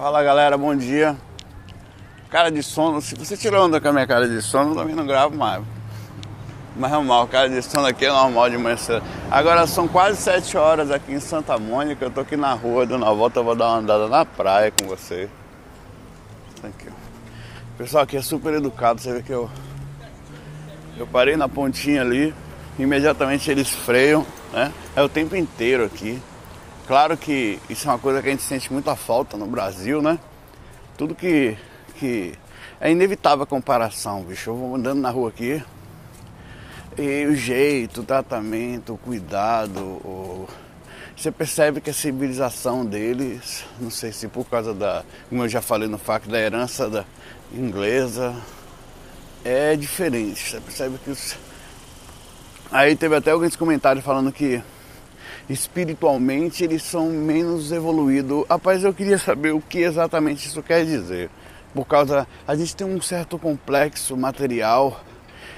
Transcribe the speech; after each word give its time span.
Fala 0.00 0.22
galera, 0.22 0.56
bom 0.56 0.74
dia. 0.74 1.14
Cara 2.30 2.50
de 2.50 2.62
sono, 2.62 3.02
se 3.02 3.14
você 3.14 3.36
tirou 3.36 3.66
onda 3.66 3.78
com 3.78 3.88
a 3.88 3.92
minha 3.92 4.06
cara 4.06 4.26
de 4.26 4.40
sono, 4.40 4.70
eu 4.70 4.76
também 4.76 4.94
não 4.94 5.06
gravo 5.06 5.36
mais. 5.36 5.62
Mas 6.74 6.90
é 6.90 6.94
normal, 6.94 7.28
cara 7.28 7.50
de 7.50 7.60
sono 7.60 7.86
aqui 7.86 8.06
é 8.06 8.08
normal 8.08 8.48
de 8.48 8.56
manhã 8.56 8.78
cedo. 8.78 9.04
Agora 9.30 9.66
são 9.66 9.86
quase 9.86 10.16
7 10.16 10.56
horas 10.56 10.90
aqui 10.90 11.12
em 11.12 11.20
Santa 11.20 11.58
Mônica, 11.58 12.02
eu 12.02 12.10
tô 12.10 12.22
aqui 12.22 12.34
na 12.34 12.54
rua 12.54 12.86
dando 12.86 13.02
uma 13.02 13.14
volta, 13.14 13.40
eu 13.40 13.44
vou 13.44 13.54
dar 13.54 13.66
uma 13.66 13.76
andada 13.76 14.08
na 14.08 14.24
praia 14.24 14.70
com 14.72 14.88
você. 14.88 15.28
Pessoal 17.76 18.04
aqui 18.04 18.16
é 18.16 18.22
super 18.22 18.54
educado, 18.54 19.02
você 19.02 19.12
vê 19.12 19.22
que 19.22 19.32
eu. 19.32 19.50
Eu 20.96 21.06
parei 21.06 21.36
na 21.36 21.46
pontinha 21.46 22.00
ali, 22.00 22.34
imediatamente 22.78 23.50
eles 23.50 23.68
freiam, 23.68 24.24
né? 24.50 24.72
É 24.96 25.02
o 25.02 25.10
tempo 25.10 25.36
inteiro 25.36 25.84
aqui. 25.84 26.22
Claro 26.90 27.16
que 27.16 27.60
isso 27.70 27.86
é 27.86 27.92
uma 27.92 28.00
coisa 28.00 28.20
que 28.20 28.26
a 28.26 28.32
gente 28.32 28.42
sente 28.42 28.72
muita 28.72 28.96
falta 28.96 29.36
no 29.36 29.46
Brasil, 29.46 30.02
né? 30.02 30.18
Tudo 30.98 31.14
que, 31.14 31.56
que 31.94 32.34
é 32.80 32.90
inevitável 32.90 33.44
a 33.44 33.46
comparação, 33.46 34.24
bicho. 34.24 34.50
Eu 34.50 34.56
vou 34.56 34.74
andando 34.74 35.00
na 35.00 35.08
rua 35.08 35.28
aqui 35.28 35.62
e 36.98 37.26
o 37.26 37.36
jeito, 37.36 38.00
o 38.00 38.04
tratamento, 38.04 38.94
o 38.94 38.98
cuidado, 38.98 39.78
o... 39.80 40.48
você 41.16 41.30
percebe 41.30 41.80
que 41.80 41.90
a 41.90 41.94
civilização 41.94 42.84
deles, 42.84 43.64
não 43.78 43.88
sei 43.88 44.10
se 44.10 44.26
por 44.26 44.44
causa 44.46 44.74
da, 44.74 45.04
como 45.28 45.44
eu 45.44 45.48
já 45.48 45.62
falei 45.62 45.86
no 45.86 45.96
fato 45.96 46.28
da 46.28 46.40
herança 46.40 46.90
da 46.90 47.04
inglesa, 47.54 48.34
é 49.44 49.76
diferente. 49.76 50.40
Você 50.40 50.60
percebe 50.60 50.98
que 51.04 51.10
os... 51.10 51.36
Aí 52.68 52.96
teve 52.96 53.14
até 53.14 53.30
alguns 53.30 53.54
comentários 53.54 54.04
falando 54.04 54.32
que 54.32 54.60
espiritualmente 55.50 56.62
eles 56.62 56.82
são 56.82 57.10
menos 57.10 57.72
evoluídos. 57.72 58.44
Rapaz, 58.48 58.84
eu 58.84 58.94
queria 58.94 59.18
saber 59.18 59.52
o 59.52 59.60
que 59.60 59.80
exatamente 59.80 60.46
isso 60.46 60.62
quer 60.62 60.84
dizer. 60.84 61.28
Por 61.74 61.84
causa. 61.86 62.26
A 62.46 62.54
gente 62.54 62.74
tem 62.74 62.86
um 62.86 63.00
certo 63.00 63.38
complexo 63.38 64.16
material 64.16 65.00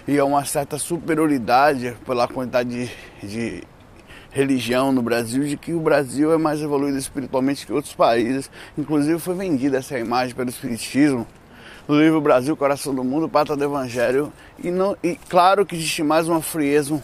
e 0.09 0.21
uma 0.21 0.45
certa 0.45 0.79
superioridade 0.79 1.95
pela 2.07 2.27
quantidade 2.27 2.91
de, 3.23 3.27
de 3.27 3.63
religião 4.31 4.93
no 4.93 5.03
Brasil, 5.03 5.45
de 5.45 5.57
que 5.57 5.75
o 5.75 5.81
Brasil 5.81 6.33
é 6.33 6.39
mais 6.39 6.61
evoluído 6.63 6.97
espiritualmente 6.97 7.67
que 7.67 7.73
outros 7.73 7.95
países. 7.95 8.51
Inclusive 8.77 9.19
foi 9.19 9.35
vendida 9.35 9.79
essa 9.79 9.99
imagem 9.99 10.35
pelo 10.35 10.49
Espiritismo 10.49 11.27
no 11.87 12.01
livro 12.01 12.21
Brasil, 12.21 12.57
Coração 12.57 12.95
do 12.95 13.05
Mundo, 13.05 13.29
Pata 13.29 13.55
do 13.55 13.65
Evangelho. 13.65 14.33
E, 14.63 14.71
não, 14.71 14.97
e 15.03 15.17
claro 15.29 15.67
que 15.67 15.75
existe 15.75 16.03
mais 16.03 16.29
uma 16.29 16.41
frieza, 16.41 16.95
um 16.95 17.03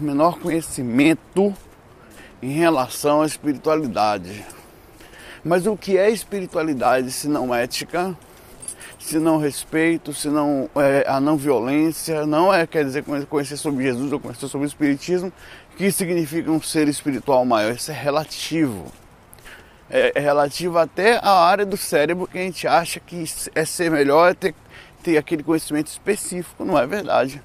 menor 0.00 0.38
conhecimento 0.38 1.54
em 2.42 2.52
relação 2.52 3.22
à 3.22 3.26
espiritualidade. 3.26 4.44
Mas 5.44 5.66
o 5.66 5.76
que 5.76 5.98
é 5.98 6.10
espiritualidade 6.10 7.10
se 7.10 7.28
não 7.28 7.54
ética, 7.54 8.16
se 8.98 9.18
não 9.18 9.36
respeito, 9.36 10.14
se 10.14 10.28
não 10.28 10.70
é, 10.74 11.04
a 11.06 11.20
não 11.20 11.36
violência, 11.36 12.24
não 12.26 12.52
é 12.52 12.66
quer 12.66 12.84
dizer 12.84 13.04
conhecer 13.28 13.58
sobre 13.58 13.84
Jesus 13.84 14.10
ou 14.10 14.18
conhecer 14.18 14.48
sobre 14.48 14.66
o 14.66 14.68
espiritismo, 14.68 15.30
que 15.76 15.92
significa 15.92 16.50
um 16.50 16.62
ser 16.62 16.88
espiritual 16.88 17.44
maior. 17.44 17.74
Isso 17.74 17.90
é 17.90 17.94
relativo. 17.94 18.90
É, 19.90 20.12
é 20.14 20.20
relativo 20.20 20.78
até 20.78 21.18
à 21.18 21.30
área 21.30 21.66
do 21.66 21.76
cérebro 21.76 22.26
que 22.26 22.38
a 22.38 22.42
gente 22.42 22.66
acha 22.66 22.98
que 22.98 23.24
é 23.54 23.64
ser 23.66 23.90
melhor, 23.90 24.30
é 24.30 24.34
ter, 24.34 24.54
ter 25.02 25.18
aquele 25.18 25.42
conhecimento 25.42 25.88
específico. 25.88 26.64
Não 26.64 26.78
é 26.78 26.86
verdade. 26.86 27.42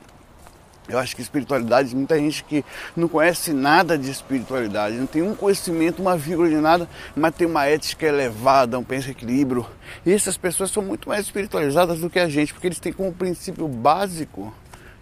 Eu 0.89 0.97
acho 0.97 1.15
que 1.15 1.21
espiritualidade, 1.21 1.95
muita 1.95 2.17
gente 2.17 2.43
que 2.43 2.65
não 2.95 3.07
conhece 3.07 3.53
nada 3.53 3.95
de 3.95 4.09
espiritualidade, 4.09 4.95
não 4.95 5.05
tem 5.05 5.21
um 5.21 5.35
conhecimento, 5.35 6.01
uma 6.01 6.17
vírgula 6.17 6.49
de 6.49 6.55
nada, 6.55 6.89
mas 7.15 7.35
tem 7.35 7.45
uma 7.45 7.67
ética 7.67 8.07
elevada, 8.07 8.79
um 8.79 8.83
pensa 8.83 9.11
equilíbrio. 9.11 9.67
E 10.03 10.11
essas 10.11 10.35
pessoas 10.35 10.71
são 10.71 10.81
muito 10.81 11.07
mais 11.07 11.25
espiritualizadas 11.25 11.99
do 11.99 12.09
que 12.09 12.17
a 12.17 12.27
gente, 12.27 12.53
porque 12.53 12.65
eles 12.65 12.79
têm 12.79 12.91
como 12.91 13.13
princípio 13.13 13.67
básico 13.67 14.51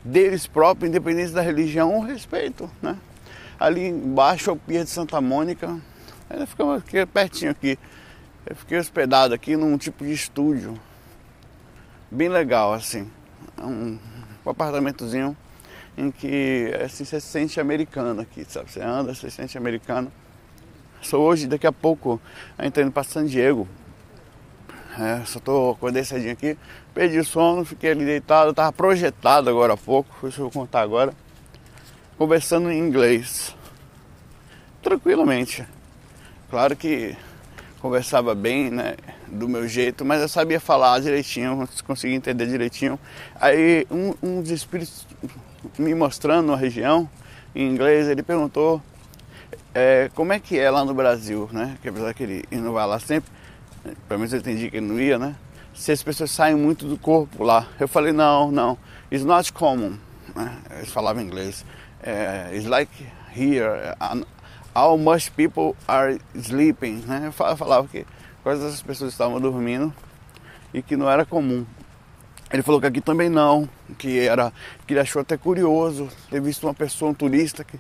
deles 0.04 0.46
próprios, 0.46 0.90
independente 0.90 1.32
da 1.32 1.42
religião, 1.42 1.98
o 1.98 2.02
respeito. 2.02 2.70
Né? 2.82 2.98
Ali 3.58 3.88
embaixo, 3.88 4.50
ao 4.50 4.58
Pia 4.58 4.84
de 4.84 4.90
Santa 4.90 5.22
Mônica, 5.22 5.80
ainda 6.30 6.46
ficamos 6.46 6.80
aqui, 6.80 7.06
pertinho 7.06 7.52
aqui. 7.52 7.80
Eu 8.46 8.58
fiquei 8.58 8.78
hospedado 8.78 9.34
aqui 9.34 9.56
num 9.56 9.78
tipo 9.78 10.04
de 10.04 10.12
estúdio, 10.12 10.78
bem 12.12 12.28
legal 12.28 12.74
assim, 12.74 13.10
um, 13.58 13.98
um 14.46 14.50
apartamentozinho 14.50 15.36
em 15.98 16.12
que 16.12 16.72
assim, 16.84 17.04
você 17.04 17.20
se 17.20 17.28
sente 17.28 17.60
americano 17.60 18.22
aqui, 18.22 18.46
sabe? 18.48 18.72
Você 18.72 18.82
anda, 18.82 19.14
você 19.14 19.30
se 19.30 19.36
sente 19.36 19.58
americano. 19.58 20.12
Sou 21.02 21.22
hoje, 21.24 21.48
daqui 21.48 21.66
a 21.66 21.72
pouco, 21.72 22.22
ainda 22.58 22.82
indo 22.82 22.92
para 22.92 23.04
San 23.04 23.26
Diego. 23.26 23.68
É, 25.00 25.24
só 25.26 25.40
tô 25.40 25.72
acordei 25.72 26.04
cedinho 26.04 26.34
aqui, 26.34 26.58
perdi 26.92 27.20
o 27.20 27.24
sono, 27.24 27.64
fiquei 27.64 27.92
ali 27.92 28.04
deitado, 28.04 28.52
tava 28.52 28.72
projetado 28.72 29.48
agora 29.48 29.74
há 29.74 29.78
pouco, 29.78 30.16
deixa 30.24 30.42
eu 30.42 30.50
contar 30.50 30.82
agora. 30.82 31.14
Conversando 32.18 32.72
em 32.72 32.80
inglês. 32.80 33.56
Tranquilamente. 34.82 35.64
Claro 36.50 36.76
que 36.76 37.16
conversava 37.80 38.34
bem, 38.34 38.72
né, 38.72 38.96
do 39.28 39.48
meu 39.48 39.68
jeito, 39.68 40.04
mas 40.04 40.20
eu 40.20 40.28
sabia 40.28 40.60
falar 40.60 41.00
direitinho, 41.00 41.70
conseguia 41.86 42.18
entender 42.18 42.48
direitinho. 42.48 43.00
Aí 43.40 43.86
um, 43.92 44.16
um 44.24 44.42
dos 44.42 44.50
espíritos 44.50 45.06
me 45.78 45.94
mostrando 45.96 46.54
a 46.54 46.56
região 46.56 47.10
em 47.56 47.68
inglês, 47.68 48.08
ele 48.08 48.24
perguntou 48.24 48.82
é, 49.74 50.10
como 50.16 50.34
é 50.34 50.40
que 50.40 50.58
é 50.58 50.70
lá 50.70 50.84
no 50.84 50.94
Brasil, 50.94 51.50
né? 51.52 51.78
Que 51.82 51.90
apesar 51.90 52.14
que 52.14 52.24
ele, 52.24 52.44
ele 52.52 52.62
não 52.62 52.74
vai 52.74 52.86
lá 52.88 53.00
sempre, 53.00 53.32
pelo 54.08 54.20
menos 54.20 54.34
eu 54.34 54.40
entendi 54.40 54.70
que 54.70 54.78
ele 54.78 54.88
não 54.88 55.00
ia, 55.00 55.18
né? 55.20 55.36
Se 55.74 55.92
as 55.92 56.02
pessoas 56.02 56.32
saem 56.32 56.56
muito 56.56 56.88
do 56.88 56.98
corpo 56.98 57.44
lá. 57.44 57.68
Eu 57.80 57.88
falei, 57.88 58.12
não, 58.12 58.52
não, 58.52 58.78
it's 59.12 59.24
not 59.24 59.54
common. 59.54 59.94
Né? 60.36 60.58
Eles 60.78 60.92
falavam 60.92 61.22
inglês. 61.22 61.64
É, 62.02 62.50
it's 62.54 62.66
like 62.66 62.92
here, 63.36 63.96
how 64.76 64.98
much 64.98 65.32
people 65.32 65.76
are 65.88 66.20
sleeping, 66.36 67.04
né? 67.06 67.28
Eu 67.28 67.32
falava 67.32 67.88
que 67.88 68.06
quase 68.44 68.66
as 68.66 68.82
pessoas 68.82 69.12
estavam 69.12 69.40
dormindo 69.40 69.94
e 70.74 70.82
que 70.82 70.96
não 70.98 71.10
era 71.10 71.26
comum. 71.26 71.66
Ele 72.52 72.64
falou 72.64 72.80
que 72.80 72.88
aqui 72.88 73.02
também 73.02 73.30
não, 73.30 73.68
que 73.98 74.20
era 74.20 74.54
que 74.86 74.94
ele 74.94 75.02
achou 75.02 75.22
até 75.22 75.36
curioso 75.36 76.08
ter 76.30 76.42
visto 76.42 76.64
uma 76.66 76.74
pessoa, 76.74 77.12
um 77.12 77.14
turista, 77.14 77.64
que 77.64 77.78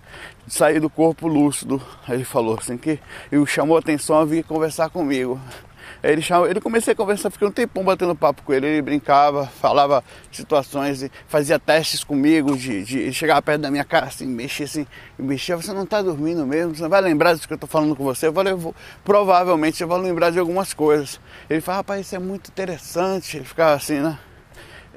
sair 0.47 0.79
do 0.79 0.89
corpo 0.89 1.27
lúcido. 1.27 1.81
Ele 2.07 2.25
falou 2.25 2.57
assim 2.59 2.77
que 2.77 2.99
e 3.31 3.45
chamou 3.45 3.77
a 3.77 3.79
atenção 3.79 4.17
a 4.17 4.25
vir 4.25 4.43
conversar 4.43 4.89
comigo. 4.89 5.39
Aí 6.03 6.11
ele 6.11 6.21
chamou, 6.21 6.47
ele 6.47 6.59
comecei 6.59 6.93
a 6.93 6.95
conversar, 6.95 7.29
fiquei 7.31 7.47
um 7.47 7.51
tempão 7.51 7.83
batendo 7.83 8.13
papo 8.13 8.43
com 8.43 8.53
ele, 8.53 8.67
ele 8.67 8.81
brincava, 8.81 9.47
falava 9.47 10.03
situações, 10.31 11.09
fazia 11.27 11.57
testes 11.57 12.03
comigo, 12.03 12.55
de, 12.55 12.83
de 12.83 12.99
ele 12.99 13.13
chegava 13.13 13.41
perto 13.41 13.61
da 13.61 13.71
minha 13.71 13.85
cara 13.85 14.07
assim, 14.07 14.27
mexia 14.27 14.65
assim, 14.65 14.85
mexia, 15.17 15.55
você 15.55 15.73
não 15.73 15.83
está 15.83 16.01
dormindo 16.01 16.45
mesmo, 16.45 16.75
você 16.75 16.83
não 16.83 16.89
vai 16.89 17.01
lembrar 17.01 17.33
disso 17.33 17.47
que 17.47 17.53
eu 17.53 17.55
estou 17.55 17.69
falando 17.69 17.95
com 17.95 18.03
você? 18.03 18.27
Eu 18.27 18.33
falei, 18.33 18.53
eu 18.53 18.57
vou, 18.57 18.75
provavelmente 19.03 19.81
eu 19.81 19.87
vou 19.87 19.97
lembrar 19.97 20.29
de 20.29 20.39
algumas 20.39 20.73
coisas. 20.73 21.19
Ele 21.49 21.61
falou, 21.61 21.77
rapaz, 21.77 22.05
isso 22.05 22.15
é 22.15 22.19
muito 22.19 22.49
interessante, 22.49 23.37
ele 23.37 23.45
ficava 23.45 23.73
assim, 23.73 23.99
né? 23.99 24.19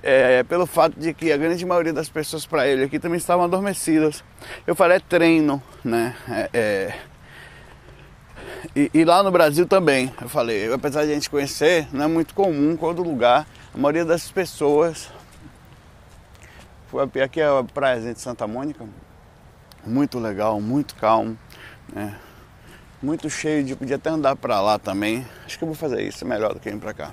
É, 0.02 0.42
pelo 0.42 0.66
fato 0.66 0.98
de 0.98 1.12
que 1.12 1.32
a 1.32 1.36
grande 1.36 1.64
maioria 1.64 1.92
das 1.92 2.08
pessoas 2.08 2.46
para 2.46 2.66
ele 2.66 2.84
aqui 2.84 2.98
também 2.98 3.18
estavam 3.18 3.44
adormecidas. 3.44 4.24
Eu 4.66 4.74
falei, 4.74 4.98
é 4.98 5.00
treino, 5.00 5.62
né? 5.84 6.14
É, 6.28 6.50
é... 6.52 6.98
E, 8.76 8.90
e, 8.92 9.04
lá 9.04 9.22
no 9.22 9.30
Brasil 9.30 9.66
também, 9.66 10.12
eu 10.20 10.28
falei, 10.28 10.72
apesar 10.72 11.04
de 11.04 11.12
a 11.12 11.14
gente 11.14 11.30
conhecer, 11.30 11.88
não 11.92 12.04
é 12.04 12.08
muito 12.08 12.34
comum 12.34 12.76
todo 12.76 13.02
lugar, 13.02 13.46
a 13.74 13.78
maioria 13.78 14.04
das 14.04 14.30
pessoas. 14.30 15.10
Aqui 17.24 17.40
é 17.40 17.46
a 17.46 17.64
praia 17.64 18.00
de 18.00 18.20
Santa 18.20 18.46
Mônica, 18.46 18.84
muito 19.86 20.18
legal, 20.18 20.60
muito 20.60 20.94
calmo, 20.96 21.38
né? 21.92 22.16
muito 23.02 23.30
cheio 23.30 23.64
de. 23.64 23.74
Podia 23.74 23.96
até 23.96 24.10
andar 24.10 24.36
para 24.36 24.60
lá 24.60 24.78
também. 24.78 25.26
Acho 25.46 25.56
que 25.56 25.64
eu 25.64 25.68
vou 25.68 25.76
fazer 25.76 26.02
isso, 26.02 26.24
é 26.24 26.28
melhor 26.28 26.52
do 26.52 26.60
que 26.60 26.68
ir 26.68 26.76
para 26.76 26.92
cá 26.92 27.12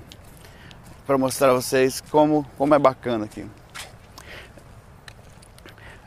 para 1.07 1.17
mostrar 1.17 1.51
a 1.51 1.53
vocês 1.53 2.03
como, 2.11 2.45
como 2.57 2.75
é 2.75 2.79
bacana 2.79 3.23
aqui. 3.23 3.47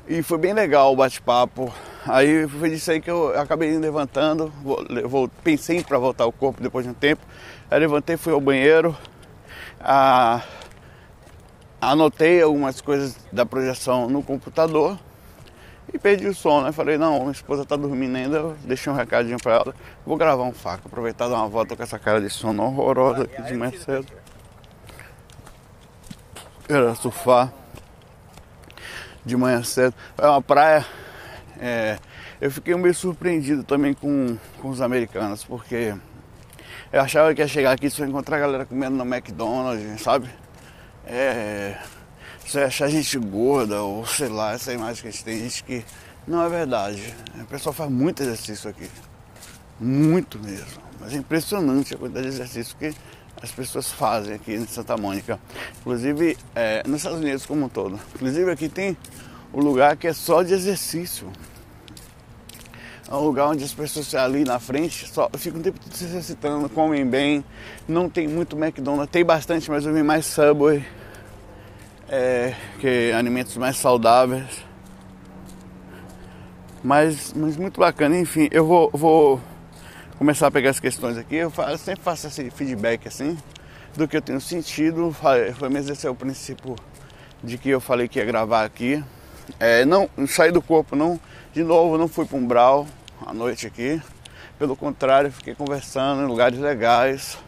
E 0.07 0.23
foi 0.23 0.37
bem 0.37 0.53
legal 0.53 0.93
o 0.93 0.97
bate-papo. 0.97 1.73
Aí 2.07 2.47
foi 2.47 2.69
disso 2.71 2.91
aí 2.91 3.01
que 3.01 3.11
eu 3.11 3.39
acabei 3.39 3.77
levantando, 3.79 4.53
vou, 4.63 4.85
vou, 5.07 5.29
pensei 5.43 5.83
para 5.83 5.99
voltar 5.99 6.27
o 6.27 6.33
corpo 6.33 6.63
depois 6.63 6.85
de 6.85 6.91
um 6.91 6.95
tempo. 6.95 7.23
Aí 7.71 7.79
levantei, 7.79 8.17
fui 8.17 8.33
ao 8.33 8.41
banheiro, 8.41 8.97
a, 9.81 10.43
anotei 11.81 12.43
algumas 12.43 12.81
coisas 12.81 13.17
da 13.33 13.47
projeção 13.47 14.09
no 14.09 14.23
computador 14.23 14.99
e 15.93 15.99
perdi 15.99 16.27
o 16.27 16.35
sono. 16.35 16.67
Aí 16.67 16.73
falei, 16.73 16.99
não, 16.99 17.21
minha 17.21 17.33
esposa 17.33 17.65
tá 17.65 17.77
dormindo 17.77 18.17
ainda, 18.17 18.55
deixei 18.65 18.93
um 18.93 18.97
recadinho 18.97 19.39
para 19.39 19.55
ela. 19.55 19.75
Vou 20.05 20.17
gravar 20.17 20.43
um 20.43 20.53
faca, 20.53 20.83
aproveitar 20.87 21.29
dar 21.29 21.37
uma 21.37 21.49
volta 21.49 21.77
com 21.77 21.83
essa 21.83 21.99
cara 21.99 22.21
de 22.21 22.29
sono 22.29 22.65
horrorosa 22.65 23.23
aqui 23.23 23.43
de 23.43 23.55
manhã 23.55 23.73
cedo 23.79 24.20
era 26.73 26.95
surfar 26.95 27.53
de 29.25 29.37
manhã 29.37 29.63
cedo. 29.63 29.95
É 30.17 30.27
uma 30.27 30.43
praia. 30.43 30.87
É, 31.59 31.99
eu 32.41 32.51
fiquei 32.51 32.75
meio 32.75 32.95
surpreendido 32.95 33.63
também 33.63 33.93
com, 33.93 34.37
com 34.61 34.69
os 34.69 34.81
americanos, 34.81 35.45
porque 35.45 35.95
Eu 36.93 37.03
achava 37.03 37.33
que 37.33 37.41
ia 37.41 37.47
chegar 37.47 37.71
aqui 37.73 37.89
só 37.89 38.05
encontrar 38.05 38.39
a 38.39 38.41
galera 38.41 38.67
comendo 38.67 38.97
no 38.97 39.05
McDonald's, 39.05 40.01
sabe? 40.01 40.29
É. 41.07 41.79
Você 42.45 42.61
achar 42.61 42.89
gente 42.89 43.17
gorda, 43.17 43.81
ou 43.83 44.05
sei 44.05 44.29
lá, 44.29 44.55
essa 44.55 44.73
imagem 44.73 45.03
que 45.03 45.09
a 45.09 45.11
gente 45.13 45.25
tem, 45.25 45.39
gente 45.39 45.63
que. 45.63 45.85
Não 46.27 46.45
é 46.45 46.49
verdade. 46.49 47.15
O 47.41 47.45
pessoal 47.45 47.73
faz 47.73 47.91
muito 47.91 48.23
exercício 48.23 48.69
aqui. 48.69 48.91
Muito 49.79 50.39
mesmo. 50.39 50.83
Mas 50.99 51.13
é 51.13 51.17
impressionante 51.17 51.95
a 51.95 51.99
quantidade 51.99 52.27
de 52.27 52.35
exercício 52.35 52.77
que 52.77 52.93
as 53.43 53.51
pessoas 53.51 53.91
fazem 53.91 54.35
aqui 54.35 54.53
em 54.53 54.67
Santa 54.67 54.97
Mônica. 54.97 55.39
Inclusive 55.81 56.37
é, 56.55 56.83
nos 56.87 56.99
Estados 56.99 57.21
Unidos 57.21 57.47
como 57.47 57.67
um 57.67 57.69
todo. 57.69 57.99
Inclusive 58.15 58.51
aqui 58.51 58.69
tem 58.69 58.97
um 59.53 59.61
lugar 59.61 59.97
que 59.97 60.07
é 60.07 60.13
só 60.13 60.43
de 60.43 60.53
exercício. 60.53 61.31
É 63.11 63.15
um 63.15 63.25
lugar 63.25 63.49
onde 63.49 63.65
as 63.65 63.75
pessoas 63.75 64.15
ali 64.15 64.45
na 64.45 64.61
frente 64.61 65.09
só 65.09 65.29
ficam 65.37 65.59
o 65.59 65.63
tempo 65.63 65.81
todo 65.81 65.93
se 65.93 66.05
exercitando, 66.05 66.69
comem 66.69 67.05
bem. 67.05 67.45
Não 67.89 68.09
tem 68.09 68.29
muito 68.29 68.57
McDonald's, 68.57 69.11
tem 69.11 69.25
bastante, 69.25 69.69
mas 69.69 69.85
eu 69.85 69.93
vi 69.93 70.03
mais 70.03 70.27
Subway, 70.27 70.87
é, 72.09 72.55
que 72.79 73.11
alimentos 73.11 73.57
mais 73.57 73.77
saudáveis. 73.77 74.65
Mas, 76.85 77.33
mas 77.35 77.57
muito 77.57 77.81
bacana, 77.81 78.17
enfim, 78.17 78.49
eu 78.53 78.65
vou, 78.65 78.91
vou 78.93 79.41
começar 80.21 80.49
a 80.49 80.51
pegar 80.51 80.69
as 80.69 80.79
questões 80.79 81.17
aqui. 81.17 81.37
Eu, 81.37 81.51
faço, 81.51 81.79
sempre 81.79 82.03
faço 82.03 82.27
esse 82.27 82.51
feedback 82.51 83.09
assim, 83.09 83.39
do 83.97 84.07
que 84.07 84.19
eu 84.19 84.21
tenho 84.21 84.39
sentido. 84.39 85.17
Foi 85.59 85.71
mesmo 85.71 85.93
esse 85.95 86.07
é 86.07 86.11
o 86.11 86.15
princípio 86.15 86.77
de 87.43 87.57
que 87.57 87.71
eu 87.71 87.81
falei 87.81 88.07
que 88.07 88.19
ia 88.19 88.25
gravar 88.27 88.67
aqui. 88.67 89.03
É, 89.59 89.83
não 89.87 90.11
saí 90.29 90.53
do 90.53 90.61
corpo, 90.61 90.95
não. 90.95 91.19
De 91.55 91.65
novo, 91.65 91.97
não 91.97 92.07
fui 92.07 92.27
para 92.27 92.37
um 92.37 92.47
brau, 92.47 92.87
à 93.27 93.33
noite 93.33 93.67
aqui. 93.67 93.99
Pelo 94.59 94.77
contrário, 94.77 95.33
fiquei 95.33 95.55
conversando 95.55 96.21
em 96.21 96.27
lugares 96.27 96.59
legais. 96.59 97.39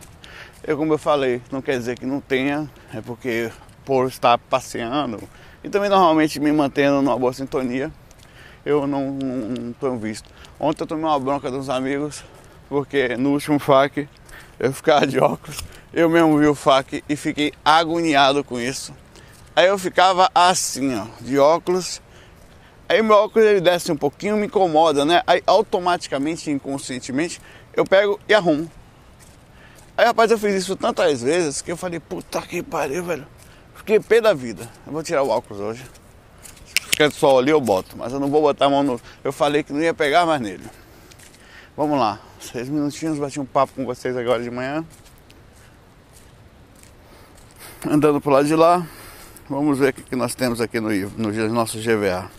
Eu, 0.64 0.78
como 0.78 0.94
eu 0.94 0.98
falei, 0.98 1.42
não 1.50 1.60
quer 1.60 1.76
dizer 1.76 1.98
que 1.98 2.06
não 2.06 2.22
tenha, 2.22 2.70
é 2.94 3.02
porque 3.02 3.52
por 3.84 4.08
estar 4.08 4.38
passeando 4.38 5.22
e 5.62 5.69
também 5.69 5.90
normalmente 5.90 6.40
me 6.40 6.50
mantendo 6.50 7.02
numa 7.02 7.19
boa 7.19 7.34
sintonia, 7.34 7.92
eu 8.64 8.86
não, 8.86 9.10
não, 9.10 9.36
não 9.48 9.72
tenho 9.74 9.98
visto. 9.98 10.30
Ontem 10.58 10.84
eu 10.84 10.86
tomei 10.86 11.04
uma 11.04 11.20
bronca 11.20 11.50
dos 11.50 11.69
amigos, 11.69 12.24
porque 12.72 13.19
no 13.19 13.32
último 13.32 13.58
FAC 13.58 14.08
eu 14.58 14.72
ficava 14.72 15.06
de 15.06 15.19
óculos, 15.19 15.58
eu 15.92 16.08
mesmo 16.08 16.38
vi 16.38 16.46
o 16.46 16.54
FAC 16.54 17.04
e 17.06 17.14
fiquei 17.16 17.52
agoniado 17.62 18.42
com 18.42 18.58
isso. 18.58 18.94
Aí 19.54 19.66
eu 19.66 19.76
ficava 19.76 20.30
assim, 20.34 20.98
ó, 20.98 21.04
de 21.20 21.38
óculos 21.38 22.00
Aí 22.88 23.02
meu 23.02 23.16
óculos 23.16 23.46
ele 23.46 23.60
desce 23.60 23.92
um 23.92 23.96
pouquinho, 23.96 24.36
me 24.36 24.46
incomoda, 24.46 25.04
né? 25.04 25.22
Aí 25.26 25.42
automaticamente, 25.46 26.50
inconscientemente, 26.50 27.40
eu 27.74 27.84
pego 27.84 28.19
e 28.26 28.34
arrumo. 28.34 28.70
Aí 29.96 30.06
rapaz, 30.06 30.30
eu 30.30 30.38
fiz 30.38 30.54
isso 30.54 30.74
tantas 30.74 31.22
vezes 31.22 31.60
que 31.60 31.72
eu 31.72 31.76
falei, 31.76 32.00
puta 32.00 32.40
que 32.40 32.62
pariu, 32.62 33.04
velho. 33.04 33.26
Fiquei 33.74 34.00
pé 34.00 34.20
da 34.20 34.32
vida. 34.32 34.69
Eu 34.86 34.92
vou 34.92 35.02
tirar 35.02 35.22
o 35.22 35.28
óculos 35.28 35.60
hoje. 35.60 35.84
Se 36.66 36.90
ficar 36.90 37.10
só 37.10 37.38
ali 37.38 37.50
eu 37.50 37.60
boto, 37.60 37.96
mas 37.96 38.12
eu 38.12 38.20
não 38.20 38.28
vou 38.28 38.40
botar 38.40 38.66
a 38.66 38.70
mão 38.70 38.82
no. 38.82 39.00
Eu 39.22 39.32
falei 39.32 39.62
que 39.62 39.72
não 39.72 39.80
ia 39.80 39.94
pegar 39.94 40.24
mais 40.24 40.40
nele. 40.40 40.64
Vamos 41.74 41.98
lá, 41.98 42.20
seis 42.43 42.69
minutinhos, 42.69 43.19
bati 43.19 43.41
um 43.41 43.44
papo 43.44 43.73
com 43.75 43.85
vocês 43.85 44.17
agora 44.17 44.43
de 44.43 44.50
manhã. 44.50 44.85
Andando 47.89 48.21
pro 48.21 48.31
lado 48.31 48.47
de 48.47 48.55
lá, 48.55 48.87
vamos 49.49 49.79
ver 49.79 49.91
o 49.91 49.93
que 49.93 50.17
nós 50.17 50.35
temos 50.35 50.61
aqui 50.61 50.81
no, 50.81 50.91
no 50.91 51.49
nosso 51.49 51.79
GVA. 51.79 52.31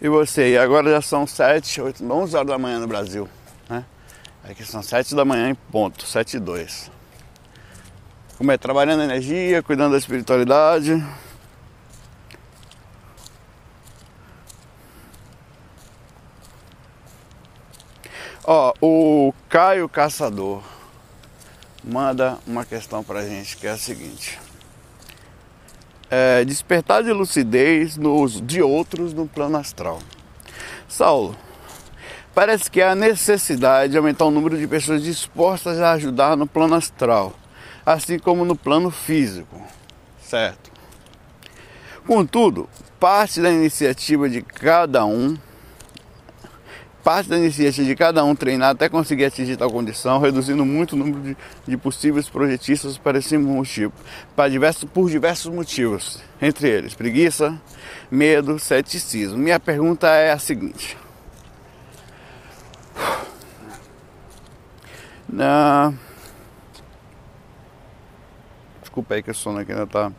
E 0.00 0.08
você? 0.08 0.50
E 0.50 0.58
agora 0.58 0.90
já 0.90 1.00
são 1.00 1.26
7, 1.26 1.80
8, 1.80 2.04
11 2.04 2.36
horas 2.36 2.48
da 2.48 2.58
manhã 2.58 2.78
no 2.78 2.86
Brasil. 2.86 3.28
Né? 3.68 3.84
Aqui 4.44 4.64
são 4.64 4.82
7 4.82 5.14
da 5.14 5.24
manhã 5.24 5.48
em 5.48 5.54
ponto, 5.54 6.04
7 6.04 6.36
e 6.36 6.40
2. 6.40 6.90
Como 8.36 8.52
é? 8.52 8.58
Trabalhando 8.58 9.02
energia, 9.02 9.62
cuidando 9.62 9.92
da 9.92 9.98
espiritualidade. 9.98 11.02
Ó, 18.46 18.72
o 18.80 19.34
Caio 19.48 19.88
Caçador 19.88 20.62
manda 21.82 22.38
uma 22.46 22.64
questão 22.64 23.02
pra 23.02 23.26
gente 23.26 23.56
que 23.56 23.66
é 23.66 23.70
a 23.70 23.76
seguinte 23.76 24.38
é, 26.10 26.44
despertar 26.44 27.02
de 27.02 27.12
lucidez 27.12 27.96
nos, 27.96 28.40
de 28.40 28.62
outros 28.62 29.12
no 29.12 29.26
plano 29.26 29.56
astral. 29.56 29.98
Saulo, 30.88 31.36
parece 32.34 32.70
que 32.70 32.80
há 32.80 32.94
necessidade 32.94 33.92
de 33.92 33.98
aumentar 33.98 34.26
o 34.26 34.30
número 34.30 34.56
de 34.56 34.66
pessoas 34.66 35.02
dispostas 35.02 35.80
a 35.80 35.92
ajudar 35.92 36.36
no 36.36 36.46
plano 36.46 36.74
astral, 36.74 37.34
assim 37.84 38.18
como 38.18 38.44
no 38.44 38.54
plano 38.54 38.90
físico, 38.90 39.60
certo? 40.22 40.70
Contudo, 42.06 42.68
parte 43.00 43.40
da 43.40 43.50
iniciativa 43.50 44.28
de 44.28 44.40
cada 44.40 45.04
um 45.04 45.36
parte 47.06 47.28
da 47.28 47.38
iniciativa 47.38 47.86
de 47.86 47.94
cada 47.94 48.24
um 48.24 48.34
treinar 48.34 48.70
até 48.70 48.88
conseguir 48.88 49.26
atingir 49.26 49.56
tal 49.56 49.70
condição, 49.70 50.18
reduzindo 50.18 50.66
muito 50.66 50.94
o 50.94 50.96
número 50.96 51.20
de, 51.20 51.36
de 51.64 51.76
possíveis 51.76 52.28
projetistas 52.28 52.98
para 52.98 53.18
esse 53.18 53.38
motivo, 53.38 53.92
para 54.34 54.48
diversos, 54.48 54.90
por 54.90 55.08
diversos 55.08 55.54
motivos, 55.54 56.20
entre 56.42 56.68
eles 56.68 56.96
preguiça, 56.96 57.62
medo, 58.10 58.58
ceticismo. 58.58 59.38
Minha 59.38 59.60
pergunta 59.60 60.08
é 60.08 60.32
a 60.32 60.38
seguinte. 60.40 60.98
Na... 65.28 65.94
Desculpa 68.80 69.14
aí 69.14 69.22
que 69.22 69.30
o 69.30 69.34
sono 69.34 69.60
aqui 69.60 69.70
ainda 69.70 69.86
tá. 69.86 70.10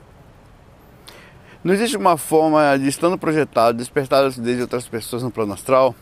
Não 1.61 1.73
existe 1.73 1.97
uma 1.97 2.15
forma 2.15 2.79
de, 2.79 2.87
estando 2.87 3.17
projetado, 3.17 3.77
despertar 3.77 4.19
a 4.21 4.27
lucidez 4.27 4.55
de 4.55 4.61
outras 4.61 4.87
pessoas 4.87 5.21
no 5.21 5.29
plano 5.29 5.51
astral? 5.51 5.93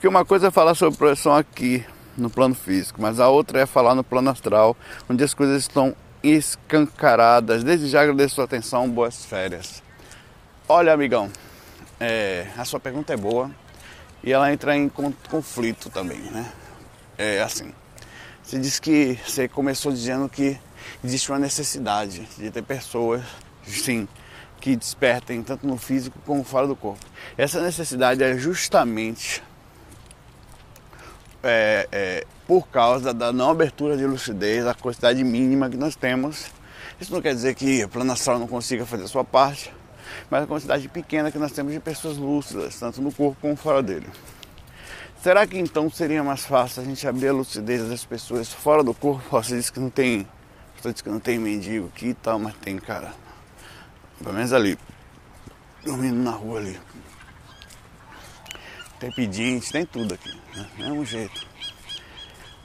Porque 0.00 0.08
uma 0.08 0.24
coisa 0.24 0.46
é 0.46 0.50
falar 0.50 0.74
sobre 0.74 0.96
projeção 0.96 1.36
aqui, 1.36 1.84
no 2.16 2.30
plano 2.30 2.54
físico, 2.54 3.02
mas 3.02 3.20
a 3.20 3.28
outra 3.28 3.60
é 3.60 3.66
falar 3.66 3.94
no 3.94 4.02
plano 4.02 4.30
astral, 4.30 4.74
onde 5.10 5.22
as 5.22 5.34
coisas 5.34 5.60
estão 5.60 5.94
escancaradas. 6.22 7.62
Desde 7.62 7.86
já 7.86 8.00
agradeço 8.00 8.36
sua 8.36 8.44
atenção, 8.44 8.88
boas 8.88 9.26
férias. 9.26 9.82
Olha, 10.66 10.94
amigão, 10.94 11.30
é, 12.00 12.46
a 12.56 12.64
sua 12.64 12.80
pergunta 12.80 13.12
é 13.12 13.16
boa 13.18 13.50
e 14.24 14.32
ela 14.32 14.50
entra 14.50 14.74
em 14.74 14.88
conflito 14.88 15.90
também, 15.90 16.20
né? 16.20 16.50
É 17.18 17.42
assim, 17.42 17.70
você 18.42 18.58
disse 18.58 18.80
que 18.80 19.18
você 19.22 19.48
começou 19.48 19.92
dizendo 19.92 20.30
que 20.30 20.58
existe 21.04 21.30
uma 21.30 21.38
necessidade 21.38 22.26
de 22.38 22.50
ter 22.50 22.62
pessoas, 22.62 23.20
sim, 23.64 24.08
que 24.62 24.74
despertem 24.76 25.42
tanto 25.42 25.66
no 25.66 25.76
físico 25.76 26.18
como 26.24 26.42
fora 26.42 26.66
do 26.66 26.74
corpo. 26.74 27.04
Essa 27.36 27.60
necessidade 27.60 28.24
é 28.24 28.34
justamente 28.38 29.42
é, 31.42 31.88
é, 31.90 32.26
por 32.46 32.68
causa 32.68 33.12
da 33.14 33.32
não 33.32 33.50
abertura 33.50 33.96
de 33.96 34.06
lucidez, 34.06 34.64
da 34.64 34.74
quantidade 34.74 35.22
mínima 35.24 35.68
que 35.68 35.76
nós 35.76 35.96
temos. 35.96 36.46
Isso 37.00 37.12
não 37.12 37.20
quer 37.20 37.34
dizer 37.34 37.54
que 37.54 37.84
o 37.84 37.88
plano 37.88 38.12
astral 38.12 38.38
não 38.38 38.46
consiga 38.46 38.84
fazer 38.84 39.04
a 39.04 39.08
sua 39.08 39.24
parte, 39.24 39.72
mas 40.30 40.42
a 40.42 40.46
quantidade 40.46 40.88
pequena 40.88 41.30
que 41.30 41.38
nós 41.38 41.52
temos 41.52 41.72
de 41.72 41.80
pessoas 41.80 42.16
lúcidas, 42.16 42.78
tanto 42.78 43.00
no 43.00 43.12
corpo 43.12 43.36
como 43.40 43.56
fora 43.56 43.82
dele. 43.82 44.06
Será 45.22 45.46
que 45.46 45.58
então 45.58 45.90
seria 45.90 46.22
mais 46.24 46.44
fácil 46.44 46.82
a 46.82 46.84
gente 46.84 47.06
abrir 47.06 47.28
a 47.28 47.32
lucidez 47.32 47.86
das 47.88 48.04
pessoas 48.04 48.52
fora 48.52 48.82
do 48.82 48.94
corpo? 48.94 49.22
Você 49.30 49.56
disse 49.56 49.72
que 49.72 49.80
não 49.80 49.90
tem. 49.90 50.26
Você 50.80 50.92
disse 50.92 51.04
que 51.04 51.10
não 51.10 51.20
tem 51.20 51.38
mendigo 51.38 51.90
aqui 51.94 52.08
e 52.08 52.14
tal, 52.14 52.38
mas 52.38 52.54
tem, 52.56 52.78
cara. 52.78 53.12
Pelo 54.18 54.34
menos 54.34 54.52
ali. 54.52 54.78
Dormindo 55.84 56.16
na 56.16 56.30
rua 56.30 56.58
ali 56.58 56.78
tem 59.00 59.10
pedinte, 59.10 59.72
tem 59.72 59.86
tudo 59.86 60.12
aqui, 60.12 60.30
né? 60.54 60.66
mesmo 60.78 61.04
jeito. 61.04 61.46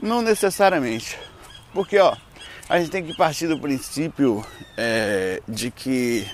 Não 0.01 0.22
necessariamente, 0.22 1.18
porque 1.74 1.98
ó, 1.98 2.15
a 2.68 2.80
gente 2.80 2.92
tem 2.92 3.04
que 3.04 3.15
partir 3.15 3.48
do 3.48 3.60
princípio 3.60 4.46
é, 4.77 5.42
de 5.48 5.72
que 5.72 6.27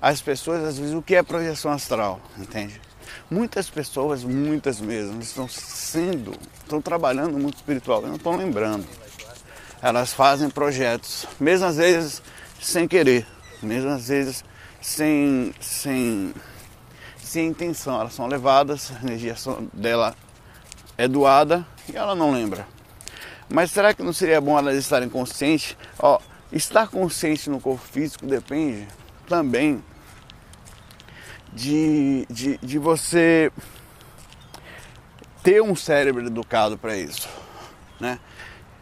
as 0.00 0.20
pessoas, 0.20 0.64
às 0.64 0.78
vezes, 0.78 0.94
o 0.94 1.02
que 1.02 1.14
é 1.14 1.22
projeção 1.22 1.70
astral, 1.70 2.20
entende? 2.38 2.80
Muitas 3.30 3.70
pessoas, 3.70 4.24
muitas 4.24 4.80
mesmo, 4.80 5.20
estão 5.20 5.46
sendo, 5.48 6.32
estão 6.58 6.80
trabalhando 6.80 7.38
mundo 7.38 7.54
espiritual, 7.54 8.02
não 8.02 8.16
estão 8.16 8.36
lembrando. 8.36 8.86
Elas 9.80 10.12
fazem 10.12 10.48
projetos, 10.48 11.26
mesmo 11.38 11.66
às 11.66 11.76
vezes 11.76 12.22
sem 12.60 12.86
querer, 12.88 13.26
mesmo 13.62 13.90
às 13.90 14.08
vezes 14.08 14.44
sem, 14.80 15.54
sem 15.60 16.32
sem 17.32 17.46
intenção, 17.46 17.98
elas 17.98 18.12
são 18.12 18.26
levadas, 18.26 18.92
a 18.92 19.06
energia 19.06 19.34
dela 19.72 20.14
é 21.02 21.08
doada 21.08 21.66
e 21.92 21.96
ela 21.96 22.14
não 22.14 22.30
lembra. 22.30 22.64
Mas 23.48 23.72
será 23.72 23.92
que 23.92 24.04
não 24.04 24.12
seria 24.12 24.40
bom 24.40 24.56
elas 24.56 24.76
estarem 24.76 25.08
conscientes? 25.08 25.76
Ó, 25.98 26.20
estar 26.52 26.86
consciente 26.86 27.50
no 27.50 27.60
corpo 27.60 27.84
físico 27.84 28.24
depende 28.24 28.86
também 29.26 29.82
de, 31.52 32.24
de, 32.30 32.56
de 32.58 32.78
você 32.78 33.50
ter 35.42 35.60
um 35.60 35.74
cérebro 35.74 36.24
educado 36.24 36.78
para 36.78 36.96
isso, 36.96 37.28
né? 37.98 38.20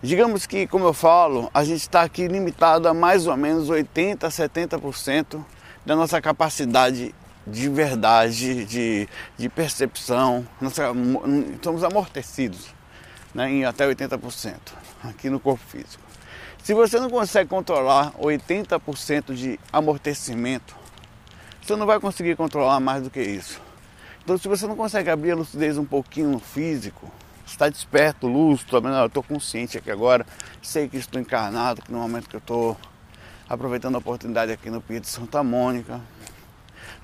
Digamos 0.02 0.46
que, 0.46 0.66
como 0.66 0.84
eu 0.84 0.94
falo, 0.94 1.50
a 1.54 1.64
gente 1.64 1.80
está 1.80 2.02
aqui 2.02 2.28
limitado 2.28 2.86
a 2.86 2.92
mais 2.92 3.26
ou 3.26 3.36
menos 3.36 3.70
80 3.70 4.26
a 4.26 4.30
70% 4.30 5.42
da 5.86 5.96
nossa 5.96 6.20
capacidade 6.20 7.14
de 7.50 7.69
verdade, 7.69 8.64
de, 8.64 9.09
de 9.37 9.49
percepção. 9.49 10.47
Nossa, 10.61 10.85
estamos 11.54 11.85
amortecidos 11.85 12.75
né, 13.35 13.50
em 13.50 13.64
até 13.64 13.87
80% 13.87 14.54
aqui 15.04 15.28
no 15.28 15.40
corpo 15.40 15.62
físico. 15.66 16.02
Se 16.62 16.75
você 16.75 17.00
não 17.00 17.11
consegue 17.11 17.49
controlar 17.49 18.12
80% 18.12 19.35
de 19.35 19.59
amortecimento, 19.73 20.76
você 21.61 21.75
não 21.75 21.87
vai 21.87 21.99
conseguir 21.99 22.37
controlar 22.37 22.80
mais 22.80 23.02
do 23.02 23.11
que 23.11 23.21
isso. 23.21 23.61
Então, 24.23 24.37
se 24.37 24.47
você 24.47 24.66
não 24.66 24.76
consegue 24.76 25.11
abrir 25.11 25.33
a 25.33 25.37
lucidez 25.37 25.78
um 25.78 25.85
pouquinho 25.85 26.30
no 26.30 26.38
físico, 26.38 27.11
está 27.47 27.69
desperto, 27.69 28.26
lúcido, 28.26 28.76
eu 28.76 29.07
estou 29.07 29.23
consciente 29.23 29.78
aqui 29.78 29.90
agora, 29.90 30.26
sei 30.62 30.88
que 30.88 30.99
estou 30.99 31.21
encarnado, 31.21 31.83
que 31.83 31.90
no 31.90 31.99
momento 31.99 32.28
que 32.28 32.37
eu 32.37 32.40
estou 32.40 32.76
aproveitando 33.49 33.97
a 33.97 33.99
oportunidade 33.99 34.52
aqui 34.52 34.71
no 34.71 34.80
Pier 34.80 35.00
de 35.00 35.09
Santa 35.09 35.42
Mônica, 35.42 36.00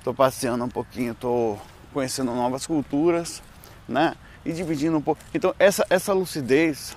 estou 0.07 0.13
passeando 0.13 0.63
um 0.63 0.69
pouquinho, 0.69 1.11
estou 1.11 1.59
conhecendo 1.93 2.33
novas 2.33 2.65
culturas, 2.65 3.43
né? 3.87 4.15
E 4.45 4.53
dividindo 4.53 4.97
um 4.97 5.01
pouco. 5.01 5.21
Então 5.33 5.53
essa, 5.59 5.85
essa 5.89 6.13
lucidez, 6.13 6.95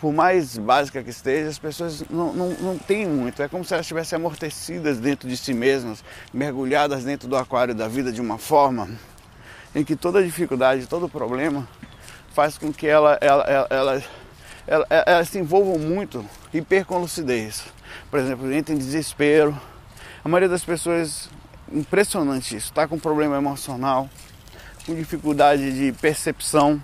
por 0.00 0.12
mais 0.12 0.58
básica 0.58 1.00
que 1.02 1.10
esteja, 1.10 1.48
as 1.48 1.58
pessoas 1.58 2.04
não, 2.10 2.32
não, 2.32 2.48
não 2.54 2.78
têm 2.78 3.06
muito. 3.06 3.40
É 3.42 3.48
como 3.48 3.64
se 3.64 3.74
elas 3.74 3.86
estivessem 3.86 4.16
amortecidas 4.16 4.98
dentro 4.98 5.28
de 5.28 5.36
si 5.36 5.54
mesmas, 5.54 6.02
mergulhadas 6.32 7.04
dentro 7.04 7.28
do 7.28 7.36
aquário 7.36 7.76
da 7.76 7.86
vida 7.86 8.10
de 8.10 8.20
uma 8.20 8.38
forma 8.38 8.88
em 9.72 9.84
que 9.84 9.94
toda 9.94 10.20
dificuldade, 10.22 10.88
todo 10.88 11.08
problema 11.08 11.68
faz 12.32 12.58
com 12.58 12.72
que 12.72 12.88
ela, 12.88 13.18
ela, 13.20 13.44
ela, 13.44 13.66
ela, 13.70 14.04
ela, 14.66 14.86
ela 14.90 15.24
se 15.24 15.38
envolvam 15.38 15.78
muito 15.78 16.24
e 16.52 16.60
percam 16.60 16.98
lucidez. 16.98 17.62
Por 18.10 18.18
exemplo, 18.18 18.52
entra 18.52 18.74
em 18.74 18.78
desespero. 18.78 19.56
A 20.24 20.28
maioria 20.28 20.48
das 20.48 20.64
pessoas, 20.64 21.30
impressionante 21.72 22.56
isso, 22.56 22.68
está 22.68 22.86
com 22.86 22.98
problema 22.98 23.36
emocional, 23.36 24.08
com 24.86 24.94
dificuldade 24.94 25.72
de 25.72 25.92
percepção. 26.00 26.82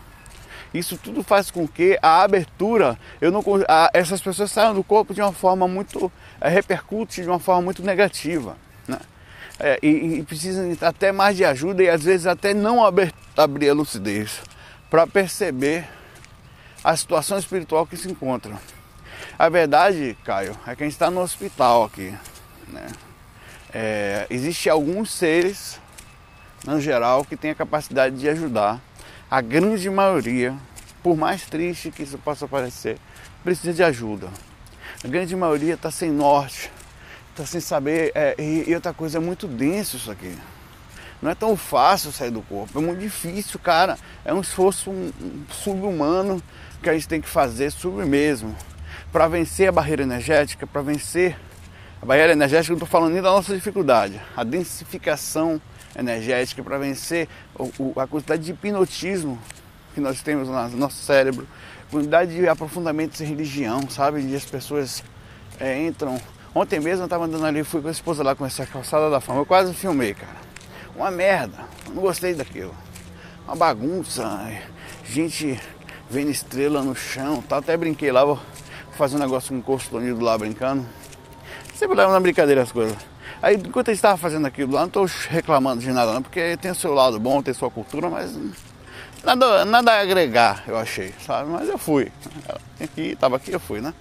Isso 0.72 0.98
tudo 0.98 1.22
faz 1.22 1.50
com 1.50 1.68
que 1.68 1.98
a 2.02 2.22
abertura, 2.22 2.98
eu 3.20 3.30
não, 3.30 3.42
a, 3.68 3.90
essas 3.94 4.20
pessoas 4.20 4.50
saiam 4.50 4.74
do 4.74 4.82
corpo 4.82 5.14
de 5.14 5.20
uma 5.20 5.32
forma 5.32 5.68
muito, 5.68 6.10
é, 6.40 6.48
repercute 6.48 7.22
de 7.22 7.28
uma 7.28 7.38
forma 7.38 7.62
muito 7.62 7.82
negativa. 7.82 8.56
Né? 8.88 8.98
É, 9.60 9.78
e, 9.80 10.18
e 10.18 10.22
precisam 10.24 10.76
até 10.80 11.12
mais 11.12 11.36
de 11.36 11.44
ajuda 11.44 11.82
e 11.82 11.88
às 11.88 12.02
vezes 12.02 12.26
até 12.26 12.52
não 12.52 12.84
abrir, 12.84 13.14
abrir 13.36 13.70
a 13.70 13.74
lucidez 13.74 14.40
para 14.90 15.06
perceber 15.06 15.88
a 16.82 16.96
situação 16.96 17.38
espiritual 17.38 17.86
que 17.86 17.96
se 17.96 18.10
encontra. 18.10 18.58
A 19.38 19.48
verdade, 19.48 20.16
Caio, 20.24 20.56
é 20.66 20.76
que 20.76 20.82
a 20.82 20.86
gente 20.86 20.92
está 20.92 21.10
no 21.10 21.20
hospital 21.20 21.84
aqui. 21.84 22.14
Né? 22.68 22.86
É, 23.74 24.26
Existem 24.30 24.70
alguns 24.70 25.10
seres, 25.10 25.80
no 26.64 26.80
geral, 26.80 27.24
que 27.24 27.36
têm 27.36 27.50
a 27.50 27.54
capacidade 27.56 28.16
de 28.16 28.28
ajudar. 28.28 28.80
A 29.28 29.40
grande 29.40 29.90
maioria, 29.90 30.54
por 31.02 31.16
mais 31.16 31.44
triste 31.44 31.90
que 31.90 32.04
isso 32.04 32.16
possa 32.16 32.46
parecer, 32.46 32.98
precisa 33.42 33.72
de 33.72 33.82
ajuda. 33.82 34.28
A 35.02 35.08
grande 35.08 35.34
maioria 35.34 35.74
está 35.74 35.90
sem 35.90 36.10
norte, 36.10 36.70
está 37.30 37.44
sem 37.44 37.60
saber. 37.60 38.12
É, 38.14 38.36
e, 38.38 38.70
e 38.70 38.74
outra 38.76 38.94
coisa, 38.94 39.18
é 39.18 39.20
muito 39.20 39.48
denso 39.48 39.96
isso 39.96 40.10
aqui. 40.10 40.38
Não 41.20 41.30
é 41.30 41.34
tão 41.34 41.56
fácil 41.56 42.12
sair 42.12 42.30
do 42.30 42.42
corpo, 42.42 42.78
é 42.78 42.82
muito 42.82 43.00
difícil, 43.00 43.58
cara. 43.58 43.98
É 44.24 44.32
um 44.32 44.40
esforço 44.40 44.92
subhumano 45.50 46.40
que 46.80 46.88
a 46.88 46.92
gente 46.92 47.08
tem 47.08 47.20
que 47.20 47.28
fazer 47.28 47.72
sobre 47.72 48.04
mesmo. 48.04 48.54
Para 49.10 49.26
vencer 49.26 49.68
a 49.68 49.72
barreira 49.72 50.02
energética, 50.02 50.66
para 50.66 50.82
vencer 50.82 51.36
a 52.04 52.06
barreira 52.06 52.32
energética, 52.32 52.72
não 52.72 52.76
estou 52.76 52.86
falando 52.86 53.14
nem 53.14 53.22
da 53.22 53.30
nossa 53.30 53.54
dificuldade, 53.54 54.20
a 54.36 54.44
densificação 54.44 55.58
energética, 55.98 56.62
para 56.62 56.76
vencer 56.76 57.26
a 57.96 58.06
quantidade 58.06 58.42
de 58.42 58.52
hipnotismo 58.52 59.38
que 59.94 60.00
nós 60.00 60.20
temos 60.20 60.46
no 60.46 60.76
nosso 60.76 61.02
cérebro, 61.02 61.48
quantidade 61.90 62.36
de 62.36 62.46
aprofundamentos 62.46 63.20
em 63.22 63.24
religião, 63.24 63.88
sabe? 63.88 64.20
De 64.20 64.36
as 64.36 64.44
pessoas 64.44 65.02
é, 65.58 65.82
entram. 65.82 66.20
Ontem 66.54 66.78
mesmo 66.78 67.04
eu 67.04 67.06
estava 67.06 67.24
andando 67.24 67.46
ali, 67.46 67.64
fui 67.64 67.80
com 67.80 67.88
a 67.88 67.92
esposa 67.92 68.22
lá 68.22 68.34
com 68.34 68.44
essa 68.44 68.66
calçada 68.66 69.08
da 69.08 69.18
fama, 69.18 69.40
eu 69.40 69.46
quase 69.46 69.72
filmei, 69.72 70.12
cara 70.12 70.44
uma 70.94 71.10
merda. 71.10 71.64
Não 71.88 72.02
gostei 72.02 72.34
daquilo. 72.34 72.74
Uma 73.46 73.56
bagunça. 73.56 74.50
Gente 75.04 75.60
vendo 76.08 76.30
estrela 76.30 76.82
no 76.82 76.94
chão. 76.94 77.42
Tá? 77.42 77.58
Até 77.58 77.76
brinquei 77.76 78.12
lá, 78.12 78.24
vou 78.24 78.38
fazer 78.92 79.16
um 79.16 79.20
negócio 79.20 79.48
com 79.50 79.58
o 79.58 79.62
Corso 79.62 79.96
Unido 79.96 80.20
lá 80.20 80.36
brincando. 80.38 80.86
Sempre 81.74 81.96
leva 81.96 82.12
na 82.12 82.20
brincadeira 82.20 82.62
as 82.62 82.72
coisas. 82.72 82.96
Aí 83.42 83.56
enquanto 83.56 83.88
eu 83.88 83.94
estava 83.94 84.16
fazendo 84.16 84.46
aquilo 84.46 84.72
lá, 84.72 84.80
não 84.80 84.86
estou 84.86 85.06
reclamando 85.28 85.82
de 85.82 85.92
nada 85.92 86.12
não, 86.12 86.22
porque 86.22 86.56
tem 86.56 86.70
o 86.70 86.74
seu 86.74 86.94
lado 86.94 87.18
bom, 87.18 87.42
tem 87.42 87.52
sua 87.52 87.70
cultura, 87.70 88.08
mas 88.08 88.38
nada, 89.22 89.64
nada 89.64 89.92
a 89.92 90.00
agregar, 90.00 90.64
eu 90.66 90.78
achei, 90.78 91.12
sabe? 91.26 91.50
Mas 91.50 91.68
eu 91.68 91.76
fui. 91.76 92.10
Aqui, 92.80 93.12
estava 93.12 93.36
aqui, 93.36 93.52
eu 93.52 93.60
fui, 93.60 93.80
né? 93.80 93.92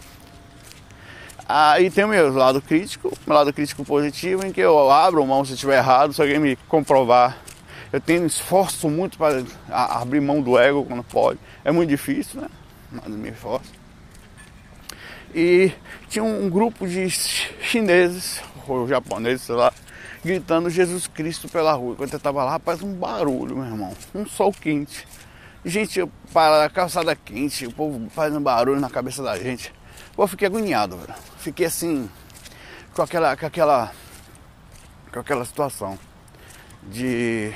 Aí 1.47 1.89
tem 1.89 2.05
o 2.05 2.07
meu 2.07 2.33
lado 2.33 2.61
crítico, 2.61 3.11
meu 3.27 3.35
lado 3.35 3.51
crítico 3.51 3.83
positivo, 3.83 4.45
em 4.45 4.51
que 4.51 4.61
eu 4.61 4.89
abro 4.89 5.25
mão 5.25 5.43
se 5.43 5.53
estiver 5.53 5.77
errado, 5.77 6.13
se 6.13 6.21
alguém 6.21 6.39
me 6.39 6.55
comprovar. 6.67 7.37
Eu 7.91 7.99
tenho 7.99 8.25
esforço 8.25 8.89
muito 8.89 9.17
para 9.17 9.43
abrir 9.69 10.21
mão 10.21 10.41
do 10.41 10.57
ego 10.57 10.85
quando 10.85 11.03
pode. 11.03 11.39
É 11.63 11.71
muito 11.71 11.89
difícil, 11.89 12.41
né? 12.41 12.47
Mas 12.91 13.07
me 13.07 13.29
esforço. 13.29 13.82
E 15.33 15.71
tinha 16.09 16.23
um 16.23 16.49
grupo 16.49 16.87
de 16.87 17.09
chineses, 17.09 18.41
ou 18.67 18.87
japoneses, 18.87 19.41
sei 19.41 19.55
lá, 19.55 19.73
gritando 20.23 20.69
Jesus 20.69 21.07
Cristo 21.07 21.49
pela 21.49 21.73
rua. 21.73 21.95
Quando 21.95 22.13
eu 22.13 22.17
estava 22.17 22.43
lá, 22.43 22.51
rapaz, 22.51 22.81
um 22.81 22.93
barulho, 22.93 23.55
meu 23.55 23.65
irmão. 23.65 23.93
Um 24.13 24.25
sol 24.25 24.51
quente. 24.51 25.07
Gente 25.65 26.05
para 26.31 26.65
a 26.65 26.69
calçada 26.69 27.15
quente, 27.15 27.65
o 27.65 27.71
povo 27.71 28.09
fazendo 28.09 28.39
barulho 28.39 28.79
na 28.79 28.89
cabeça 28.89 29.23
da 29.23 29.37
gente. 29.37 29.73
Pô, 30.15 30.27
fiquei 30.27 30.47
agoniado, 30.47 30.97
velho. 30.97 31.13
Fiquei 31.37 31.65
assim, 31.65 32.09
com 32.93 33.01
aquela, 33.01 33.35
com 33.35 33.45
aquela, 33.45 33.91
com 35.11 35.19
aquela 35.19 35.45
situação 35.45 35.97
de, 36.83 37.53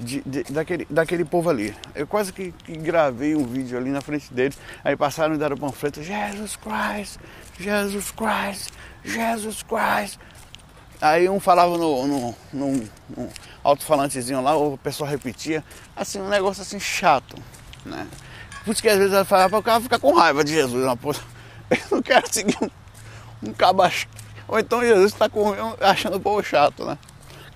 de, 0.00 0.22
de, 0.22 0.42
daquele, 0.44 0.86
daquele 0.88 1.24
povo 1.24 1.50
ali. 1.50 1.74
Eu 1.94 2.06
quase 2.06 2.32
que, 2.32 2.52
que, 2.52 2.72
gravei 2.76 3.36
um 3.36 3.44
vídeo 3.44 3.78
ali 3.78 3.90
na 3.90 4.00
frente 4.00 4.32
deles, 4.32 4.58
aí 4.82 4.96
passaram 4.96 5.34
e 5.34 5.38
deram 5.38 5.56
panfleto, 5.56 6.02
Jesus 6.02 6.56
Christ, 6.56 7.18
Jesus 7.58 8.10
Christ, 8.10 8.70
Jesus 9.04 9.62
Christ. 9.62 10.18
Aí 11.00 11.28
um 11.28 11.40
falava 11.40 11.78
no, 11.78 12.06
no, 12.06 12.34
no, 12.52 12.88
no 13.16 13.28
alto-falantezinho 13.64 14.42
lá, 14.42 14.56
o 14.56 14.76
pessoal 14.76 15.08
repetia, 15.08 15.64
assim, 15.96 16.20
um 16.20 16.28
negócio 16.28 16.62
assim 16.62 16.78
chato, 16.78 17.36
né? 17.84 18.06
Por 18.64 18.72
isso 18.72 18.82
que 18.82 18.88
às 18.88 18.98
vezes 18.98 19.12
ela 19.12 19.24
fala 19.24 19.48
para 19.48 19.58
o 19.58 19.62
cara 19.62 19.80
ficar 19.80 19.98
com 19.98 20.12
raiva 20.12 20.44
de 20.44 20.52
Jesus. 20.52 20.84
Uma 20.84 20.96
porra. 20.96 21.20
Eu 21.70 21.78
não 21.90 22.02
quero 22.02 22.30
seguir 22.30 22.56
um, 22.62 23.48
um 23.48 23.52
cabacho. 23.52 24.06
Ou 24.46 24.58
então 24.58 24.80
Jesus 24.82 25.12
está 25.14 25.30
achando 25.80 26.16
o 26.16 26.20
povo 26.20 26.42
chato, 26.42 26.84
né? 26.84 26.98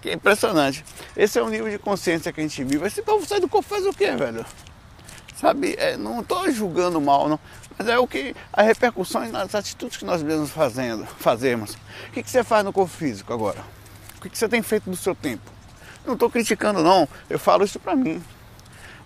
Que 0.05 0.11
é 0.11 0.13
impressionante. 0.13 0.85
Esse 1.17 1.39
é 1.39 1.43
o 1.43 1.49
nível 1.49 1.71
de 1.71 1.79
consciência 1.79 2.31
que 2.31 2.39
a 2.39 2.43
gente 2.43 2.63
vive. 2.63 2.87
Esse 2.87 3.01
povo 3.01 3.25
sai 3.25 3.41
do 3.41 3.49
corpo 3.49 3.67
faz 3.67 3.87
o 3.87 3.93
quê, 3.95 4.11
velho? 4.11 4.45
Sabe, 5.35 5.75
é, 5.79 5.97
não 5.97 6.21
estou 6.21 6.53
julgando 6.53 7.01
mal, 7.01 7.27
não. 7.27 7.41
Mas 7.79 7.89
é 7.89 7.99
o 7.99 8.07
que. 8.07 8.37
A 8.53 8.61
repercussão 8.61 9.27
nas 9.33 9.55
atitudes 9.55 9.97
que 9.97 10.05
nós 10.05 10.23
mesmos 10.23 10.51
fazendo, 10.51 11.07
fazemos. 11.07 11.73
O 11.73 12.13
que, 12.13 12.23
que 12.23 12.31
você 12.31 12.45
faz 12.45 12.63
no 12.63 12.71
corpo 12.71 12.93
físico 12.93 13.33
agora? 13.33 13.65
O 14.19 14.21
que, 14.21 14.29
que 14.29 14.37
você 14.37 14.47
tem 14.47 14.61
feito 14.61 14.91
do 14.91 14.97
seu 14.97 15.15
tempo? 15.15 15.51
Não 16.05 16.13
estou 16.13 16.29
criticando, 16.29 16.83
não. 16.83 17.09
Eu 17.31 17.39
falo 17.39 17.65
isso 17.65 17.81
para 17.81 17.97
mim. 17.97 18.23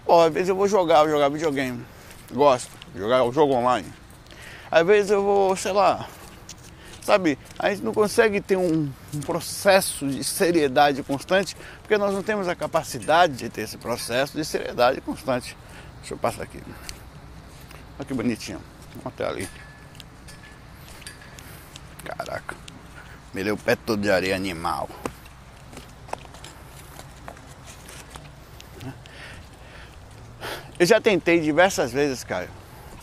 Pô, 0.04 0.20
às 0.20 0.32
vezes 0.32 0.48
eu 0.48 0.56
vou 0.56 0.66
jogar, 0.66 1.02
vou 1.02 1.10
jogar 1.10 1.28
videogame. 1.28 1.86
Gosto, 2.32 2.72
jogar 2.96 3.22
o 3.22 3.32
jogo 3.32 3.54
online. 3.54 3.86
Às 4.68 4.84
vezes 4.84 5.12
eu 5.12 5.22
vou, 5.22 5.54
sei 5.54 5.70
lá, 5.70 6.08
sabe? 7.08 7.38
A 7.58 7.70
gente 7.70 7.82
não 7.82 7.94
consegue 7.94 8.38
ter 8.38 8.58
um, 8.58 8.92
um, 9.14 9.20
processo 9.20 10.06
de 10.06 10.22
seriedade 10.22 11.02
constante 11.02 11.56
porque 11.80 11.96
nós 11.96 12.12
não 12.12 12.22
temos 12.22 12.46
a 12.48 12.54
capacidade 12.54 13.34
de 13.34 13.48
ter 13.48 13.62
esse 13.62 13.78
processo 13.78 14.36
de 14.36 14.44
seriedade 14.44 15.00
constante. 15.00 15.56
Deixa 16.00 16.12
eu 16.12 16.18
passar 16.18 16.42
aqui. 16.42 16.62
Olha 17.98 18.04
que 18.04 18.12
bonitinho. 18.12 18.60
Até 19.02 19.26
ali. 19.26 19.48
Caraca. 22.04 22.54
Me 23.32 23.42
deu 23.42 23.54
o 23.54 23.58
pé 23.58 23.74
todo 23.74 24.02
de 24.02 24.10
areia 24.10 24.36
animal. 24.36 24.86
Eu 30.78 30.86
já 30.86 31.00
tentei 31.00 31.40
diversas 31.40 31.90
vezes, 31.90 32.22
Caio, 32.22 32.50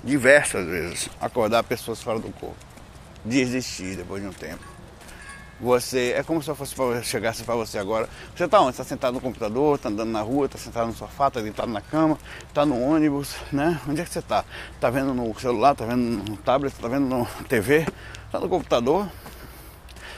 diversas 0.04 0.66
vezes, 0.66 1.10
acordar 1.20 1.64
pessoas 1.64 2.02
fora 2.02 2.20
do 2.20 2.32
corpo. 2.32 2.65
Desistir 3.26 3.96
depois 3.96 4.22
de 4.22 4.30
um 4.30 4.34
tempo. 4.34 4.76
Você 5.60 6.14
é 6.18 6.22
como 6.22 6.44
se 6.44 6.50
eu 6.50 6.56
fosse 6.56 6.76
pra, 6.76 7.02
chegasse 7.02 7.44
para 7.44 7.56
você 7.56 7.78
agora. 7.78 8.10
Você 8.36 8.44
está 8.44 8.60
onde? 8.60 8.72
Está 8.72 8.84
sentado 8.84 9.14
no 9.14 9.22
computador, 9.22 9.76
está 9.76 9.88
andando 9.88 10.12
na 10.12 10.22
rua, 10.22 10.48
está 10.48 10.58
sentado 10.58 10.88
no 10.88 10.94
sofá, 10.94 11.30
está 11.30 11.40
deitado 11.40 11.72
na 11.72 11.80
cama, 11.80 12.20
está 12.48 12.66
no 12.66 12.80
ônibus, 12.82 13.36
né? 13.54 13.80
Onde 13.88 14.02
é 14.02 14.04
que 14.04 14.12
você 14.12 14.20
está? 14.20 14.44
Está 14.74 14.90
vendo 14.90 15.14
no 15.14 15.38
celular, 15.40 15.72
está 15.72 15.86
vendo 15.86 16.30
no 16.30 16.38
tablet, 16.38 16.74
está 16.74 16.88
vendo 16.90 17.06
no 17.06 17.26
TV, 17.48 17.88
está 18.26 18.40
no 18.40 18.50
computador. 18.50 19.10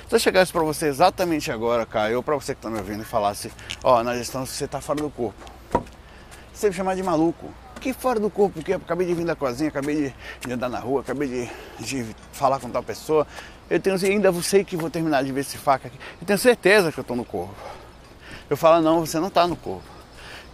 Se 0.09 0.15
eu 0.15 0.19
chegasse 0.19 0.51
para 0.51 0.63
você 0.63 0.87
exatamente 0.87 1.51
agora, 1.51 1.85
Caio, 1.85 2.17
ou 2.17 2.23
para 2.23 2.33
você 2.33 2.55
que 2.55 2.59
está 2.59 2.69
me 2.69 2.79
ouvindo 2.79 3.03
e 3.03 3.05
falasse, 3.05 3.51
ó, 3.83 3.99
oh, 3.99 4.03
na 4.03 4.15
gestão 4.15 4.43
você 4.45 4.65
está 4.65 4.81
fora 4.81 5.01
do 5.01 5.09
corpo. 5.09 5.51
Você 6.51 6.69
me 6.69 6.73
chamar 6.73 6.95
de 6.95 7.03
maluco. 7.03 7.53
Que 7.79 7.93
fora 7.93 8.19
do 8.19 8.29
corpo, 8.29 8.61
que 8.63 8.73
acabei 8.73 9.07
de 9.07 9.13
vir 9.13 9.25
da 9.25 9.35
cozinha, 9.35 9.69
acabei 9.69 10.13
de, 10.45 10.51
andar 10.51 10.69
na 10.69 10.79
rua, 10.79 11.01
acabei 11.01 11.27
de, 11.79 11.85
de 11.85 12.15
falar 12.31 12.59
com 12.59 12.69
tal 12.69 12.81
pessoa, 12.81 13.25
eu 13.69 13.79
tenho 13.79 13.95
ainda 14.03 14.33
sei 14.41 14.63
que 14.63 14.75
vou 14.77 14.89
terminar 14.89 15.23
de 15.23 15.31
ver 15.31 15.41
esse 15.41 15.57
faca 15.57 15.87
aqui. 15.87 15.97
Eu 16.19 16.25
tenho 16.25 16.39
certeza 16.39 16.91
que 16.91 16.97
eu 16.97 17.01
estou 17.01 17.15
no 17.15 17.25
corpo. 17.25 17.55
Eu 18.49 18.55
falo, 18.55 18.81
não, 18.81 19.05
você 19.05 19.19
não 19.19 19.27
está 19.27 19.45
no 19.45 19.55
corpo. 19.55 19.83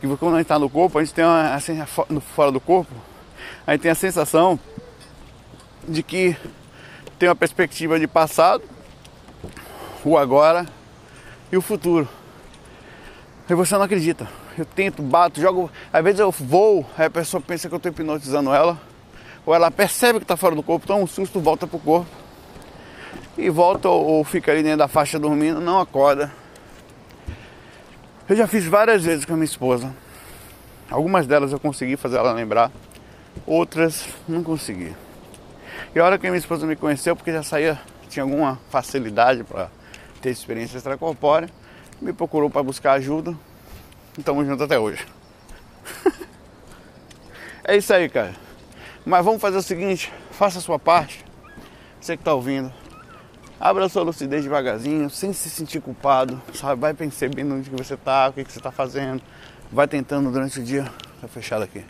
Que 0.02 0.08
quando 0.18 0.34
a 0.34 0.38
gente 0.38 0.46
está 0.46 0.60
no 0.60 0.70
corpo, 0.70 0.98
a 0.98 1.04
gente 1.04 1.14
tem 1.14 1.24
uma 1.24 1.54
assim, 1.54 1.82
fora 2.36 2.52
do 2.52 2.60
corpo, 2.60 2.92
a 3.66 3.72
gente 3.72 3.82
tem 3.82 3.92
a 3.92 3.96
sensação 3.96 4.60
de 5.88 6.02
que 6.04 6.36
tem 7.20 7.30
uma 7.30 7.36
perspectiva 7.36 8.00
de 8.00 8.08
passado, 8.08 8.64
o 10.04 10.18
agora 10.18 10.66
e 11.52 11.58
o 11.58 11.62
futuro. 11.62 12.08
E 13.50 13.54
você 13.54 13.76
não 13.76 13.84
acredita. 13.84 14.28
Eu 14.58 14.66
tento, 14.66 15.02
bato, 15.02 15.42
jogo. 15.42 15.72
Às 15.92 16.04
vezes 16.04 16.20
eu 16.20 16.30
vou, 16.30 16.86
aí 16.98 17.08
a 17.08 17.10
pessoa 17.10 17.42
pensa 17.42 17.68
que 17.68 17.74
eu 17.74 17.78
estou 17.78 17.92
hipnotizando 17.92 18.54
ela, 18.54 18.80
ou 19.46 19.54
ela 19.54 19.72
percebe 19.72 20.20
que 20.20 20.26
está 20.26 20.38
fora 20.38 20.56
do 20.56 20.62
corpo, 20.62 20.86
toma 20.86 21.04
um 21.04 21.08
susto, 21.08 21.40
volta 21.40 21.66
pro 21.66 21.80
corpo 21.80 22.10
e 23.38 23.50
volta 23.50 23.90
ou 23.90 24.24
fica 24.24 24.52
ali 24.52 24.62
dentro 24.62 24.80
da 24.80 24.88
faixa 24.88 25.18
dormindo, 25.18 25.60
não 25.60 25.80
acorda. 25.80 26.32
Eu 28.30 28.36
já 28.36 28.48
fiz 28.48 28.66
várias 28.66 29.04
vezes 29.04 29.26
com 29.26 29.34
a 29.34 29.36
minha 29.36 29.46
esposa. 29.46 29.94
Algumas 30.90 31.26
delas 31.26 31.52
eu 31.52 31.60
consegui 31.60 31.98
fazer 31.98 32.18
ela 32.18 32.32
lembrar, 32.32 32.72
outras 33.46 34.08
não 34.28 34.44
consegui. 34.44 34.96
E 35.96 36.00
a 36.00 36.06
hora 36.06 36.20
que 36.20 36.28
a 36.28 36.30
minha 36.30 36.40
esposa 36.40 36.68
me 36.68 36.76
conheceu, 36.76 37.16
porque 37.16 37.32
já 37.32 37.42
saía, 37.42 37.80
tinha 38.08 38.22
alguma 38.22 38.60
facilidade 38.70 39.44
para 39.44 39.70
ter 40.22 40.30
experiência 40.30 40.78
extracorpórea, 40.78 41.50
me 42.00 42.14
procurou 42.14 42.50
para 42.50 42.62
buscar 42.62 42.94
ajuda 42.94 43.36
e 44.18 44.20
estamos 44.20 44.46
juntos 44.46 44.64
até 44.64 44.80
hoje. 44.80 45.06
é 47.64 47.78
isso 47.78 47.94
aí, 47.94 48.10
cara. 48.10 48.36
Mas 49.06 49.24
vamos 49.24 49.42
fazer 49.42 49.58
o 49.58 49.62
seguinte, 49.62 50.12
faça 50.32 50.60
a 50.60 50.62
sua 50.62 50.80
parte. 50.80 51.24
Você 52.00 52.16
que 52.18 52.22
está 52.22 52.34
ouvindo, 52.34 52.72
Abra 53.64 53.86
a 53.86 53.90
sua 53.90 54.04
lucidez 54.04 54.44
devagarzinho, 54.44 55.10
sem 55.10 55.32
se 55.32 55.50
sentir 55.50 55.80
culpado, 55.80 56.42
sabe? 56.54 56.82
Vai 56.82 56.94
percebendo 56.94 57.56
onde 57.56 57.70
que 57.70 57.76
você 57.78 57.94
está, 57.94 58.28
o 58.28 58.34
que, 58.34 58.44
que 58.44 58.52
você 58.52 58.60
está 58.60 58.74
fazendo. 58.74 59.24
Vai 59.72 59.88
tentando 59.88 60.30
durante 60.30 60.60
o 60.60 60.64
dia, 60.66 60.84
tá 61.22 61.30
fechado 61.30 61.64
aqui. 61.64 61.86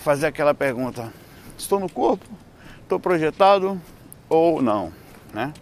Fazer 0.00 0.26
aquela 0.26 0.52
pergunta: 0.52 1.10
estou 1.56 1.80
no 1.80 1.88
corpo? 1.88 2.26
Estou 2.82 3.00
projetado 3.00 3.80
ou 4.28 4.60
não? 4.60 4.92
Né? 5.32 5.54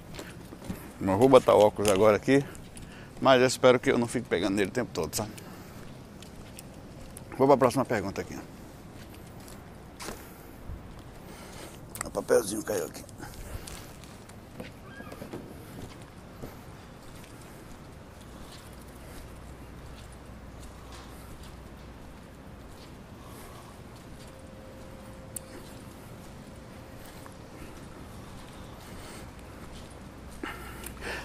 Não 1.01 1.17
vou 1.19 1.29
botar 1.29 1.55
óculos 1.55 1.89
agora 1.89 2.17
aqui, 2.17 2.45
mas 3.21 3.41
eu 3.41 3.47
espero 3.47 3.79
que 3.79 3.91
eu 3.91 3.99
não 3.99 4.07
fique 4.07 4.29
pegando 4.29 4.55
nele 4.55 4.69
o 4.69 4.73
tempo 4.73 4.91
todo, 4.93 5.15
sabe? 5.15 5.31
Vou 7.37 7.47
para 7.47 7.55
a 7.55 7.59
próxima 7.59 7.85
pergunta 7.85 8.21
aqui. 8.21 8.39
O 12.05 12.11
papelzinho 12.11 12.63
caiu 12.63 12.87
aqui. 12.87 13.05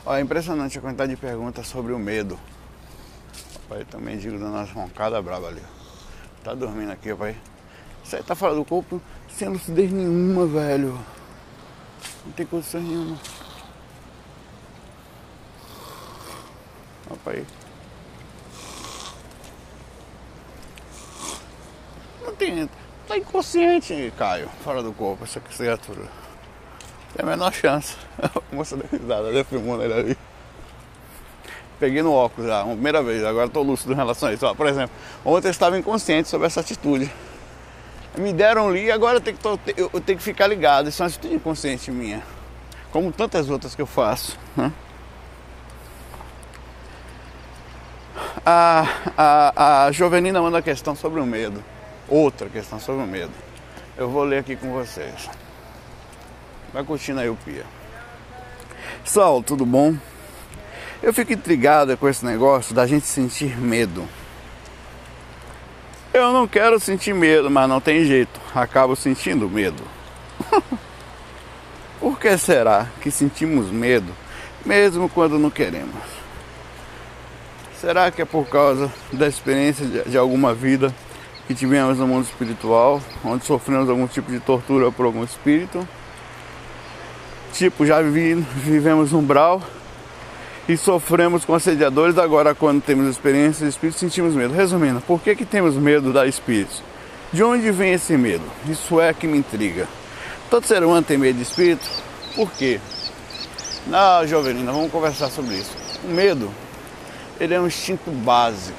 Olha, 0.03 0.19
é 0.19 0.21
impressionante 0.21 0.77
a 0.77 0.81
quantidade 0.81 1.11
de 1.11 1.17
perguntas 1.17 1.67
sobre 1.67 1.93
o 1.93 1.99
medo. 1.99 2.39
Pai, 3.69 3.85
também 3.85 4.17
digo 4.17 4.39
dando 4.39 4.55
umas 4.55 4.71
roncadas 4.71 5.23
brava 5.23 5.47
ali. 5.47 5.61
Tá 6.43 6.55
dormindo 6.55 6.91
aqui, 6.91 7.13
pai. 7.13 7.37
Você 8.03 8.21
tá 8.23 8.33
fora 8.33 8.55
do 8.55 8.65
corpo 8.65 8.99
sem 9.29 9.47
lucidez 9.47 9.91
nenhuma, 9.91 10.47
velho. 10.47 10.99
Não 12.25 12.31
tem 12.33 12.45
condição 12.47 12.81
nenhuma. 12.81 13.17
Rapaz. 17.07 17.45
Não 22.23 22.35
tem. 22.35 22.69
Tá 23.07 23.17
inconsciente, 23.17 24.11
Caio, 24.17 24.49
fora 24.63 24.81
do 24.81 24.93
corpo, 24.93 25.23
essa 25.23 25.39
criatura. 25.39 26.20
Tem 27.21 27.27
a 27.27 27.37
menor 27.37 27.53
chance. 27.53 27.95
A 28.17 28.55
moça 28.55 28.75
deu 28.75 28.99
risada, 28.99 29.31
deu 29.31 29.45
filmando 29.45 29.83
ele 29.83 29.93
ali. 29.93 30.17
Peguei 31.79 32.01
no 32.01 32.11
óculos 32.13 32.49
já, 32.49 32.63
uma 32.63 32.73
primeira 32.73 33.03
vez, 33.03 33.23
agora 33.23 33.45
estou 33.45 33.61
lúcido 33.61 33.93
em 33.93 33.95
relação 33.95 34.29
a 34.29 34.33
isso. 34.33 34.43
Ó, 34.43 34.55
por 34.55 34.65
exemplo, 34.65 34.95
ontem 35.23 35.47
eu 35.47 35.51
estava 35.51 35.77
inconsciente 35.77 36.27
sobre 36.29 36.47
essa 36.47 36.61
atitude. 36.61 37.11
Me 38.17 38.33
deram 38.33 38.69
ali 38.69 38.85
e 38.85 38.91
agora 38.91 39.17
eu 39.17 39.21
tenho, 39.21 39.37
que, 39.37 39.73
eu 39.77 40.01
tenho 40.01 40.17
que 40.17 40.23
ficar 40.23 40.47
ligado. 40.47 40.89
Isso 40.89 41.01
é 41.01 41.03
uma 41.03 41.09
atitude 41.09 41.35
inconsciente 41.35 41.91
minha. 41.91 42.23
Como 42.91 43.11
tantas 43.11 43.51
outras 43.51 43.75
que 43.75 43.81
eu 43.83 43.87
faço. 43.87 44.35
Né? 44.57 44.71
A, 48.43 48.87
a, 49.15 49.85
a 49.85 49.91
Jovenina 49.91 50.41
manda 50.41 50.57
uma 50.57 50.63
questão 50.63 50.95
sobre 50.95 51.19
o 51.19 51.25
medo. 51.25 51.63
Outra 52.09 52.49
questão 52.49 52.79
sobre 52.79 53.03
o 53.03 53.07
medo. 53.07 53.31
Eu 53.95 54.09
vou 54.09 54.23
ler 54.23 54.39
aqui 54.39 54.55
com 54.55 54.71
vocês. 54.71 55.29
Vai 56.73 56.83
curtindo 56.83 57.19
aí 57.19 57.29
o 57.29 57.35
Pia. 57.35 57.65
Saulo, 59.03 59.43
tudo 59.43 59.65
bom? 59.65 59.95
Eu 61.03 61.13
fico 61.13 61.33
intrigado 61.33 61.97
com 61.97 62.07
esse 62.07 62.25
negócio 62.25 62.73
da 62.73 62.87
gente 62.87 63.07
sentir 63.07 63.57
medo. 63.57 64.07
Eu 66.13 66.31
não 66.31 66.47
quero 66.47 66.79
sentir 66.79 67.13
medo, 67.13 67.49
mas 67.49 67.67
não 67.67 67.81
tem 67.81 68.05
jeito. 68.05 68.39
Acabo 68.53 68.95
sentindo 68.95 69.49
medo. 69.49 69.83
Por 71.99 72.19
que 72.19 72.37
será 72.37 72.87
que 73.01 73.11
sentimos 73.11 73.69
medo, 73.69 74.11
mesmo 74.65 75.09
quando 75.09 75.37
não 75.37 75.49
queremos? 75.49 76.21
Será 77.79 78.11
que 78.11 78.21
é 78.21 78.25
por 78.25 78.47
causa 78.47 78.91
da 79.11 79.27
experiência 79.27 79.85
de 79.85 80.17
alguma 80.17 80.53
vida 80.53 80.93
que 81.47 81.55
tivemos 81.55 81.97
no 81.97 82.07
mundo 82.07 82.25
espiritual, 82.25 83.01
onde 83.23 83.45
sofremos 83.45 83.89
algum 83.89 84.07
tipo 84.07 84.31
de 84.31 84.39
tortura 84.39 84.91
por 84.91 85.05
algum 85.05 85.23
espírito? 85.23 85.87
Tipo, 87.53 87.85
já 87.85 88.01
vi, 88.01 88.35
vivemos 88.35 89.13
umbral 89.13 89.61
e 90.67 90.77
sofremos 90.77 91.43
com 91.43 91.53
assediadores, 91.53 92.17
agora 92.17 92.55
quando 92.55 92.81
temos 92.81 93.09
experiência 93.09 93.65
de 93.65 93.71
espírito 93.71 93.99
sentimos 93.99 94.33
medo. 94.33 94.53
Resumindo, 94.53 95.01
por 95.01 95.21
que, 95.21 95.35
que 95.35 95.45
temos 95.45 95.75
medo 95.75 96.13
da 96.13 96.25
espírito? 96.25 96.83
De 97.33 97.43
onde 97.43 97.69
vem 97.71 97.93
esse 97.93 98.15
medo? 98.17 98.43
Isso 98.69 98.99
é 98.99 99.13
que 99.13 99.27
me 99.27 99.37
intriga. 99.37 99.87
Todo 100.49 100.65
ser 100.65 100.83
humano 100.83 101.01
tem 101.01 101.17
medo 101.17 101.37
de 101.37 101.43
espírito? 101.43 101.89
Por 102.35 102.51
quê? 102.51 102.79
Não, 103.87 104.25
Jovelina, 104.27 104.71
vamos 104.71 104.91
conversar 104.91 105.29
sobre 105.29 105.55
isso. 105.55 105.71
O 106.03 106.07
medo, 106.07 106.49
ele 107.39 107.53
é 107.53 107.59
um 107.59 107.67
instinto 107.67 108.11
básico, 108.11 108.77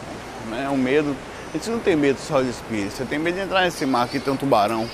né? 0.48 0.68
O 0.68 0.76
medo, 0.76 1.16
a 1.50 1.56
gente 1.56 1.70
não 1.70 1.78
tem 1.78 1.96
medo 1.96 2.18
só 2.18 2.40
de 2.40 2.50
espírito, 2.50 2.92
você 2.92 3.04
tem 3.04 3.18
medo 3.18 3.34
de 3.34 3.42
entrar 3.42 3.62
nesse 3.62 3.84
mar 3.84 4.04
aqui 4.04 4.18
tem 4.18 4.32
um 4.32 4.36
tubarão, 4.36 4.88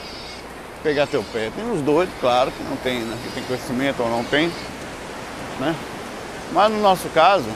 pegar 0.82 1.06
teu 1.06 1.22
pé. 1.32 1.50
Tem 1.54 1.70
os 1.70 1.80
doidos, 1.82 2.14
claro, 2.20 2.50
que 2.50 2.62
não 2.62 2.76
tem, 2.76 3.00
né? 3.00 3.16
que 3.22 3.32
tem 3.32 3.42
conhecimento 3.44 4.02
ou 4.02 4.08
não 4.08 4.24
tem, 4.24 4.50
né? 5.60 5.74
Mas 6.52 6.72
no 6.72 6.80
nosso 6.80 7.08
caso, 7.10 7.48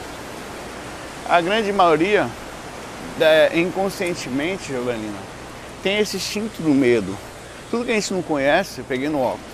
a 1.27 1.41
grande 1.41 1.71
maioria, 1.71 2.27
é, 3.19 3.51
inconscientemente, 3.59 4.71
Jovelina, 4.71 5.17
tem 5.81 5.99
esse 5.99 6.17
instinto 6.17 6.61
do 6.61 6.69
medo. 6.69 7.17
Tudo 7.71 7.85
que 7.85 7.91
a 7.91 7.95
gente 7.95 8.13
não 8.13 8.21
conhece, 8.21 8.83
peguei 8.83 9.09
no 9.09 9.19
óculos. 9.19 9.53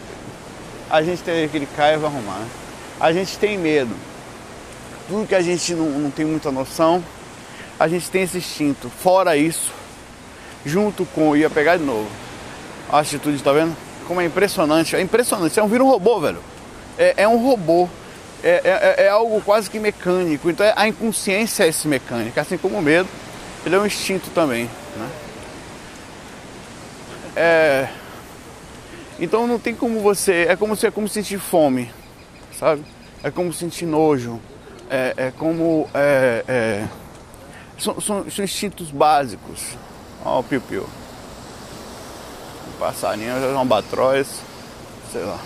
A 0.90 1.02
gente 1.02 1.22
tem 1.22 1.46
aquele 1.46 1.68
caia 1.78 1.98
vai 1.98 2.10
arrumar. 2.10 2.40
Né? 2.40 2.48
A 3.00 3.14
gente 3.14 3.38
tem 3.38 3.58
medo. 3.58 3.96
Tudo 5.08 5.28
que 5.28 5.36
a 5.36 5.42
gente 5.42 5.74
não, 5.74 5.86
não 5.86 6.12
tem 6.12 6.26
muita 6.26 6.52
noção, 6.52 7.04
a 7.80 7.88
gente 7.88 8.10
tem 8.10 8.24
esse 8.24 8.40
instinto. 8.40 8.90
Fora 8.90 9.38
isso, 9.38 9.72
junto 10.66 11.06
com, 11.06 11.36
ia 11.36 11.50
pegar 11.50 11.78
de 11.78 11.84
novo, 11.84 12.10
a 12.90 13.00
atitude, 13.00 13.42
tá 13.42 13.52
vendo? 13.52 13.76
Como 14.08 14.22
é 14.22 14.26
impressionante. 14.26 14.96
É 14.96 15.02
impressionante. 15.02 15.54
Você 15.54 15.60
é 15.60 15.64
um 15.64 15.68
vira 15.68 15.84
um 15.84 15.90
robô, 15.90 16.20
velho. 16.20 16.40
É, 16.98 17.14
é 17.18 17.28
um 17.28 17.38
robô. 17.38 17.88
É, 18.44 18.62
é, 18.64 19.06
é, 19.06 19.10
algo 19.10 19.42
quase 19.42 19.70
que 19.70 19.80
mecânico. 19.80 20.50
Então 20.50 20.66
é, 20.66 20.74
a 20.76 20.88
inconsciência 20.88 21.64
é 21.64 21.68
esse 21.68 21.88
mecânico. 21.88 22.40
Assim 22.40 22.58
como 22.58 22.78
o 22.78 22.82
medo, 22.82 23.10
ele 23.66 23.76
é 23.76 23.80
um 23.80 23.86
instinto 23.86 24.30
também. 24.32 24.70
Né? 24.96 25.10
É... 27.36 27.90
Então 29.20 29.46
não 29.46 29.60
tem 29.60 29.76
como 29.76 30.00
você. 30.00 30.46
É 30.50 30.56
como 30.56 30.76
se 30.76 30.88
é 30.88 30.92
como 30.92 31.08
sentir 31.08 31.40
fome. 31.40 31.92
Sabe? 32.58 32.84
é 33.24 33.30
como 33.30 33.52
sentir 33.54 33.86
nojo, 33.86 34.40
é, 34.90 35.14
é 35.18 35.32
como. 35.32 35.90
É, 35.94 36.44
é, 36.48 36.88
são, 37.78 38.00
são, 38.00 38.30
são, 38.30 38.46
instintos 38.46 38.92
básicos. 38.92 39.78
Olha 40.24 40.40
o 40.40 40.44
piu-piu. 40.44 40.86
Passarinho, 42.80 43.36
um 43.36 43.60
albatroz, 43.60 44.42
sei 45.12 45.24
lá. 45.24 45.38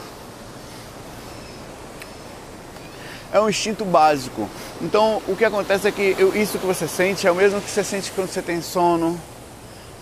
É 3.33 3.41
um 3.41 3.49
instinto 3.49 3.83
básico. 3.83 4.47
Então 4.79 5.19
o 5.27 5.35
que 5.35 5.43
acontece 5.43 5.87
é 5.87 5.91
que 5.91 6.15
eu, 6.19 6.35
isso 6.39 6.59
que 6.59 6.65
você 6.67 6.87
sente 6.87 7.25
é 7.25 7.31
o 7.31 7.35
mesmo 7.35 7.59
que 7.59 7.69
você 7.69 7.83
sente 7.83 8.11
quando 8.11 8.29
você 8.29 8.43
tem 8.43 8.61
sono. 8.61 9.19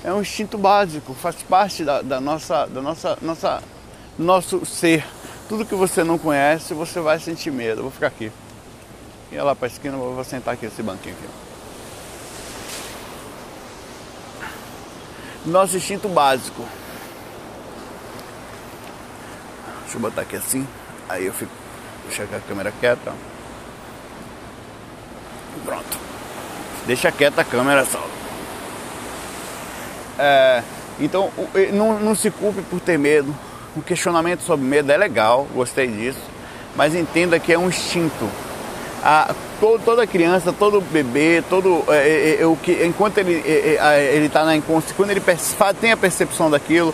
É 0.03 0.11
um 0.11 0.19
instinto 0.19 0.57
básico, 0.57 1.13
faz 1.13 1.37
parte 1.43 1.85
da, 1.85 2.01
da 2.01 2.19
nossa, 2.19 2.65
da 2.65 2.81
nossa, 2.81 3.17
nossa, 3.21 3.63
nosso 4.19 4.65
ser. 4.65 5.05
Tudo 5.47 5.65
que 5.65 5.75
você 5.75 6.03
não 6.03 6.17
conhece, 6.17 6.73
você 6.73 6.99
vai 6.99 7.17
sentir 7.19 7.51
medo. 7.51 7.83
Vou 7.83 7.91
ficar 7.91 8.07
aqui. 8.07 8.29
E 9.31 9.37
lá 9.37 9.55
para 9.55 9.67
a 9.67 9.71
esquina, 9.71 9.95
vou 9.95 10.23
sentar 10.25 10.55
aqui 10.55 10.65
nesse 10.65 10.83
banquinho 10.83 11.15
aqui. 11.15 11.29
Nosso 15.45 15.77
instinto 15.77 16.09
básico. 16.09 16.65
Deixa 19.91 19.97
eu 19.97 20.10
botar 20.10 20.21
aqui 20.21 20.38
assim. 20.38 20.65
Aí 21.10 21.25
eu 21.25 21.34
fico. 21.34 21.51
Deixa 22.08 22.23
a 22.23 22.39
câmera 22.47 22.71
quieta. 22.80 23.12
Pronto. 25.65 25.97
Deixa 26.88 27.12
quieta 27.12 27.41
a 27.41 27.43
câmera, 27.43 27.84
só. 27.84 28.01
É, 30.17 30.63
então, 30.97 31.30
não, 31.73 31.99
não 31.99 32.15
se 32.15 32.32
culpe 32.32 32.62
por 32.62 32.80
ter 32.80 32.97
medo. 32.97 33.36
O 33.75 33.82
questionamento 33.82 34.43
sobre 34.43 34.65
medo 34.65 34.89
é 34.89 34.95
legal, 34.95 35.45
gostei 35.54 35.88
disso. 35.88 36.21
Mas 36.73 36.95
entenda 36.95 37.38
que 37.38 37.51
é 37.51 37.60
um 37.60 37.67
instinto. 37.67 38.30
A, 39.04 39.36
toda 39.84 40.08
criança, 40.08 40.54
todo 40.54 40.80
bebê, 40.80 41.43
todo 41.49 41.84
é, 41.89 42.38
é, 42.38 42.41
é, 42.41 42.45
o 42.45 42.56
que 42.56 42.84
enquanto 42.86 43.17
ele 43.17 43.43
é, 43.45 43.75
é 43.75 44.15
ele 44.15 44.27
está 44.27 44.45
na 44.45 44.56
inconsciência, 44.56 44.95
quando 44.95 45.10
ele 45.10 45.21
tem 45.82 45.91
a 45.91 45.97
percepção 45.97 46.49
daquilo, 46.49 46.93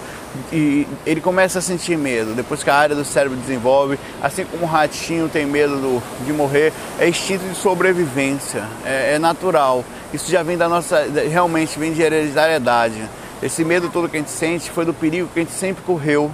e 0.51 0.87
ele 1.05 1.21
começa 1.21 1.59
a 1.59 1.61
sentir 1.61 1.97
medo. 1.97 2.33
Depois 2.33 2.63
que 2.63 2.69
a 2.69 2.75
área 2.75 2.95
do 2.95 3.05
cérebro 3.05 3.37
desenvolve, 3.37 3.99
assim 4.21 4.45
como 4.45 4.63
o 4.63 4.67
ratinho 4.67 5.29
tem 5.29 5.45
medo 5.45 5.75
do, 5.75 6.25
de 6.25 6.33
morrer, 6.33 6.73
é 6.99 7.07
instinto 7.07 7.43
de 7.45 7.55
sobrevivência, 7.55 8.63
é, 8.85 9.15
é, 9.15 9.19
natural. 9.19 9.83
Isso 10.13 10.31
já 10.31 10.43
vem 10.43 10.57
da 10.57 10.69
nossa, 10.69 11.05
realmente 11.29 11.77
vem 11.77 11.93
de 11.93 12.01
hereditariedade. 12.01 13.03
Esse 13.41 13.63
medo 13.63 13.89
todo 13.89 14.09
que 14.09 14.17
a 14.17 14.19
gente 14.19 14.31
sente 14.31 14.71
foi 14.71 14.85
do 14.85 14.93
perigo 14.93 15.29
que 15.33 15.39
a 15.39 15.43
gente 15.43 15.53
sempre 15.53 15.83
correu 15.83 16.31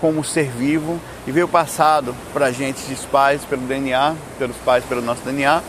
como 0.00 0.24
ser 0.24 0.50
vivo 0.50 1.00
e 1.26 1.32
veio 1.32 1.48
passado 1.48 2.14
para 2.32 2.46
a 2.46 2.52
gente 2.52 2.82
dos 2.88 3.04
pais 3.04 3.42
pelo 3.44 3.62
DNA, 3.62 4.14
pelos 4.38 4.56
pais 4.58 4.84
pelo 4.84 5.00
nosso 5.00 5.22
DNA 5.22 5.62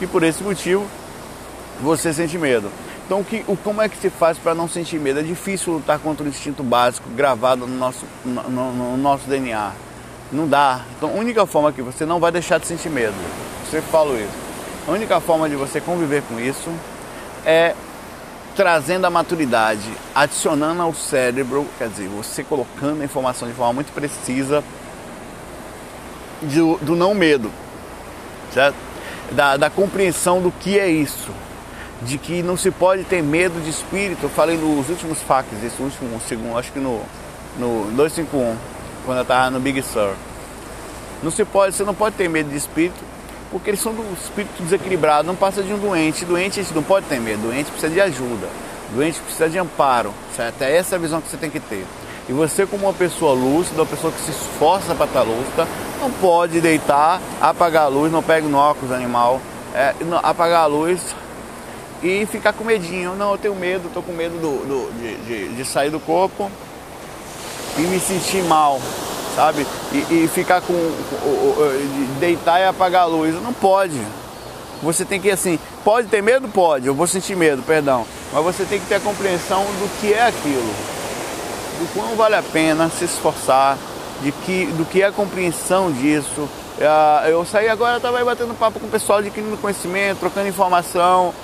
e 0.00 0.06
por 0.06 0.22
esse 0.22 0.42
motivo 0.42 0.86
você 1.80 2.12
sente 2.12 2.36
medo. 2.38 2.70
Então, 3.10 3.24
que, 3.24 3.44
o, 3.48 3.56
como 3.56 3.82
é 3.82 3.88
que 3.88 3.96
se 3.96 4.08
faz 4.08 4.38
para 4.38 4.54
não 4.54 4.68
sentir 4.68 5.00
medo? 5.00 5.18
É 5.18 5.22
difícil 5.24 5.72
lutar 5.72 5.98
contra 5.98 6.24
o 6.24 6.28
instinto 6.28 6.62
básico 6.62 7.10
gravado 7.10 7.66
no 7.66 7.76
nosso, 7.76 8.06
no, 8.24 8.40
no, 8.48 8.72
no 8.72 8.96
nosso 8.96 9.28
DNA. 9.28 9.72
Não 10.30 10.46
dá. 10.46 10.82
Então, 10.96 11.10
a 11.10 11.14
única 11.14 11.44
forma 11.44 11.72
que 11.72 11.82
você 11.82 12.06
não 12.06 12.20
vai 12.20 12.30
deixar 12.30 12.60
de 12.60 12.68
sentir 12.68 12.88
medo, 12.88 13.16
você 13.68 13.82
falo 13.82 14.16
isso. 14.16 14.32
A 14.86 14.92
única 14.92 15.18
forma 15.18 15.48
de 15.48 15.56
você 15.56 15.80
conviver 15.80 16.22
com 16.22 16.38
isso 16.38 16.70
é 17.44 17.74
trazendo 18.54 19.06
a 19.06 19.10
maturidade, 19.10 19.90
adicionando 20.14 20.80
ao 20.80 20.94
cérebro, 20.94 21.66
quer 21.78 21.88
dizer, 21.88 22.06
você 22.06 22.44
colocando 22.44 23.02
a 23.02 23.04
informação 23.04 23.48
de 23.48 23.54
forma 23.54 23.72
muito 23.72 23.92
precisa 23.92 24.62
do, 26.42 26.76
do 26.76 26.94
não 26.94 27.12
medo, 27.12 27.50
certo? 28.54 28.76
Da, 29.32 29.56
da 29.56 29.68
compreensão 29.68 30.40
do 30.40 30.52
que 30.52 30.78
é 30.78 30.88
isso 30.88 31.32
de 32.02 32.18
que 32.18 32.42
não 32.42 32.56
se 32.56 32.70
pode 32.70 33.04
ter 33.04 33.22
medo 33.22 33.60
de 33.60 33.70
espírito. 33.70 34.24
Eu 34.24 34.30
falei 34.30 34.56
nos 34.56 34.88
últimos 34.88 35.20
facs, 35.22 35.62
esse 35.62 35.80
último 35.82 36.20
segundo, 36.26 36.58
acho 36.58 36.72
que 36.72 36.78
no, 36.78 37.02
no 37.58 37.90
251, 37.92 38.56
quando 39.04 39.18
eu 39.18 39.22
estava 39.22 39.50
no 39.50 39.60
Big 39.60 39.82
Sur. 39.82 40.14
Não 41.22 41.30
se 41.30 41.44
pode, 41.44 41.74
você 41.74 41.84
não 41.84 41.94
pode 41.94 42.16
ter 42.16 42.28
medo 42.28 42.48
de 42.48 42.56
espírito, 42.56 42.98
porque 43.50 43.70
eles 43.70 43.80
são 43.80 43.92
do 43.92 44.02
espírito 44.14 44.62
desequilibrado, 44.62 45.26
não 45.26 45.36
passa 45.36 45.62
de 45.62 45.72
um 45.72 45.78
doente. 45.78 46.24
Doente 46.24 46.60
a 46.60 46.62
gente 46.62 46.74
não 46.74 46.82
pode 46.82 47.06
ter 47.06 47.20
medo, 47.20 47.42
doente 47.42 47.70
precisa 47.70 47.92
de 47.92 48.00
ajuda, 48.00 48.48
doente 48.94 49.20
precisa 49.20 49.48
de 49.48 49.58
amparo, 49.58 50.14
certo? 50.34 50.62
É 50.62 50.74
essa 50.74 50.96
a 50.96 50.98
visão 50.98 51.20
que 51.20 51.28
você 51.28 51.36
tem 51.36 51.50
que 51.50 51.60
ter. 51.60 51.84
E 52.28 52.32
você, 52.32 52.64
como 52.64 52.86
uma 52.86 52.92
pessoa 52.92 53.34
lúcida, 53.34 53.82
uma 53.82 53.86
pessoa 53.86 54.12
que 54.12 54.20
se 54.20 54.30
esforça 54.30 54.94
para 54.94 55.06
estar 55.06 55.22
lúcida, 55.22 55.66
não 56.00 56.10
pode 56.12 56.60
deitar, 56.60 57.20
apagar 57.40 57.84
a 57.84 57.88
luz, 57.88 58.10
não 58.12 58.22
pega 58.22 58.46
no 58.46 58.56
óculos 58.56 58.92
animal, 58.92 59.40
é, 59.74 59.94
apagar 60.22 60.62
a 60.62 60.66
luz, 60.66 61.14
e 62.02 62.26
ficar 62.26 62.52
com 62.52 62.64
medinho. 62.64 63.14
Não, 63.14 63.32
eu 63.32 63.38
tenho 63.38 63.54
medo, 63.54 63.88
estou 63.88 64.02
com 64.02 64.12
medo 64.12 64.36
do, 64.38 64.66
do 64.66 64.92
de, 64.98 65.16
de, 65.24 65.56
de, 65.56 65.64
sair 65.64 65.90
do 65.90 66.00
corpo 66.00 66.50
e 67.76 67.82
me 67.82 68.00
sentir 68.00 68.42
mal, 68.44 68.80
sabe? 69.34 69.66
E, 69.92 70.24
e 70.24 70.30
ficar 70.32 70.60
com. 70.60 70.74
deitar 72.18 72.60
e 72.60 72.64
apagar 72.64 73.02
a 73.02 73.06
luz. 73.06 73.34
Não 73.42 73.52
pode. 73.52 74.00
Você 74.82 75.04
tem 75.04 75.20
que 75.20 75.30
assim, 75.30 75.58
pode 75.84 76.08
ter 76.08 76.22
medo? 76.22 76.48
Pode, 76.48 76.86
eu 76.86 76.94
vou 76.94 77.06
sentir 77.06 77.36
medo, 77.36 77.62
perdão. 77.62 78.06
Mas 78.32 78.42
você 78.42 78.64
tem 78.64 78.80
que 78.80 78.86
ter 78.86 78.94
a 78.94 79.00
compreensão 79.00 79.62
do 79.62 80.00
que 80.00 80.14
é 80.14 80.22
aquilo, 80.22 80.74
do 81.78 81.92
quão 81.92 82.16
vale 82.16 82.36
a 82.36 82.42
pena 82.42 82.88
se 82.88 83.04
esforçar, 83.04 83.76
de 84.22 84.32
que, 84.32 84.66
do 84.66 84.86
que 84.86 85.02
é 85.02 85.06
a 85.06 85.12
compreensão 85.12 85.92
disso. 85.92 86.48
Ah, 86.80 87.24
eu 87.28 87.44
saí 87.44 87.68
agora, 87.68 87.98
estava 87.98 88.24
batendo 88.24 88.54
papo 88.54 88.80
com 88.80 88.86
o 88.86 88.90
pessoal 88.90 89.18
adquirindo 89.18 89.54
conhecimento, 89.58 90.20
trocando 90.20 90.48
informação, 90.48 91.34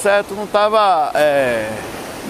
certo? 0.00 0.34
Não 0.34 0.44
estava 0.44 1.10
é, 1.14 1.70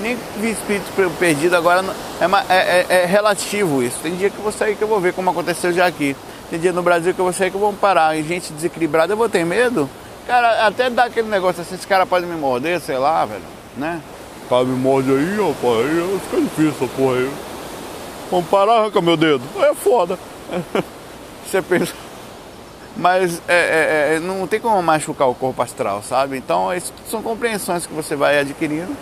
nem 0.01 0.17
vi 0.39 0.51
espírito 0.51 0.91
perdido 1.19 1.57
agora. 1.57 1.85
É, 2.21 2.55
é, 2.55 2.87
é, 2.89 3.03
é, 3.03 3.07
relativo 3.07 3.83
isso. 3.83 3.99
Tem 4.03 4.15
dia 4.15 4.31
que 4.31 4.37
eu 4.37 4.43
vou 4.43 4.53
sair 4.53 4.77
que 4.77 4.83
eu 4.83 4.89
vou 4.89 5.01
ver 5.01 5.13
como 5.13 5.31
aconteceu 5.31 5.73
já 5.73 5.87
aqui. 5.87 6.17
Tem 6.51 6.59
dia 6.59 6.73
no 6.73 6.83
Brasil 6.83 7.15
que 7.15 7.21
eu 7.21 7.25
vou 7.25 7.33
sair 7.33 7.51
que 7.51 7.57
eu 7.57 7.61
vou 7.61 7.73
parar. 7.73 8.17
E 8.17 8.23
gente 8.23 8.53
desequilibrada, 8.53 9.13
eu 9.13 9.17
vou 9.17 9.29
ter 9.29 9.45
medo. 9.45 9.89
Cara, 10.27 10.67
até 10.67 10.91
dá 10.91 11.05
aquele 11.05 11.29
negócio 11.29 11.63
assim, 11.63 11.75
esse 11.75 11.87
cara 11.87 12.07
pode 12.07 12.27
me 12.27 12.37
morder, 12.37 12.81
sei 12.81 12.99
lá, 12.99 13.25
velho, 13.25 13.43
né? 13.77 14.01
O 14.45 14.49
cara 14.49 14.65
me 14.65 14.77
morde 14.77 15.11
aí, 15.11 15.37
rapaz, 15.37 15.87
aí 15.87 16.21
fica 16.25 16.41
difícil 16.43 16.75
essa 16.77 16.97
porra 16.97 17.17
aí. 17.17 17.31
Vamos 18.31 18.49
parar, 18.49 18.79
arranca 18.79 19.01
meu 19.01 19.17
dedo. 19.17 19.43
É 19.61 19.75
foda. 19.75 20.19
Você 21.45 21.61
pensa. 21.63 22.10
Mas 23.01 23.41
é, 23.49 23.55
é, 23.55 24.15
é, 24.17 24.21
não 24.21 24.47
tem 24.47 24.61
como 24.61 24.81
machucar 24.83 25.27
o 25.27 25.35
corpo 25.35 25.63
astral, 25.63 26.03
sabe? 26.03 26.37
Então, 26.37 26.73
isso 26.75 26.93
são 27.09 27.23
compreensões 27.23 27.87
que 27.87 27.95
você 27.95 28.15
vai 28.15 28.39
adquirindo 28.39 28.95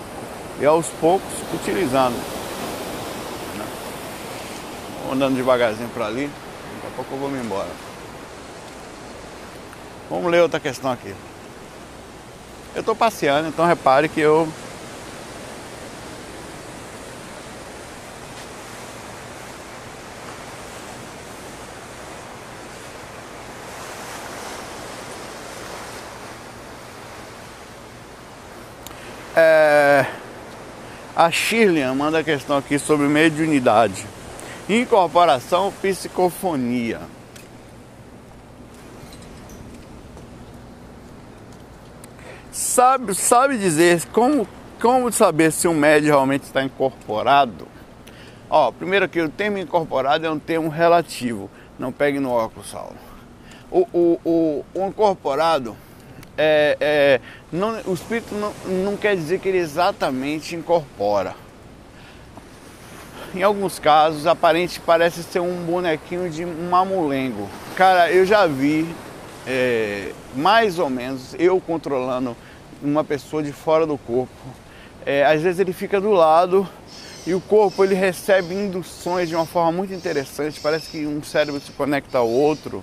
e 0.60 0.64
aos 0.64 0.86
poucos 1.00 1.28
utilizando. 1.52 2.14
Né? 3.56 3.66
Andando 5.12 5.34
devagarzinho 5.34 5.88
para 5.88 6.06
ali, 6.06 6.30
daqui 6.76 6.86
a 6.86 6.90
pouco 6.94 7.12
eu 7.12 7.18
vou 7.18 7.28
me 7.28 7.40
embora. 7.40 7.68
Vamos 10.08 10.30
ler 10.30 10.42
outra 10.42 10.60
questão 10.60 10.92
aqui. 10.92 11.12
Eu 12.76 12.80
estou 12.80 12.94
passeando, 12.94 13.48
então 13.48 13.66
repare 13.66 14.08
que 14.08 14.20
eu 14.20 14.46
a 31.18 31.32
Shirley 31.32 31.84
manda 31.96 32.20
a 32.20 32.22
questão 32.22 32.56
aqui 32.56 32.78
sobre 32.78 33.08
mediunidade. 33.08 34.06
Incorporação 34.68 35.72
psicofonia. 35.82 37.00
Sabe, 42.52 43.16
sabe 43.16 43.58
dizer 43.58 44.04
como, 44.12 44.46
como 44.80 45.10
saber 45.10 45.50
se 45.50 45.66
um 45.66 45.74
médium 45.74 46.12
realmente 46.12 46.44
está 46.44 46.62
incorporado? 46.62 47.66
Ó, 48.48 48.70
primeiro 48.70 49.08
que 49.08 49.20
o 49.20 49.28
termo 49.28 49.58
incorporado 49.58 50.24
é 50.24 50.30
um 50.30 50.38
termo 50.38 50.68
relativo. 50.68 51.50
Não 51.76 51.90
pegue 51.90 52.20
no 52.20 52.30
óculos, 52.30 52.70
Saulo. 52.70 52.96
O, 53.72 53.80
o, 53.92 54.20
o, 54.24 54.64
o 54.72 54.86
incorporado 54.86 55.76
é, 56.38 56.76
é, 56.80 57.20
não, 57.50 57.80
o 57.84 57.92
espírito 57.92 58.32
não, 58.32 58.52
não 58.84 58.96
quer 58.96 59.16
dizer 59.16 59.40
que 59.40 59.48
ele 59.48 59.58
exatamente 59.58 60.54
incorpora. 60.54 61.34
Em 63.34 63.42
alguns 63.42 63.78
casos, 63.78 64.26
aparente 64.26 64.80
parece 64.80 65.22
ser 65.24 65.40
um 65.40 65.64
bonequinho 65.64 66.30
de 66.30 66.46
mamulengo. 66.46 67.48
Cara, 67.76 68.10
eu 68.10 68.24
já 68.24 68.46
vi 68.46 68.88
é, 69.46 70.12
mais 70.34 70.78
ou 70.78 70.88
menos 70.88 71.34
eu 71.38 71.60
controlando 71.60 72.36
uma 72.80 73.02
pessoa 73.02 73.42
de 73.42 73.52
fora 73.52 73.84
do 73.84 73.98
corpo. 73.98 74.32
É, 75.04 75.26
às 75.26 75.42
vezes 75.42 75.58
ele 75.58 75.72
fica 75.72 76.00
do 76.00 76.12
lado 76.12 76.68
e 77.26 77.34
o 77.34 77.40
corpo 77.40 77.84
ele 77.84 77.94
recebe 77.94 78.54
induções 78.54 79.28
de 79.28 79.34
uma 79.34 79.44
forma 79.44 79.72
muito 79.72 79.92
interessante. 79.92 80.60
Parece 80.60 80.88
que 80.88 81.04
um 81.04 81.22
cérebro 81.22 81.60
se 81.60 81.72
conecta 81.72 82.18
ao 82.18 82.28
outro 82.28 82.82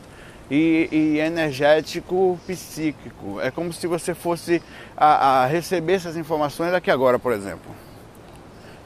e, 0.49 0.87
e 0.91 1.19
energético 1.19 2.39
psíquico. 2.45 3.39
É 3.41 3.51
como 3.51 3.73
se 3.73 3.87
você 3.87 4.13
fosse 4.13 4.61
a, 4.95 5.43
a 5.43 5.45
receber 5.45 5.93
essas 5.93 6.17
informações 6.17 6.73
aqui 6.73 6.91
agora, 6.91 7.17
por 7.17 7.33
exemplo. 7.33 7.75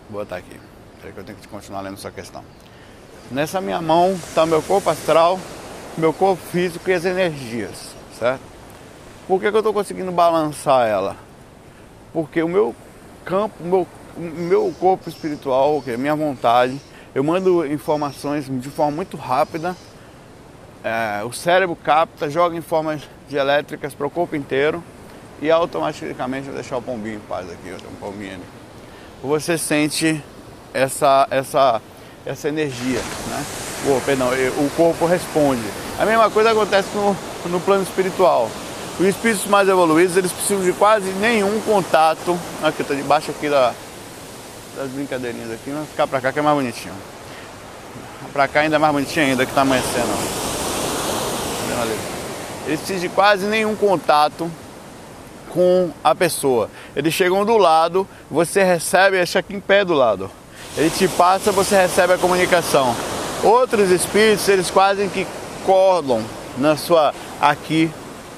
Vou 0.10 0.22
botar 0.22 0.38
aqui. 0.38 0.60
Peraí 0.98 1.14
que 1.14 1.20
eu 1.20 1.24
tenho 1.24 1.38
que 1.38 1.48
continuar 1.48 1.82
lendo 1.82 1.96
essa 1.96 2.12
questão. 2.12 2.44
Nessa 3.32 3.62
minha 3.62 3.82
mão 3.82 4.14
está 4.14 4.46
meu 4.46 4.62
corpo 4.62 4.90
astral, 4.90 5.40
meu 5.98 6.12
corpo 6.12 6.42
físico 6.52 6.90
e 6.90 6.94
as 6.94 7.06
energias, 7.06 7.94
certo? 8.18 8.42
Por 9.28 9.40
que, 9.40 9.50
que 9.50 9.56
eu 9.56 9.60
estou 9.60 9.74
conseguindo 9.74 10.12
balançar 10.12 10.88
ela? 10.88 11.16
Porque 12.12 12.42
o 12.42 12.50
meu 12.50 12.76
campo, 13.24 13.64
meu, 13.64 13.88
meu 14.18 14.74
corpo 14.80 15.08
espiritual, 15.08 15.82
que 15.84 15.92
é 15.92 15.98
minha 15.98 16.16
vontade, 16.16 16.82
eu 17.14 17.24
mando 17.24 17.66
informações 17.68 18.46
de 18.50 18.70
forma 18.70 18.92
muito 18.92 19.16
rápida 19.16 19.76
é, 20.84 21.24
o 21.24 21.34
cérebro 21.34 21.76
capta, 21.76 22.30
joga 22.30 22.56
em 22.56 22.62
formas 22.62 23.02
de 23.28 23.36
elétricas 23.36 23.94
para 23.94 24.08
o 24.08 24.10
corpo 24.10 24.36
inteiro 24.36 24.84
e 25.42 25.52
automaticamente 25.52 26.46
vou 26.46 26.56
deixar 26.56 26.78
o 26.78 26.82
pombinho 26.82 27.16
em 27.16 27.20
paz 27.20 27.48
aqui, 27.50 27.72
um 27.72 27.96
pombinho 27.96 28.34
ali. 28.34 28.44
Você 29.22 29.58
sente 29.58 30.24
essa, 30.74 31.28
essa, 31.30 31.82
essa 32.26 32.48
energia, 32.48 33.00
né? 33.28 33.46
Oh, 33.88 34.02
perdão, 34.02 34.30
o 34.30 34.70
corpo 34.76 35.06
responde. 35.06 35.64
A 35.98 36.06
mesma 36.06 36.30
coisa 36.30 36.52
acontece 36.52 36.90
no, 36.96 37.16
no 37.46 37.60
plano 37.60 37.84
espiritual. 37.84 38.50
Os 39.00 39.06
espíritos 39.06 39.46
mais 39.46 39.68
evoluídos, 39.70 40.18
eles 40.18 40.32
precisam 40.32 40.64
de 40.64 40.74
quase 40.74 41.10
nenhum 41.14 41.62
contato. 41.62 42.38
Aqui, 42.62 42.82
estou 42.82 42.96
debaixo 42.96 43.32
aqui 43.32 43.50
da, 43.50 43.74
das 44.76 44.90
brincadeirinhas 44.90 45.52
aqui, 45.52 45.72
vamos 45.72 45.90
ficar 45.90 46.08
para 46.08 46.20
cá 46.22 46.32
que 46.34 46.40
é 46.40 46.42
mais 46.42 46.56
bonitinho. 46.56 46.94
Para 48.34 48.48
cá 48.48 48.62
ainda 48.62 48.76
é 48.76 48.80
mais 48.80 48.94
bonitinho 48.94 49.26
ainda 49.26 49.46
que 49.46 49.52
está 49.52 49.62
amanhecendo 49.62 50.49
ali. 51.82 51.98
Eles 52.66 52.80
precisam 52.80 53.02
de 53.02 53.10
quase 53.10 53.46
nenhum 53.46 53.76
contato 53.76 54.50
com 55.50 55.90
a 56.04 56.14
pessoa. 56.14 56.70
Eles 56.96 57.14
chegam 57.14 57.44
do 57.46 57.58
lado, 57.58 58.08
você 58.30 58.64
recebe, 58.64 59.18
deixa 59.18 59.40
aqui 59.40 59.56
em 59.56 59.60
pé 59.60 59.84
do 59.84 59.94
lado. 59.94 60.30
Ele 60.78 60.90
te 60.90 61.08
passa, 61.08 61.52
você 61.52 61.76
recebe 61.76 62.14
a 62.14 62.18
comunicação. 62.18 62.96
Outros 63.44 63.90
espíritos, 63.90 64.48
eles 64.48 64.70
quase 64.70 65.08
que 65.08 65.26
colam 65.66 66.24
na 66.58 66.76
sua 66.76 67.14
aqui 67.42 67.92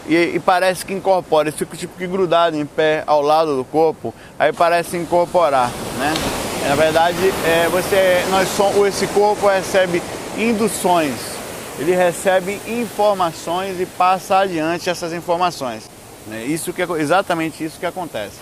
e, 0.08 0.15
e, 0.36 0.39
parece 0.39 0.86
que 0.86 0.93
incorpora. 0.93 1.49
Eles 1.49 1.60
ficam 1.60 1.77
tipo 1.77 1.97
que 1.97 2.08
grudado 2.08 2.56
em 2.56 2.65
pé 2.65 3.04
ao 3.06 3.21
lado 3.21 3.56
do 3.56 3.63
corpo, 3.63 4.13
aí 4.39 4.54
parece 4.54 4.97
incorporar, 4.97 5.69
né? 5.97 6.13
Na 6.67 6.75
verdade, 6.75 7.17
é, 7.45 7.67
você, 7.69 8.23
nós 8.30 8.47
esse 8.88 9.08
corpo 9.08 9.47
recebe 9.47 10.01
induções 10.38 11.30
ele 11.81 11.95
recebe 11.95 12.61
informações 12.67 13.81
e 13.81 13.87
passa 13.87 14.37
adiante 14.37 14.87
essas 14.87 15.11
informações. 15.13 15.89
Né? 16.27 16.43
Isso 16.43 16.71
que 16.71 16.83
é 16.83 16.87
exatamente 16.99 17.63
isso 17.63 17.79
que 17.79 17.87
acontece. 17.87 18.35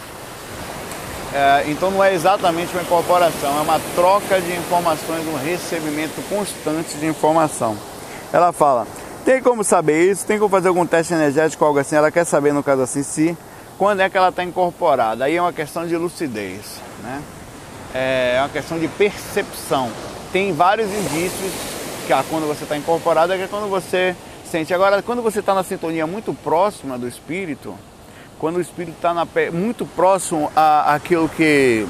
É, 1.34 1.64
então 1.68 1.90
não 1.90 2.04
é 2.04 2.14
exatamente 2.14 2.74
uma 2.74 2.82
incorporação, 2.82 3.58
é 3.58 3.62
uma 3.62 3.80
troca 3.96 4.42
de 4.42 4.52
informações, 4.52 5.26
um 5.26 5.38
recebimento 5.38 6.22
constante 6.28 6.98
de 6.98 7.06
informação. 7.06 7.78
Ela 8.34 8.52
fala, 8.52 8.86
tem 9.24 9.42
como 9.42 9.64
saber 9.64 10.12
isso? 10.12 10.26
Tem 10.26 10.38
como 10.38 10.50
fazer 10.50 10.68
algum 10.68 10.86
teste 10.86 11.14
energético, 11.14 11.64
algo 11.64 11.80
assim? 11.80 11.96
Ela 11.96 12.12
quer 12.12 12.26
saber, 12.26 12.52
no 12.52 12.62
caso 12.62 12.82
assim, 12.82 13.04
se 13.04 13.38
quando 13.78 14.02
é 14.02 14.10
que 14.10 14.18
ela 14.18 14.30
está 14.30 14.44
incorporada. 14.44 15.24
Aí 15.24 15.38
é 15.38 15.42
uma 15.42 15.54
questão 15.54 15.88
de 15.88 15.96
lucidez, 15.96 16.82
né? 17.02 17.22
É 17.94 18.38
uma 18.42 18.50
questão 18.50 18.78
de 18.78 18.90
percepção. 18.90 19.90
Tem 20.34 20.52
vários 20.52 20.90
indícios 20.90 21.79
quando 22.30 22.48
você 22.48 22.64
está 22.64 22.76
incorporado 22.76 23.34
é 23.34 23.38
que 23.38 23.44
é 23.44 23.48
quando 23.48 23.70
você 23.70 24.16
sente. 24.50 24.74
Agora, 24.74 25.02
quando 25.02 25.22
você 25.22 25.40
está 25.40 25.54
na 25.54 25.64
sintonia 25.64 26.08
muito 26.08 26.34
próxima 26.34 26.98
do 26.98 27.08
espírito, 27.08 27.78
quando 28.40 28.58
o 28.58 28.62
espírito 28.62 28.96
está 28.96 29.14
muito 29.52 29.86
próximo 29.86 30.52
a 30.56 30.96
aquilo 30.96 31.30
que, 31.30 31.88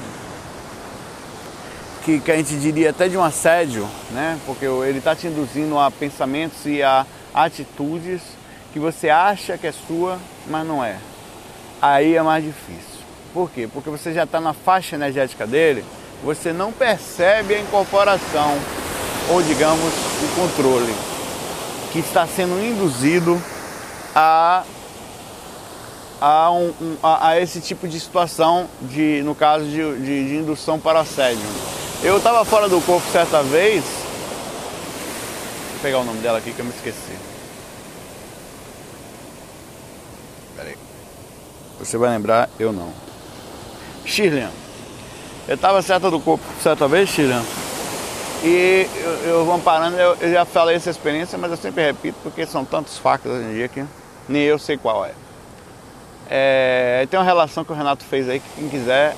que, 2.04 2.20
que 2.20 2.32
a 2.32 2.36
gente 2.36 2.58
diria 2.58 2.90
até 2.90 3.08
de 3.08 3.18
um 3.18 3.24
assédio, 3.24 3.88
né? 4.12 4.38
Porque 4.46 4.66
ele 4.66 4.98
está 4.98 5.16
te 5.16 5.28
induzindo 5.28 5.80
a 5.80 5.90
pensamentos 5.90 6.66
e 6.66 6.84
a 6.84 7.06
atitudes 7.34 8.22
que 8.74 8.80
você 8.80 9.10
acha 9.10 9.58
que 9.58 9.68
é 9.68 9.72
sua, 9.72 10.20
mas 10.48 10.68
não 10.68 10.84
é. 10.84 10.98
Aí 11.82 12.16
é 12.16 12.22
mais 12.22 12.44
difícil. 12.44 13.00
Por 13.34 13.50
quê? 13.50 13.70
Porque 13.72 13.90
você 13.90 14.14
já 14.14 14.24
está 14.24 14.42
na 14.42 14.54
faixa 14.54 14.96
energética 14.96 15.48
dele, 15.48 15.86
você 16.24 16.52
não 16.52 16.72
percebe 16.72 17.56
a 17.56 17.60
incorporação 17.60 18.58
ou 19.30 19.42
digamos 19.44 19.94
o 20.24 20.36
controle 20.36 20.94
que 21.92 22.00
está 22.00 22.28
sendo 22.28 22.60
induzido 22.64 23.42
a 24.16 24.64
a, 26.22 26.52
um, 26.52 26.74
a, 27.02 27.30
a, 27.30 27.40
esse 27.40 27.62
tipo 27.62 27.88
de 27.88 27.98
situação, 27.98 28.68
de, 28.82 29.22
no 29.24 29.34
caso 29.34 29.64
de, 29.64 30.00
de, 30.00 30.28
de 30.28 30.36
indução 30.36 30.78
para 30.78 31.00
assédio. 31.00 31.40
Eu 32.04 32.18
estava 32.18 32.44
fora 32.44 32.68
do 32.68 32.82
corpo 32.82 33.10
certa 33.10 33.42
vez, 33.42 33.86
vou 35.72 35.80
pegar 35.82 36.00
o 36.00 36.04
nome 36.04 36.20
dela 36.20 36.40
aqui 36.40 36.52
que 36.52 36.60
eu 36.60 36.66
me 36.66 36.72
esqueci. 36.72 37.18
Peraí. 40.58 40.76
Você 41.80 41.98
vai 41.98 42.10
lembrar, 42.10 42.50
eu 42.60 42.74
não. 42.74 42.92
Shirley. 44.06 44.50
Eu 45.48 45.56
estava 45.56 45.82
certa 45.82 46.12
do 46.12 46.20
corpo 46.20 46.44
certa 46.62 46.86
vez, 46.86 47.10
Shirley 47.10 47.42
e 48.44 48.88
eu, 48.96 49.12
eu 49.32 49.46
vou 49.46 49.60
parando, 49.60 49.98
eu, 49.98 50.16
eu, 50.16 50.32
já 50.32 50.46
falei 50.46 50.76
essa 50.76 50.90
experiência, 50.90 51.38
mas 51.38 51.52
eu 51.52 51.58
sempre 51.58 51.84
repito 51.84 52.18
porque 52.24 52.46
são 52.46 52.64
tantos 52.64 52.98
factos 52.98 53.32
hoje 53.32 53.44
em 53.44 53.54
dia 53.54 53.68
que 53.68 53.84
nem 54.30 54.44
eu 54.44 54.58
sei 54.58 54.78
qual 54.78 55.06
é. 55.06 55.12
é 56.30 57.08
tem 57.10 57.20
uma 57.20 57.26
relação 57.26 57.66
que 57.66 57.72
o 57.72 57.76
Renato 57.76 58.06
fez 58.06 58.30
aí, 58.30 58.40
que 58.40 58.50
quem 58.56 58.70
quiser, 58.70 59.14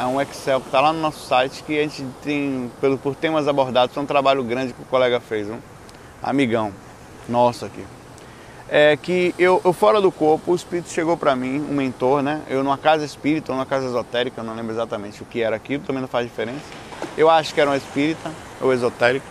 é 0.00 0.06
um 0.06 0.20
Excel 0.20 0.60
que 0.60 0.66
está 0.66 0.80
lá 0.80 0.92
no 0.92 1.00
nosso 1.00 1.26
site, 1.26 1.64
que 1.64 1.76
a 1.76 1.82
gente 1.82 2.06
tem, 2.22 2.70
pelo, 2.80 2.96
por 2.96 3.16
temas 3.16 3.48
abordados, 3.48 3.96
é 3.96 4.00
um 4.00 4.06
trabalho 4.06 4.44
grande 4.44 4.72
que 4.72 4.82
o 4.82 4.84
colega 4.84 5.18
fez, 5.18 5.50
um 5.50 5.58
amigão 6.22 6.72
nosso 7.28 7.64
aqui. 7.64 7.84
É 8.68 8.96
que 8.96 9.34
eu, 9.38 9.60
eu 9.64 9.72
fora 9.72 10.00
do 10.00 10.12
corpo, 10.12 10.52
o 10.52 10.54
espírito 10.54 10.88
chegou 10.88 11.16
para 11.16 11.34
mim, 11.34 11.58
um 11.58 11.74
mentor, 11.74 12.22
né? 12.22 12.42
Eu 12.48 12.62
numa 12.62 12.78
casa 12.78 13.04
espírita 13.04 13.50
ou 13.50 13.56
numa 13.56 13.66
casa 13.66 13.86
esotérica, 13.86 14.40
eu 14.40 14.44
não 14.44 14.54
lembro 14.54 14.72
exatamente 14.72 15.20
o 15.22 15.26
que 15.26 15.42
era 15.42 15.56
aquilo, 15.56 15.82
também 15.82 16.00
não 16.00 16.08
faz 16.08 16.26
diferença. 16.26 16.64
Eu 17.18 17.28
acho 17.28 17.52
que 17.52 17.60
era 17.60 17.68
um 17.68 17.74
espírita 17.74 18.30
ou 18.62 18.72
esotérico. 18.72 19.26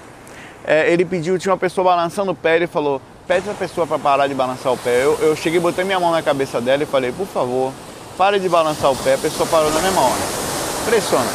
É, 0.64 0.92
ele 0.92 1.04
pediu, 1.04 1.40
tinha 1.40 1.52
uma 1.52 1.58
pessoa 1.58 1.86
balançando 1.86 2.32
o 2.32 2.36
pé, 2.36 2.58
ele 2.58 2.68
falou, 2.68 3.02
pede 3.28 3.50
a 3.50 3.54
pessoa 3.54 3.88
para 3.88 3.98
parar 3.98 4.28
de 4.28 4.34
balançar 4.34 4.72
o 4.72 4.78
pé. 4.78 5.04
Eu, 5.04 5.18
eu 5.20 5.36
cheguei, 5.36 5.60
botei 5.60 5.84
minha 5.84 6.00
mão 6.00 6.12
na 6.12 6.22
cabeça 6.22 6.62
dela 6.62 6.84
e 6.84 6.86
falei, 6.86 7.12
por 7.12 7.26
favor, 7.26 7.72
pare 8.18 8.40
de 8.40 8.48
balançar 8.48 8.92
o 8.92 8.96
pé. 8.96 9.16
A 9.16 9.18
pessoa 9.18 9.48
parou 9.50 9.72
na 9.72 9.80
mesma 9.80 10.02
hora. 10.02 10.22
Pressiona. 10.86 11.32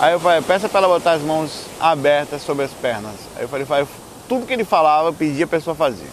Aí 0.00 0.12
eu 0.12 0.20
falei, 0.20 0.40
peça 0.40 0.68
para 0.68 0.86
ela 0.86 0.88
botar 0.88 1.12
as 1.12 1.22
mãos 1.22 1.66
abertas 1.80 2.42
sobre 2.42 2.64
as 2.64 2.70
pernas. 2.70 3.14
Aí 3.36 3.42
eu 3.42 3.48
falei, 3.48 3.86
tudo 4.28 4.46
que 4.46 4.52
ele 4.52 4.64
falava, 4.64 5.08
eu 5.08 5.12
pedia 5.12 5.44
a 5.44 5.48
pessoa 5.48 5.74
fazer. 5.74 6.08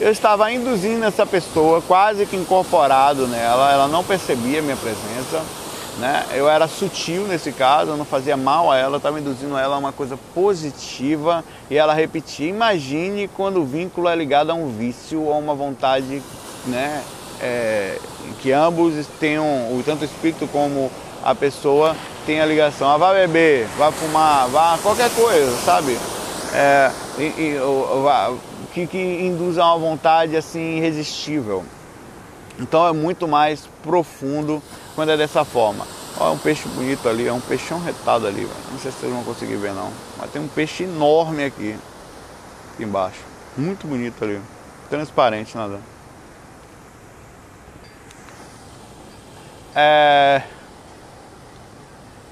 Eu 0.00 0.10
estava 0.10 0.50
induzindo 0.50 1.04
essa 1.04 1.26
pessoa, 1.26 1.82
quase 1.82 2.24
que 2.24 2.36
incorporado 2.36 3.26
nela, 3.26 3.72
ela 3.72 3.88
não 3.88 4.02
percebia 4.02 4.60
a 4.60 4.62
minha 4.62 4.76
presença 4.76 5.42
né? 5.98 6.24
Eu 6.32 6.48
era 6.48 6.68
sutil 6.68 7.26
nesse 7.26 7.52
caso, 7.52 7.90
eu 7.90 7.96
não 7.96 8.04
fazia 8.04 8.36
mal 8.36 8.70
a 8.70 8.76
ela, 8.76 8.96
estava 8.98 9.18
induzindo 9.18 9.56
ela 9.58 9.74
a 9.74 9.78
uma 9.78 9.92
coisa 9.92 10.16
positiva 10.34 11.44
e 11.68 11.76
ela 11.76 11.92
repetia. 11.92 12.48
Imagine 12.48 13.28
quando 13.28 13.60
o 13.60 13.64
vínculo 13.64 14.08
é 14.08 14.14
ligado 14.14 14.50
a 14.50 14.54
um 14.54 14.68
vício 14.68 15.20
ou 15.20 15.32
a 15.32 15.36
uma 15.36 15.54
vontade, 15.54 16.22
né? 16.66 17.02
É, 17.40 17.98
que 18.40 18.50
ambos 18.52 19.06
tenham, 19.20 19.46
tanto 19.84 20.02
o 20.02 20.04
espírito 20.04 20.48
como 20.48 20.90
a 21.22 21.34
pessoa 21.34 21.94
tenha 22.26 22.44
ligação. 22.44 22.88
Ah, 22.90 22.96
vá 22.96 23.12
beber, 23.12 23.66
vá 23.76 23.92
fumar, 23.92 24.48
vá 24.48 24.78
qualquer 24.82 25.10
coisa, 25.10 25.56
sabe? 25.64 25.98
É, 26.52 26.90
e, 27.18 27.22
e, 27.22 27.60
que, 28.72 28.86
que 28.86 28.98
induza 28.98 29.62
a 29.62 29.74
uma 29.74 29.78
vontade 29.78 30.36
assim 30.36 30.76
irresistível. 30.76 31.64
Então 32.58 32.86
é 32.86 32.92
muito 32.92 33.28
mais 33.28 33.68
profundo 33.82 34.62
quando 34.98 35.10
é 35.10 35.16
dessa 35.16 35.44
forma. 35.44 35.86
Olha 36.18 36.32
um 36.32 36.38
peixe 36.38 36.68
bonito 36.70 37.08
ali, 37.08 37.28
é 37.28 37.32
um 37.32 37.38
peixão 37.38 37.80
retado 37.80 38.26
ali, 38.26 38.48
não 38.72 38.80
sei 38.80 38.90
se 38.90 38.98
vocês 38.98 39.12
vão 39.12 39.22
conseguir 39.22 39.54
ver 39.54 39.72
não. 39.72 39.92
Mas 40.18 40.28
tem 40.32 40.42
um 40.42 40.48
peixe 40.48 40.82
enorme 40.82 41.44
aqui, 41.44 41.78
aqui 42.74 42.82
embaixo. 42.82 43.20
Muito 43.56 43.86
bonito 43.86 44.24
ali, 44.24 44.40
transparente 44.90 45.56
nada. 45.56 45.78
É... 49.72 50.42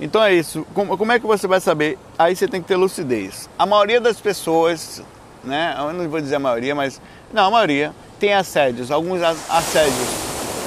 Então 0.00 0.20
é 0.20 0.34
isso. 0.34 0.66
Como, 0.74 0.98
como, 0.98 1.12
é 1.12 1.20
que 1.20 1.26
você 1.26 1.46
vai 1.46 1.60
saber? 1.60 1.96
Aí 2.18 2.34
você 2.34 2.48
tem 2.48 2.60
que 2.60 2.66
ter 2.66 2.74
lucidez. 2.74 3.48
A 3.56 3.64
maioria 3.64 4.00
das 4.00 4.20
pessoas, 4.20 5.04
né? 5.44 5.72
Eu 5.78 5.92
não 5.92 6.08
vou 6.08 6.20
dizer 6.20 6.34
a 6.34 6.40
maioria, 6.40 6.74
mas. 6.74 7.00
Não, 7.32 7.46
a 7.46 7.50
maioria 7.52 7.94
tem 8.18 8.34
assédios. 8.34 8.90
Alguns 8.90 9.22
assédios. 9.22 10.08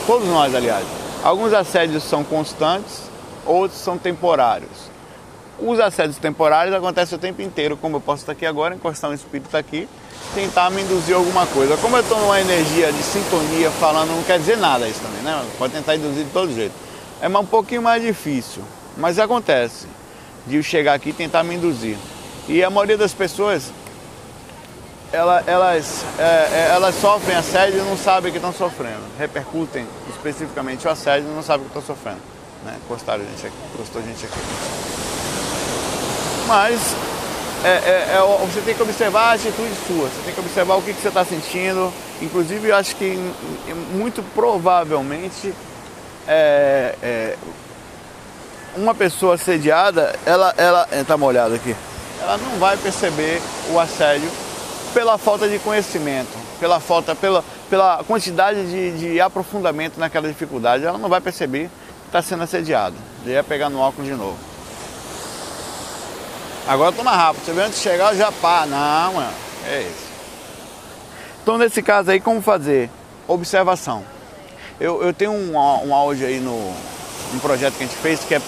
Todos 0.08 0.30
nós, 0.30 0.56
aliás 0.56 0.99
Alguns 1.21 1.53
assédios 1.53 2.03
são 2.03 2.23
constantes, 2.23 3.01
outros 3.45 3.79
são 3.79 3.97
temporários. 3.97 4.89
Os 5.60 5.77
assédios 5.77 6.17
temporários 6.17 6.73
acontecem 6.73 7.17
o 7.17 7.19
tempo 7.19 7.41
inteiro, 7.41 7.75
como 7.75 7.97
eu 7.97 8.01
posso 8.01 8.21
estar 8.21 8.32
aqui 8.32 8.45
agora, 8.45 8.73
encostar 8.73 9.12
um 9.12 9.13
espírito 9.13 9.55
aqui, 9.58 9.89
tentar 10.34 10.69
me 10.69 10.82
induzir 10.82 11.13
alguma 11.13 11.45
coisa. 11.47 11.75
Como 11.77 11.97
eu 11.97 12.01
estou 12.01 12.17
numa 12.19 12.39
energia 12.39 12.93
de 12.93 13.03
sintonia 13.03 13.69
falando, 13.71 14.15
não 14.15 14.23
quer 14.23 14.39
dizer 14.39 14.58
nada 14.58 14.88
isso 14.88 15.01
também, 15.01 15.21
né? 15.21 15.45
Pode 15.58 15.73
tentar 15.73 15.97
induzir 15.97 16.23
de 16.23 16.32
todo 16.32 16.53
jeito. 16.53 16.73
É 17.21 17.27
um 17.27 17.45
pouquinho 17.45 17.82
mais 17.82 18.01
difícil, 18.01 18.63
mas 18.95 19.19
acontece 19.19 19.88
de 20.47 20.55
eu 20.55 20.63
chegar 20.63 20.93
aqui 20.93 21.10
e 21.10 21.13
tentar 21.13 21.43
me 21.43 21.55
induzir. 21.55 21.97
E 22.47 22.63
a 22.63 22.69
maioria 22.69 22.97
das 22.97 23.13
pessoas, 23.13 23.73
ela, 25.12 25.43
elas, 25.48 26.04
é, 26.17 26.24
é, 26.24 26.69
elas 26.72 26.95
sofrem 26.95 27.36
assédio 27.36 27.80
e 27.80 27.84
não 27.84 27.98
sabem 27.98 28.32
que 28.32 28.38
estão 28.38 28.54
sofrendo. 28.54 29.02
Repercutem 29.17 29.88
especificamente 30.10 30.88
o 30.88 30.91
assédio 30.91 31.30
e 31.30 31.36
não 31.36 31.43
sabem 31.43 31.67
que 31.67 31.78
estão 31.78 31.95
sofrendo. 31.95 32.22
Né? 32.63 32.76
Encostaram 32.86 33.24
gente 33.24 33.48
aqui, 33.48 33.56
encostou 33.74 34.02
gente 34.04 34.26
aqui. 34.26 34.39
Mas 36.48 36.95
é, 37.63 37.67
é, 37.67 38.17
é, 38.17 38.48
você 38.48 38.62
tem 38.62 38.76
que 38.76 38.82
observar 38.82 39.32
a 39.32 39.34
atitude 39.34 39.74
sua, 39.88 40.08
você 40.08 40.22
tem 40.26 40.34
que 40.34 40.39
observar 40.39 40.76
o 40.76 40.82
que, 40.82 40.93
que 40.93 41.02
você 41.02 41.08
está 41.08 41.26
sentindo. 41.26 41.91
Inclusive, 42.22 42.69
eu 42.69 42.76
acho 42.76 42.95
que 42.95 43.17
muito 43.93 44.24
provavelmente 44.36 45.54
é, 46.28 47.36
uma 48.76 48.93
pessoa 48.93 49.36
assediada, 49.36 50.15
ela, 50.26 50.54
ela 50.58 50.88
tá 51.08 51.17
molhado 51.17 51.56
aqui, 51.56 51.76
ela 52.22 52.38
não 52.38 52.60
vai 52.60 52.78
perceber 52.78 53.41
o 53.72 53.80
assédio 53.80 54.30
pela 54.93 55.17
falta 55.17 55.47
de 55.47 55.60
conhecimento, 55.60 56.38
pela 56.60 56.80
falta, 56.80 57.15
pela, 57.15 57.43
pela 57.69 58.04
quantidade 58.04 58.65
de, 58.69 58.97
de 58.97 59.21
aprofundamento 59.21 59.99
naquela 59.99 60.28
dificuldade, 60.28 60.86
ela 60.86 60.97
não 60.97 61.10
vai 61.10 61.21
perceber 61.21 61.69
que 62.02 62.08
está 62.08 62.21
sendo 62.21 62.43
assediada. 62.43 62.95
Ia 63.25 63.43
pegar 63.43 63.69
no 63.69 63.80
óculos 63.80 64.08
de 64.08 64.15
novo. 64.15 64.38
Agora 66.67 66.91
toma 66.91 67.12
rápido, 67.12 67.45
você 67.45 67.54
vê 67.54 67.62
antes 67.62 67.78
de 67.78 67.84
chegar 67.84 68.13
já 68.15 68.32
pá. 68.32 68.65
Não, 68.65 69.13
mano, 69.13 69.34
é 69.67 69.82
isso. 69.82 70.10
Então 71.41 71.58
nesse 71.58 71.82
caso 71.82 72.12
aí, 72.12 72.19
como 72.19 72.41
fazer? 72.41 72.89
Observação. 73.28 74.04
Eu, 74.80 75.04
eu 75.04 75.13
tenho 75.13 75.32
um, 75.32 75.54
um 75.54 75.93
áudio 75.93 76.28
aí 76.28 76.39
no 76.39 76.73
um 77.34 77.39
projeto 77.39 77.75
que 77.75 77.84
a 77.84 77.88
gente 77.88 77.97
fez 77.97 78.21
que 78.21 78.34
é, 78.34 78.41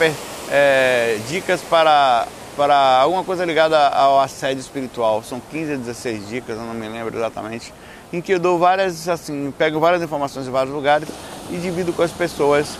é 0.49 1.19
dicas 1.27 1.61
para, 1.61 2.27
para 2.55 2.99
alguma 2.99 3.23
coisa 3.23 3.45
ligada 3.45 3.87
ao 3.89 4.19
assédio 4.19 4.61
espiritual. 4.61 5.23
São 5.23 5.41
15 5.51 5.73
a 5.73 5.75
16 5.77 6.29
dicas, 6.29 6.57
eu 6.57 6.63
não 6.63 6.73
me 6.73 6.87
lembro 6.87 7.15
exatamente. 7.17 7.73
Em 8.11 8.21
que 8.21 8.33
eu 8.33 8.39
dou 8.39 8.59
várias, 8.59 9.07
assim, 9.07 9.53
pego 9.57 9.79
várias 9.79 10.01
informações 10.01 10.45
de 10.45 10.51
vários 10.51 10.73
lugares 10.73 11.07
e 11.49 11.57
divido 11.57 11.93
com 11.93 12.03
as 12.03 12.11
pessoas. 12.11 12.77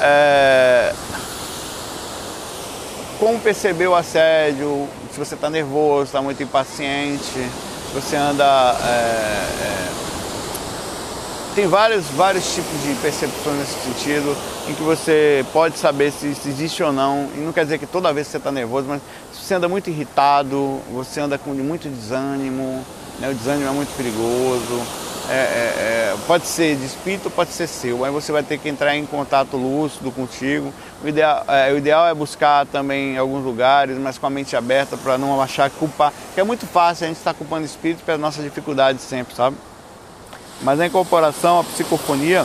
É, 0.00 0.92
como 3.18 3.38
perceber 3.38 3.86
o 3.86 3.94
assédio, 3.94 4.88
se 5.12 5.18
você 5.18 5.34
está 5.34 5.48
nervoso, 5.48 6.04
está 6.04 6.20
muito 6.20 6.42
impaciente, 6.42 7.22
se 7.24 7.94
você 7.94 8.16
anda. 8.16 8.44
É, 8.44 8.90
é, 8.90 10.13
tem 11.54 11.68
vários, 11.68 12.06
vários 12.06 12.52
tipos 12.52 12.82
de 12.82 12.94
percepções 13.00 13.58
nesse 13.58 13.78
sentido, 13.80 14.36
em 14.68 14.74
que 14.74 14.82
você 14.82 15.46
pode 15.52 15.78
saber 15.78 16.10
se, 16.10 16.34
se 16.34 16.48
existe 16.48 16.82
ou 16.82 16.92
não, 16.92 17.28
e 17.34 17.38
não 17.38 17.52
quer 17.52 17.64
dizer 17.64 17.78
que 17.78 17.86
toda 17.86 18.12
vez 18.12 18.26
que 18.26 18.32
você 18.32 18.38
está 18.38 18.50
nervoso, 18.50 18.88
mas 18.88 19.00
se 19.32 19.44
você 19.44 19.54
anda 19.54 19.68
muito 19.68 19.88
irritado, 19.88 20.80
você 20.92 21.20
anda 21.20 21.38
com 21.38 21.50
muito 21.50 21.88
desânimo, 21.88 22.84
né? 23.20 23.28
o 23.28 23.34
desânimo 23.34 23.68
é 23.68 23.72
muito 23.72 23.96
perigoso, 23.96 24.82
é, 25.30 25.32
é, 25.32 25.36
é, 25.36 26.16
pode 26.26 26.44
ser 26.44 26.76
de 26.76 26.84
espírito, 26.84 27.30
pode 27.30 27.50
ser 27.50 27.68
seu, 27.68 28.04
aí 28.04 28.10
você 28.10 28.32
vai 28.32 28.42
ter 28.42 28.58
que 28.58 28.68
entrar 28.68 28.96
em 28.96 29.06
contato 29.06 29.56
lúcido 29.56 30.10
contigo. 30.10 30.74
O 31.04 31.08
ideal, 31.08 31.44
é, 31.46 31.72
o 31.72 31.78
ideal 31.78 32.06
é 32.08 32.14
buscar 32.14 32.66
também 32.66 33.16
alguns 33.16 33.44
lugares, 33.44 33.96
mas 33.96 34.18
com 34.18 34.26
a 34.26 34.30
mente 34.30 34.56
aberta 34.56 34.96
para 34.96 35.16
não 35.16 35.40
achar 35.40 35.70
culpar, 35.70 36.12
que 36.34 36.40
é 36.40 36.44
muito 36.44 36.66
fácil 36.66 37.04
a 37.04 37.08
gente 37.08 37.18
estar 37.18 37.32
tá 37.32 37.38
culpando 37.38 37.64
espírito 37.64 38.02
pelas 38.04 38.20
nossas 38.20 38.42
dificuldades 38.42 39.02
sempre, 39.02 39.34
sabe? 39.34 39.56
Mas 40.64 40.80
a 40.80 40.86
incorporação, 40.86 41.60
a 41.60 41.64
psicofonia, 41.64 42.44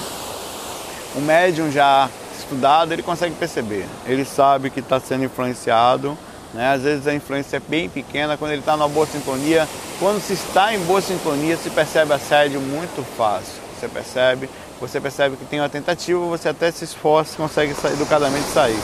o 1.15 1.21
médium 1.21 1.71
já 1.71 2.07
estudado, 2.37 2.91
ele 2.91 3.01
consegue 3.01 3.33
perceber. 3.33 3.87
Ele 4.05 4.23
sabe 4.23 4.69
que 4.69 4.81
está 4.81 4.99
sendo 4.99 5.23
influenciado 5.23 6.15
né? 6.53 6.73
Às 6.73 6.81
vezes 6.81 7.07
a 7.07 7.13
influência 7.13 7.57
é 7.57 7.59
bem 7.59 7.89
pequena, 7.89 8.37
quando 8.37 8.51
ele 8.51 8.61
está 8.61 8.75
numa 8.75 8.89
boa 8.89 9.05
sintonia. 9.05 9.67
Quando 9.99 10.21
se 10.21 10.33
está 10.33 10.73
em 10.73 10.79
boa 10.79 11.01
sintonia, 11.01 11.57
se 11.57 11.69
percebe 11.69 12.13
assédio 12.13 12.59
muito 12.59 13.03
fácil. 13.17 13.61
Você 13.77 13.87
percebe, 13.87 14.49
você 14.79 14.99
percebe 14.99 15.35
que 15.37 15.45
tem 15.45 15.59
uma 15.59 15.69
tentativa, 15.69 16.19
você 16.19 16.49
até 16.49 16.71
se 16.71 16.83
esforça 16.83 17.33
e 17.33 17.37
consegue 17.37 17.75
educadamente 17.93 18.49
sair. 18.49 18.79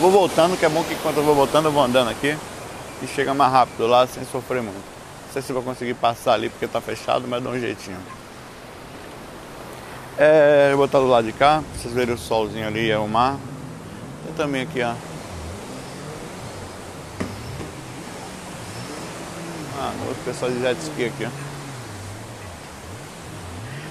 Vou 0.00 0.10
voltando, 0.10 0.56
que 0.56 0.64
é 0.64 0.68
bom 0.68 0.84
que 0.84 0.94
enquanto 0.94 1.16
eu 1.16 1.24
vou 1.24 1.34
voltando 1.34 1.66
eu 1.66 1.72
vou 1.72 1.82
andando 1.82 2.08
aqui 2.10 2.36
e 3.02 3.06
chega 3.06 3.34
mais 3.34 3.52
rápido 3.52 3.86
lá 3.86 4.06
sem 4.06 4.24
sofrer 4.24 4.62
muito. 4.62 4.97
Não 5.28 5.32
sei 5.34 5.42
se 5.42 5.52
vou 5.52 5.62
conseguir 5.62 5.92
passar 5.92 6.32
ali 6.32 6.48
porque 6.48 6.64
está 6.64 6.80
fechado, 6.80 7.28
mas 7.28 7.42
dá 7.42 7.50
um 7.50 7.60
jeitinho. 7.60 7.98
É, 10.16 10.72
vou 10.74 10.86
estar 10.86 10.98
do 11.00 11.06
lado 11.06 11.26
de 11.26 11.34
cá, 11.34 11.62
vocês 11.76 11.92
verem 11.92 12.14
o 12.14 12.18
solzinho 12.18 12.66
ali, 12.66 12.90
é 12.90 12.96
o 12.96 13.06
mar. 13.06 13.36
Tem 14.24 14.34
também 14.34 14.62
aqui, 14.62 14.82
ó. 14.82 14.94
Ah, 19.78 19.92
outro 20.08 20.24
pessoal 20.24 20.50
de 20.50 20.60
jet 20.60 20.80
ski 20.80 21.04
aqui, 21.04 21.26
ó. 21.26 21.30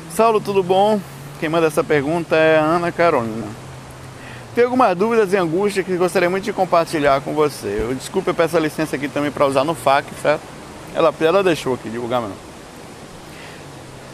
Saulo, 0.09 0.41
tudo 0.41 0.63
bom? 0.63 0.99
Quem 1.39 1.49
manda 1.49 1.67
essa 1.67 1.83
pergunta 1.83 2.35
é 2.35 2.57
a 2.57 2.63
Ana 2.63 2.91
Carolina. 2.91 3.45
Tem 4.55 4.63
algumas 4.63 4.97
dúvidas 4.97 5.31
e 5.33 5.37
angústias 5.37 5.85
que 5.85 5.95
gostaria 5.97 6.31
muito 6.31 6.45
de 6.45 6.51
compartilhar 6.51 7.21
com 7.21 7.35
você. 7.35 7.77
Eu, 7.79 7.93
desculpe, 7.93 8.27
eu 8.27 8.33
peço 8.33 8.57
a 8.57 8.59
licença 8.59 8.95
aqui 8.95 9.07
também 9.07 9.29
para 9.29 9.45
usar 9.45 9.63
no 9.63 9.75
FAQ, 9.75 10.09
certo? 10.19 10.56
Ela, 10.97 11.13
ela 11.21 11.43
deixou 11.43 11.75
aqui 11.75 11.91
divulgar, 11.91 12.21
mas 12.21 12.31
não. 12.31 12.37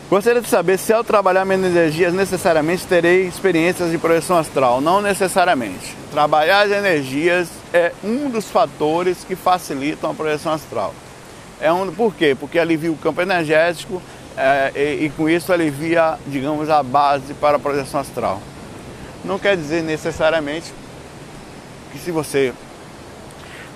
Gostaria 0.10 0.42
de 0.42 0.50
saber 0.50 0.78
se 0.78 0.92
ao 0.92 1.02
trabalhar 1.02 1.46
minhas 1.46 1.64
energias 1.64 2.14
necessariamente 2.14 2.86
terei 2.86 3.26
experiências 3.26 3.90
de 3.90 3.98
projeção 3.98 4.38
astral. 4.38 4.82
Não 4.82 5.02
necessariamente. 5.02 5.96
Trabalhar 6.12 6.64
as 6.64 6.72
energias 6.72 7.48
é 7.74 7.94
um 8.04 8.30
dos 8.30 8.50
fatores 8.50 9.24
que 9.24 9.34
facilitam 9.34 10.12
a 10.12 10.14
projeção 10.14 10.52
astral. 10.52 10.94
É 11.62 11.72
um, 11.72 11.90
por 11.90 12.14
quê? 12.14 12.36
Porque 12.38 12.60
alivia 12.60 12.92
o 12.92 12.98
campo 12.98 13.22
energético 13.22 14.02
é, 14.36 14.74
e, 14.76 15.06
e 15.06 15.10
com 15.10 15.30
isso 15.30 15.54
alivia, 15.54 16.20
digamos, 16.28 16.70
a 16.70 16.84
base 16.84 17.34
para 17.34 17.56
a 17.56 17.60
projeção 17.60 18.02
astral. 18.02 18.42
Não 19.24 19.40
quer 19.40 19.56
dizer 19.56 19.84
necessariamente 19.84 20.74
que 21.94 21.98
se 21.98 22.12
você 22.12 22.54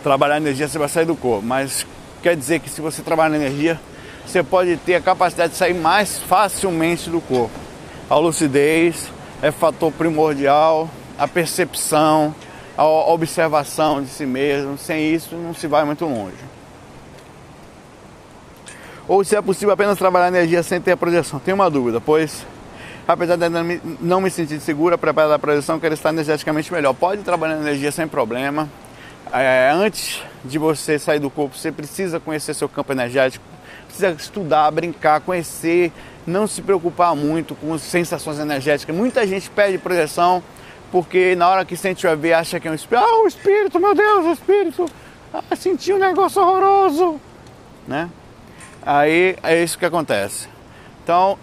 trabalhar 0.04 0.36
energia 0.36 0.67
você 0.67 0.78
vai 0.78 0.89
sair 0.89 1.06
do 1.06 1.15
corpo, 1.15 1.46
mas 1.48 1.86
quer 2.27 2.35
dizer 2.35 2.59
que 2.59 2.69
se 2.69 2.81
você 2.81 3.01
trabalhar 3.01 3.29
na 3.29 3.37
energia 3.37 3.79
você 4.25 4.43
pode 4.43 4.75
ter 4.75 4.95
a 4.95 5.01
capacidade 5.01 5.53
de 5.53 5.57
sair 5.57 5.73
mais 5.73 6.17
facilmente 6.17 7.09
do 7.09 7.21
corpo. 7.21 7.57
A 8.09 8.17
lucidez 8.17 9.09
é 9.41 9.49
fator 9.49 9.93
primordial, 9.93 10.89
a 11.17 11.25
percepção, 11.25 12.35
a 12.75 12.85
observação 12.85 14.03
de 14.03 14.09
si 14.09 14.25
mesmo. 14.25 14.77
Sem 14.77 15.13
isso, 15.13 15.37
não 15.37 15.53
se 15.53 15.65
vai 15.67 15.85
muito 15.85 16.03
longe. 16.03 16.35
Ou 19.07 19.23
se 19.23 19.33
é 19.33 19.41
possível 19.41 19.73
apenas 19.73 19.97
trabalhar 19.97 20.27
energia 20.27 20.61
sem 20.61 20.81
ter 20.81 20.91
a 20.91 20.97
projeção. 20.97 21.39
Tenho 21.39 21.55
uma 21.55 21.69
dúvida, 21.69 22.01
pois 22.01 22.45
apesar 23.07 23.37
de 23.37 23.47
não 24.01 24.19
me 24.19 24.29
sentir 24.29 24.59
segura, 24.59 24.97
preparada 24.97 25.35
a 25.35 25.39
projeção, 25.39 25.79
quero 25.79 25.93
estar 25.93 26.09
energeticamente 26.09 26.73
melhor. 26.73 26.93
Pode 26.93 27.21
trabalhar 27.21 27.55
energia 27.55 27.93
sem 27.93 28.05
problema. 28.05 28.67
É, 29.31 29.71
antes 29.73 30.21
de 30.43 30.58
você 30.58 30.97
sair 30.97 31.19
do 31.19 31.30
corpo, 31.30 31.58
você 31.58 31.71
precisa 31.71 32.19
conhecer 32.19 32.54
seu 32.54 32.69
campo 32.69 32.91
energético, 32.91 33.43
precisa 33.86 34.12
estudar, 34.12 34.69
brincar, 34.71 35.21
conhecer, 35.21 35.91
não 36.26 36.47
se 36.47 36.62
preocupar 36.62 37.15
muito 37.15 37.56
com 37.56 37.78
sensações 37.78 38.39
energéticas. 38.39 38.95
Muita 38.95 39.26
gente 39.26 39.50
pede 39.50 39.78
projeção 39.78 40.43
porque 40.91 41.36
na 41.36 41.50
hora 41.50 41.65
que 41.65 41.76
sente 41.76 42.08
o 42.08 42.17
ver 42.17 42.34
acha 42.34 42.60
que 42.60 42.67
é 42.67 42.71
um 42.71 42.76
espírito. 42.76 43.06
Ah, 43.06 43.23
o 43.23 43.28
espírito, 43.28 43.80
meu 43.80 43.93
Deus, 43.93 44.26
o 44.26 44.32
espírito. 44.32 44.86
Ah, 45.34 45.56
senti 45.56 45.91
um 45.91 46.00
negócio 46.00 46.41
horroroso. 46.41 47.19
Né? 47.88 48.10
Aí 48.86 49.36
é 49.43 49.61
isso 49.61 49.78
que 49.78 49.86
acontece. 49.86 50.47
Então, 51.03 51.38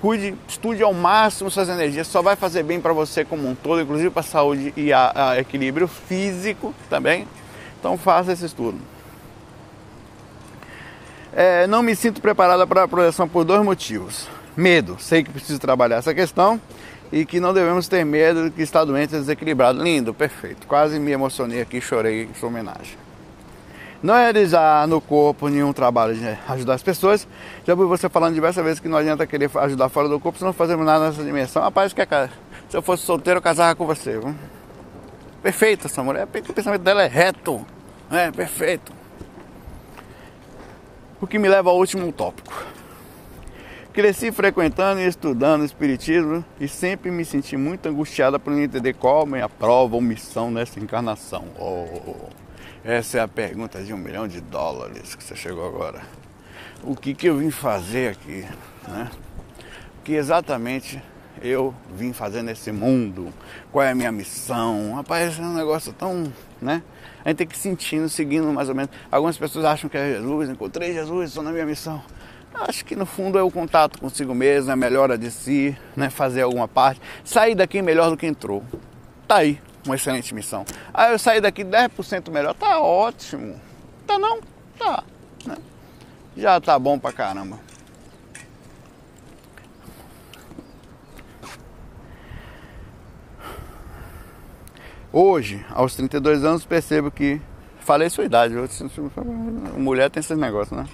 cuide, 0.00 0.34
estude 0.46 0.82
ao 0.82 0.94
máximo 0.94 1.50
suas 1.50 1.68
energias, 1.68 2.06
só 2.06 2.22
vai 2.22 2.36
fazer 2.36 2.62
bem 2.62 2.80
para 2.80 2.92
você 2.92 3.24
como 3.24 3.48
um 3.48 3.54
todo, 3.54 3.80
inclusive 3.80 4.10
para 4.10 4.20
a 4.20 4.24
saúde 4.24 4.72
e 4.76 4.92
a, 4.92 5.12
a 5.14 5.38
equilíbrio 5.38 5.88
físico 5.88 6.74
também. 6.88 7.26
Então 7.78 7.96
faça 7.96 8.32
esse 8.32 8.44
estudo. 8.44 8.78
É, 11.32 11.66
não 11.66 11.82
me 11.82 11.94
sinto 11.94 12.20
preparada 12.20 12.66
para 12.66 12.84
a 12.84 12.88
projeção 12.88 13.28
por 13.28 13.44
dois 13.44 13.62
motivos. 13.62 14.28
Medo, 14.56 14.96
sei 14.98 15.22
que 15.22 15.30
preciso 15.30 15.58
trabalhar 15.60 15.96
essa 15.96 16.12
questão 16.12 16.60
e 17.12 17.24
que 17.24 17.38
não 17.38 17.54
devemos 17.54 17.86
ter 17.86 18.04
medo 18.04 18.44
de 18.44 18.50
que 18.50 18.62
está 18.62 18.84
doente 18.84 19.14
e 19.14 19.18
desequilibrado. 19.18 19.82
Lindo, 19.82 20.12
perfeito. 20.12 20.66
Quase 20.66 20.98
me 20.98 21.12
emocionei 21.12 21.60
aqui, 21.60 21.80
chorei 21.80 22.24
em 22.24 22.34
sua 22.34 22.48
homenagem. 22.48 22.96
Não 24.02 24.14
realizar 24.14 24.86
no 24.86 25.00
corpo 25.00 25.48
nenhum 25.48 25.72
trabalho 25.72 26.14
de 26.14 26.38
ajudar 26.48 26.74
as 26.74 26.82
pessoas. 26.82 27.26
Já 27.66 27.74
ouvi 27.74 27.84
você 27.84 28.08
falando 28.08 28.34
diversas 28.34 28.64
vezes 28.64 28.80
que 28.80 28.88
não 28.88 28.98
adianta 28.98 29.26
querer 29.26 29.50
ajudar 29.58 29.88
fora 29.88 30.08
do 30.08 30.20
corpo 30.20 30.38
se 30.38 30.44
não 30.44 30.52
fazemos 30.52 30.86
nada 30.86 31.08
nessa 31.08 31.22
dimensão. 31.22 31.62
Rapaz, 31.62 31.92
que 31.92 32.02
se 32.68 32.76
eu 32.76 32.82
fosse 32.82 33.04
solteiro, 33.04 33.38
eu 33.38 33.42
casava 33.42 33.74
com 33.74 33.86
você. 33.86 34.18
Viu? 34.18 34.34
Perfeita 35.42 35.86
essa 35.86 36.02
mulher, 36.02 36.24
o 36.24 36.52
pensamento 36.52 36.82
dela 36.82 37.02
é 37.02 37.06
reto. 37.06 37.64
É, 38.10 38.30
perfeito. 38.30 38.92
O 41.20 41.26
que 41.26 41.38
me 41.38 41.48
leva 41.48 41.70
ao 41.70 41.76
último 41.76 42.10
tópico. 42.12 42.66
Cresci 43.92 44.30
frequentando 44.30 45.00
e 45.00 45.06
estudando 45.06 45.62
o 45.62 45.64
Espiritismo 45.64 46.44
e 46.60 46.68
sempre 46.68 47.10
me 47.10 47.24
senti 47.24 47.56
muito 47.56 47.88
angustiada 47.88 48.38
por 48.38 48.52
não 48.52 48.60
entender 48.60 48.94
qual 48.94 49.22
a 49.22 49.26
minha 49.26 49.48
prova 49.48 49.96
ou 49.96 50.00
missão 50.00 50.50
nessa 50.50 50.78
encarnação. 50.78 51.44
Oh, 51.58 52.28
essa 52.84 53.18
é 53.18 53.20
a 53.20 53.26
pergunta 53.26 53.82
de 53.82 53.92
um 53.92 53.96
milhão 53.96 54.28
de 54.28 54.40
dólares 54.40 55.14
que 55.14 55.24
você 55.24 55.34
chegou 55.34 55.66
agora. 55.66 56.02
O 56.82 56.94
que, 56.94 57.12
que 57.12 57.28
eu 57.28 57.38
vim 57.38 57.50
fazer 57.50 58.12
aqui? 58.12 58.46
Né? 58.86 59.10
Que 60.04 60.14
exatamente 60.14 61.02
eu 61.42 61.74
vim 61.94 62.12
fazer 62.12 62.42
nesse 62.42 62.72
mundo? 62.72 63.32
Qual 63.72 63.84
é 63.84 63.90
a 63.90 63.94
minha 63.94 64.12
missão? 64.12 64.94
Rapaz, 64.94 65.38
é 65.38 65.42
um 65.42 65.54
negócio 65.54 65.92
tão. 65.92 66.32
né? 66.60 66.82
A 67.24 67.28
gente 67.28 67.38
tem 67.38 67.46
que 67.46 67.58
sentindo, 67.58 68.08
seguindo 68.08 68.52
mais 68.52 68.68
ou 68.68 68.74
menos. 68.74 68.90
Algumas 69.10 69.36
pessoas 69.36 69.64
acham 69.64 69.88
que 69.90 69.96
é 69.96 70.14
Jesus, 70.14 70.48
encontrei 70.48 70.92
Jesus, 70.92 71.28
estou 71.30 71.42
na 71.42 71.52
minha 71.52 71.66
missão. 71.66 72.02
Acho 72.54 72.84
que 72.84 72.96
no 72.96 73.06
fundo 73.06 73.38
é 73.38 73.42
o 73.42 73.50
contato 73.50 74.00
consigo 74.00 74.34
mesmo, 74.34 74.70
é 74.70 74.72
a 74.72 74.76
melhora 74.76 75.16
de 75.16 75.30
si, 75.30 75.76
né? 75.96 76.10
fazer 76.10 76.42
alguma 76.42 76.66
parte, 76.66 77.00
sair 77.24 77.54
daqui 77.54 77.80
melhor 77.82 78.10
do 78.10 78.16
que 78.16 78.26
entrou. 78.26 78.64
Tá 79.28 79.36
aí, 79.36 79.60
uma 79.86 79.94
excelente 79.94 80.34
missão. 80.34 80.64
Ah, 80.92 81.10
eu 81.10 81.18
saí 81.18 81.40
daqui 81.40 81.64
10% 81.64 82.30
melhor, 82.30 82.54
tá 82.54 82.80
ótimo. 82.80 83.60
Tá 84.06 84.18
não? 84.18 84.40
Tá. 84.78 85.04
Né? 85.46 85.56
Já 86.36 86.60
tá 86.60 86.78
bom 86.78 86.98
pra 86.98 87.12
caramba. 87.12 87.60
Hoje, 95.20 95.66
aos 95.70 95.96
32 95.96 96.44
anos, 96.44 96.64
percebo 96.64 97.10
que. 97.10 97.40
Falei 97.80 98.08
sua 98.08 98.24
idade, 98.24 98.54
mulher 99.76 100.08
tem 100.10 100.20
esses 100.20 100.38
negócios, 100.38 100.78
né? 100.78 100.86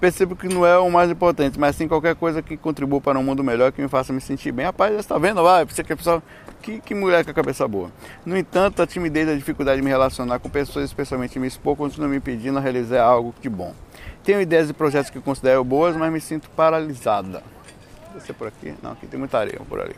percebo 0.00 0.34
que 0.34 0.48
não 0.48 0.64
é 0.64 0.78
o 0.78 0.90
mais 0.90 1.10
importante, 1.10 1.60
mas 1.60 1.76
sim 1.76 1.86
qualquer 1.86 2.14
coisa 2.16 2.40
que 2.40 2.56
contribua 2.56 2.98
para 2.98 3.18
um 3.18 3.22
mundo 3.22 3.44
melhor, 3.44 3.70
que 3.70 3.82
me 3.82 3.88
faça 3.88 4.10
me 4.10 4.22
sentir 4.22 4.52
bem. 4.52 4.64
Rapaz, 4.64 4.94
está 4.94 5.18
vendo? 5.18 5.42
Vai, 5.42 5.66
você 5.66 5.84
que 5.84 5.94
pessoa. 5.94 6.22
Que, 6.62 6.80
que 6.80 6.94
mulher 6.94 7.26
com 7.26 7.30
a 7.30 7.34
cabeça 7.34 7.68
boa. 7.68 7.92
No 8.24 8.38
entanto, 8.38 8.80
a 8.80 8.86
timidez 8.86 9.28
e 9.28 9.32
a 9.32 9.34
dificuldade 9.34 9.76
de 9.76 9.84
me 9.84 9.90
relacionar 9.90 10.38
com 10.38 10.48
pessoas, 10.48 10.86
especialmente 10.86 11.38
me 11.38 11.46
expor, 11.46 11.76
continua 11.76 12.08
me 12.08 12.16
impedindo 12.16 12.56
a 12.56 12.60
realizar 12.62 13.02
algo 13.02 13.34
de 13.38 13.50
bom. 13.50 13.74
Tenho 14.24 14.40
ideias 14.40 14.70
e 14.70 14.72
projetos 14.72 15.10
que 15.10 15.20
considero 15.20 15.62
boas, 15.62 15.94
mas 15.94 16.10
me 16.10 16.22
sinto 16.22 16.48
paralisada. 16.50 17.42
Descer 18.14 18.34
por 18.34 18.48
aqui? 18.48 18.72
Não, 18.82 18.92
aqui 18.92 19.06
tem 19.06 19.18
muita 19.18 19.38
areia 19.38 19.60
por 19.68 19.78
ali. 19.78 19.94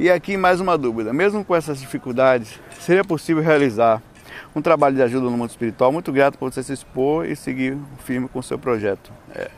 E 0.00 0.10
aqui 0.10 0.34
mais 0.34 0.62
uma 0.62 0.78
dúvida. 0.78 1.12
Mesmo 1.12 1.44
com 1.44 1.54
essas 1.54 1.78
dificuldades, 1.78 2.58
seria 2.80 3.04
possível 3.04 3.42
realizar 3.42 4.02
um 4.56 4.62
trabalho 4.62 4.96
de 4.96 5.02
ajuda 5.02 5.26
no 5.26 5.36
mundo 5.36 5.50
espiritual. 5.50 5.92
Muito 5.92 6.10
grato 6.10 6.38
por 6.38 6.50
você 6.50 6.62
se 6.62 6.72
expor 6.72 7.26
e 7.26 7.36
seguir 7.36 7.76
firme 7.98 8.26
com 8.26 8.38
o 8.38 8.42
seu 8.42 8.58
projeto. 8.58 9.12
É, 9.34 9.50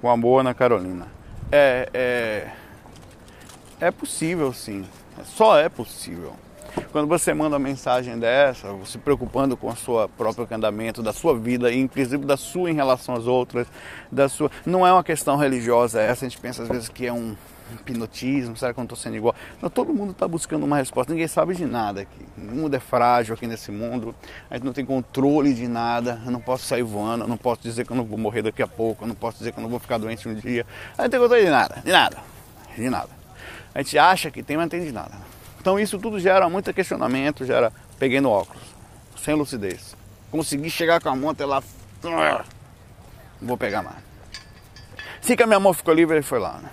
com 0.00 0.10
amor, 0.10 0.40
Ana 0.40 0.52
Carolina. 0.52 1.06
É, 1.52 1.88
é, 1.94 2.48
é 3.80 3.90
possível 3.92 4.52
sim, 4.52 4.84
só 5.22 5.56
é 5.56 5.68
possível. 5.68 6.32
Quando 6.90 7.06
você 7.06 7.32
manda 7.32 7.54
uma 7.54 7.60
mensagem 7.60 8.18
dessa, 8.18 8.66
se 8.86 8.98
preocupando 8.98 9.56
com 9.56 9.68
o 9.68 9.76
seu 9.76 10.10
próprio 10.18 10.48
andamento, 10.50 11.00
da 11.00 11.12
sua 11.12 11.38
vida, 11.38 11.72
inclusive 11.72 12.24
da 12.24 12.36
sua 12.36 12.72
em 12.72 12.74
relação 12.74 13.14
às 13.14 13.28
outras, 13.28 13.68
da 14.10 14.28
sua. 14.28 14.50
Não 14.66 14.84
é 14.84 14.92
uma 14.92 15.04
questão 15.04 15.36
religiosa 15.36 16.00
essa, 16.00 16.26
a 16.26 16.28
gente 16.28 16.40
pensa 16.40 16.64
às 16.64 16.68
vezes 16.68 16.88
que 16.88 17.06
é 17.06 17.12
um, 17.12 17.36
hipnotismo, 17.74 18.56
será 18.56 18.72
que 18.72 18.78
eu 18.78 18.82
não 18.82 18.86
estou 18.86 18.98
sendo 18.98 19.16
igual? 19.16 19.34
Não, 19.60 19.68
todo 19.68 19.92
mundo 19.92 20.12
está 20.12 20.26
buscando 20.26 20.64
uma 20.64 20.76
resposta, 20.76 21.12
ninguém 21.12 21.28
sabe 21.28 21.54
de 21.54 21.64
nada 21.64 22.02
aqui. 22.02 22.26
O 22.36 22.40
mundo 22.40 22.74
é 22.74 22.80
frágil 22.80 23.34
aqui 23.34 23.46
nesse 23.46 23.70
mundo, 23.70 24.14
a 24.50 24.54
gente 24.54 24.64
não 24.64 24.72
tem 24.72 24.84
controle 24.84 25.54
de 25.54 25.66
nada, 25.66 26.20
eu 26.24 26.30
não 26.30 26.40
posso 26.40 26.64
sair 26.64 26.82
voando, 26.82 27.24
eu 27.24 27.28
não 27.28 27.36
posso 27.36 27.62
dizer 27.62 27.86
que 27.86 27.92
eu 27.92 27.96
não 27.96 28.04
vou 28.04 28.18
morrer 28.18 28.42
daqui 28.42 28.62
a 28.62 28.66
pouco, 28.68 29.04
eu 29.04 29.08
não 29.08 29.14
posso 29.14 29.38
dizer 29.38 29.52
que 29.52 29.58
eu 29.58 29.62
não 29.62 29.70
vou 29.70 29.78
ficar 29.78 29.98
doente 29.98 30.28
um 30.28 30.34
dia. 30.34 30.66
A 30.96 31.02
gente 31.02 31.04
não 31.04 31.10
tem 31.10 31.20
controle 31.20 31.44
de 31.44 31.50
nada, 31.50 31.82
de 31.84 31.92
nada, 31.92 32.16
de 32.76 32.90
nada. 32.90 33.10
A 33.74 33.82
gente 33.82 33.98
acha 33.98 34.30
que 34.30 34.42
tem, 34.42 34.56
mas 34.56 34.64
não 34.64 34.70
tem 34.70 34.80
de 34.80 34.92
nada. 34.92 35.14
Então 35.60 35.78
isso 35.78 35.98
tudo 35.98 36.20
gera 36.20 36.48
muito 36.48 36.72
questionamento, 36.72 37.44
gera 37.44 37.72
peguei 37.98 38.20
no 38.20 38.30
óculos, 38.30 38.62
sem 39.22 39.34
lucidez. 39.34 39.96
Consegui 40.30 40.70
chegar 40.70 41.00
com 41.00 41.08
a 41.08 41.16
mão 41.16 41.30
até 41.30 41.44
lá, 41.44 41.62
não 42.02 43.48
vou 43.48 43.56
pegar 43.56 43.82
mais. 43.82 44.06
Assim 45.22 45.34
que 45.34 45.42
a 45.42 45.46
minha 45.46 45.58
mão 45.58 45.72
ficou 45.72 45.92
livre, 45.92 46.16
ele 46.16 46.22
foi 46.22 46.38
lá, 46.38 46.58
né? 46.62 46.70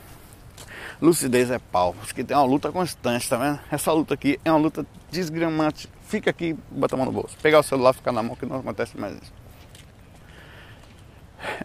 Lucidez 1.04 1.52
é 1.52 1.60
pau. 1.60 1.94
Acho 2.02 2.16
que 2.16 2.24
tem 2.24 2.36
uma 2.36 2.46
luta 2.46 2.72
constante, 2.72 3.28
tá 3.30 3.36
vendo? 3.36 3.60
Essa 3.70 3.92
luta 3.92 4.14
aqui 4.14 4.40
é 4.46 4.50
uma 4.50 4.58
luta 4.58 4.86
desgramante. 5.12 5.90
Fica 6.08 6.30
aqui, 6.30 6.56
bota 6.72 6.96
a 6.96 6.98
mão 6.98 7.06
no 7.06 7.12
bolso. 7.12 7.36
Pegar 7.42 7.60
o 7.60 7.64
celular, 7.64 7.92
ficar 7.92 8.14
na 8.14 8.24
mão, 8.24 8.38
que 8.38 8.46
não 8.46 8.60
acontece 8.60 8.98
mais 8.98 9.14
isso. 9.22 9.34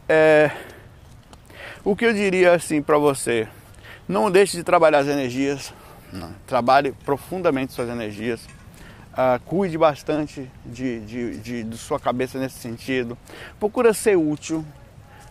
É, 0.08 0.50
o 1.84 1.94
que 1.94 2.04
eu 2.04 2.12
diria 2.12 2.52
assim 2.52 2.82
para 2.82 2.98
você, 2.98 3.46
não 4.08 4.28
deixe 4.28 4.56
de 4.56 4.64
trabalhar 4.64 4.98
as 4.98 5.06
energias, 5.06 5.72
não. 6.12 6.34
trabalhe 6.44 6.90
profundamente 7.04 7.72
suas 7.72 7.88
energias, 7.88 8.40
uh, 9.12 9.38
cuide 9.44 9.78
bastante 9.78 10.50
de, 10.66 11.00
de, 11.00 11.38
de, 11.38 11.62
de 11.62 11.78
sua 11.78 12.00
cabeça 12.00 12.40
nesse 12.40 12.58
sentido, 12.58 13.16
procura 13.60 13.94
ser 13.94 14.16
útil, 14.16 14.64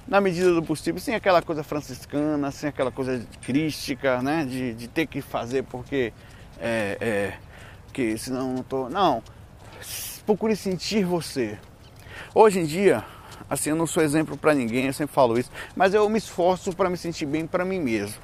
na 0.08 0.22
medida 0.22 0.54
do 0.54 0.64
possível, 0.64 1.02
sem 1.02 1.14
aquela 1.14 1.42
coisa 1.42 1.64
franciscana, 1.64 2.50
sem 2.52 2.70
aquela 2.70 2.92
coisa 2.92 3.26
crística, 3.42 4.22
né? 4.22 4.46
De, 4.46 4.74
de 4.74 4.88
ter 4.88 5.06
que 5.06 5.22
fazer 5.22 5.64
porque 5.64 6.14
é, 6.60 6.98
é, 7.00 7.34
que 7.92 8.18
senão 8.18 8.54
não 8.54 8.64
tô. 8.64 8.90
Não. 8.90 9.22
Procure 10.26 10.56
sentir 10.56 11.04
você. 11.04 11.58
Hoje 12.34 12.60
em 12.60 12.66
dia, 12.66 13.04
assim, 13.50 13.70
eu 13.70 13.76
não 13.76 13.88
sou 13.88 14.04
exemplo 14.04 14.38
para 14.38 14.54
ninguém, 14.54 14.86
eu 14.86 14.94
sempre 14.94 15.14
falo 15.14 15.38
isso, 15.38 15.52
mas 15.76 15.94
eu 15.94 16.08
me 16.10 16.18
esforço 16.18 16.74
para 16.74 16.90
me 16.90 16.98
sentir 16.98 17.26
bem 17.26 17.46
para 17.46 17.64
mim 17.64 17.80
mesmo. 17.80 18.22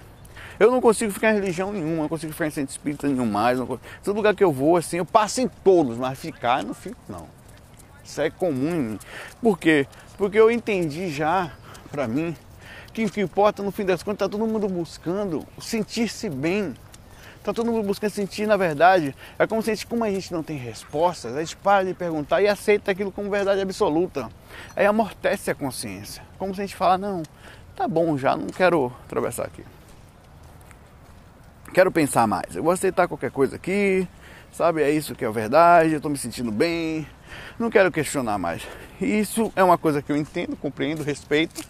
Eu 0.60 0.72
não 0.72 0.80
consigo 0.80 1.12
ficar 1.12 1.32
em 1.32 1.36
religião 1.36 1.72
nenhuma, 1.74 2.04
não 2.04 2.10
consigo 2.10 2.32
ficar 2.32 2.48
em 2.48 2.52
centro 2.52 2.72
espírita 2.72 3.08
nenhum 3.08 3.26
mais. 3.26 3.58
Não 3.58 3.66
consigo. 3.66 3.86
Todo 4.04 4.16
lugar 4.16 4.36
que 4.36 4.44
eu 4.44 4.52
vou, 4.52 4.78
assim, 4.78 4.98
eu 4.98 5.06
passo 5.06 5.42
em 5.42 5.48
todos, 5.48 5.98
mas 5.98 6.18
ficar 6.18 6.62
eu 6.62 6.68
não 6.68 6.74
fico, 6.74 7.00
não. 7.10 7.28
Isso 8.04 8.22
é 8.22 8.30
comum 8.30 8.70
em 8.70 8.80
mim. 8.80 9.00
Por 9.42 9.58
quê? 9.58 9.88
Porque 10.18 10.40
eu 10.40 10.52
entendi 10.52 11.10
já 11.10 11.52
para 11.94 12.08
mim 12.08 12.36
que 12.91 13.06
o 13.06 13.10
que 13.10 13.22
importa 13.22 13.62
no 13.62 13.72
fim 13.72 13.86
das 13.86 14.02
contas 14.02 14.26
está 14.26 14.30
todo 14.30 14.48
mundo 14.48 14.68
buscando 14.68 15.46
sentir-se 15.60 16.28
bem. 16.28 16.74
Está 17.38 17.54
todo 17.54 17.72
mundo 17.72 17.86
buscando 17.86 18.10
sentir, 18.12 18.48
na 18.48 18.56
verdade, 18.58 19.14
é 19.38 19.46
como 19.46 19.62
se 19.62 19.70
a 19.70 19.76
gente, 19.76 19.86
como 19.86 20.04
a 20.04 20.10
gente 20.10 20.32
não 20.32 20.41
tem 20.41 20.58
respostas, 20.58 21.36
a 21.36 21.39
gente 21.39 21.58
para 21.58 21.84
de 21.86 21.94
perguntar 21.94 22.41
e 22.41 22.48
aceita 22.48 22.91
aquilo 22.91 23.12
como 23.12 23.30
verdade 23.30 23.62
absoluta. 23.62 24.30
Aí 24.76 24.86
amortece 24.86 25.52
a 25.52 25.56
consciência. 25.56 26.24
Como 26.39 26.56
se 26.56 26.62
a 26.62 26.66
gente 26.66 26.76
fala, 26.76 26.98
não, 26.98 27.22
tá 27.76 27.88
bom 27.88 28.18
já, 28.18 28.36
não 28.36 28.48
quero 28.48 28.91
atravessar 29.06 29.46
aqui. 29.46 29.64
Quero 31.74 31.91
pensar 31.91 32.26
mais. 32.28 32.56
Eu 32.56 32.64
vou 32.64 32.72
aceitar 32.72 33.08
qualquer 33.08 33.30
coisa 33.30 33.58
aqui, 33.58 34.08
sabe? 34.52 34.82
É 34.82 34.89
isso 34.89 35.14
que 35.14 35.26
é 35.26 35.30
verdade, 35.30 35.91
eu 35.91 35.98
estou 35.98 36.10
me 36.10 36.18
sentindo 36.18 36.52
bem, 36.52 37.06
não 37.60 37.70
quero 37.70 37.91
questionar 37.91 38.38
mais. 38.38 38.66
Isso 39.02 39.52
é 39.56 39.64
uma 39.64 39.78
coisa 39.78 40.02
que 40.02 40.12
eu 40.12 40.16
entendo, 40.16 40.56
compreendo, 40.56 41.04
respeito 41.04 41.62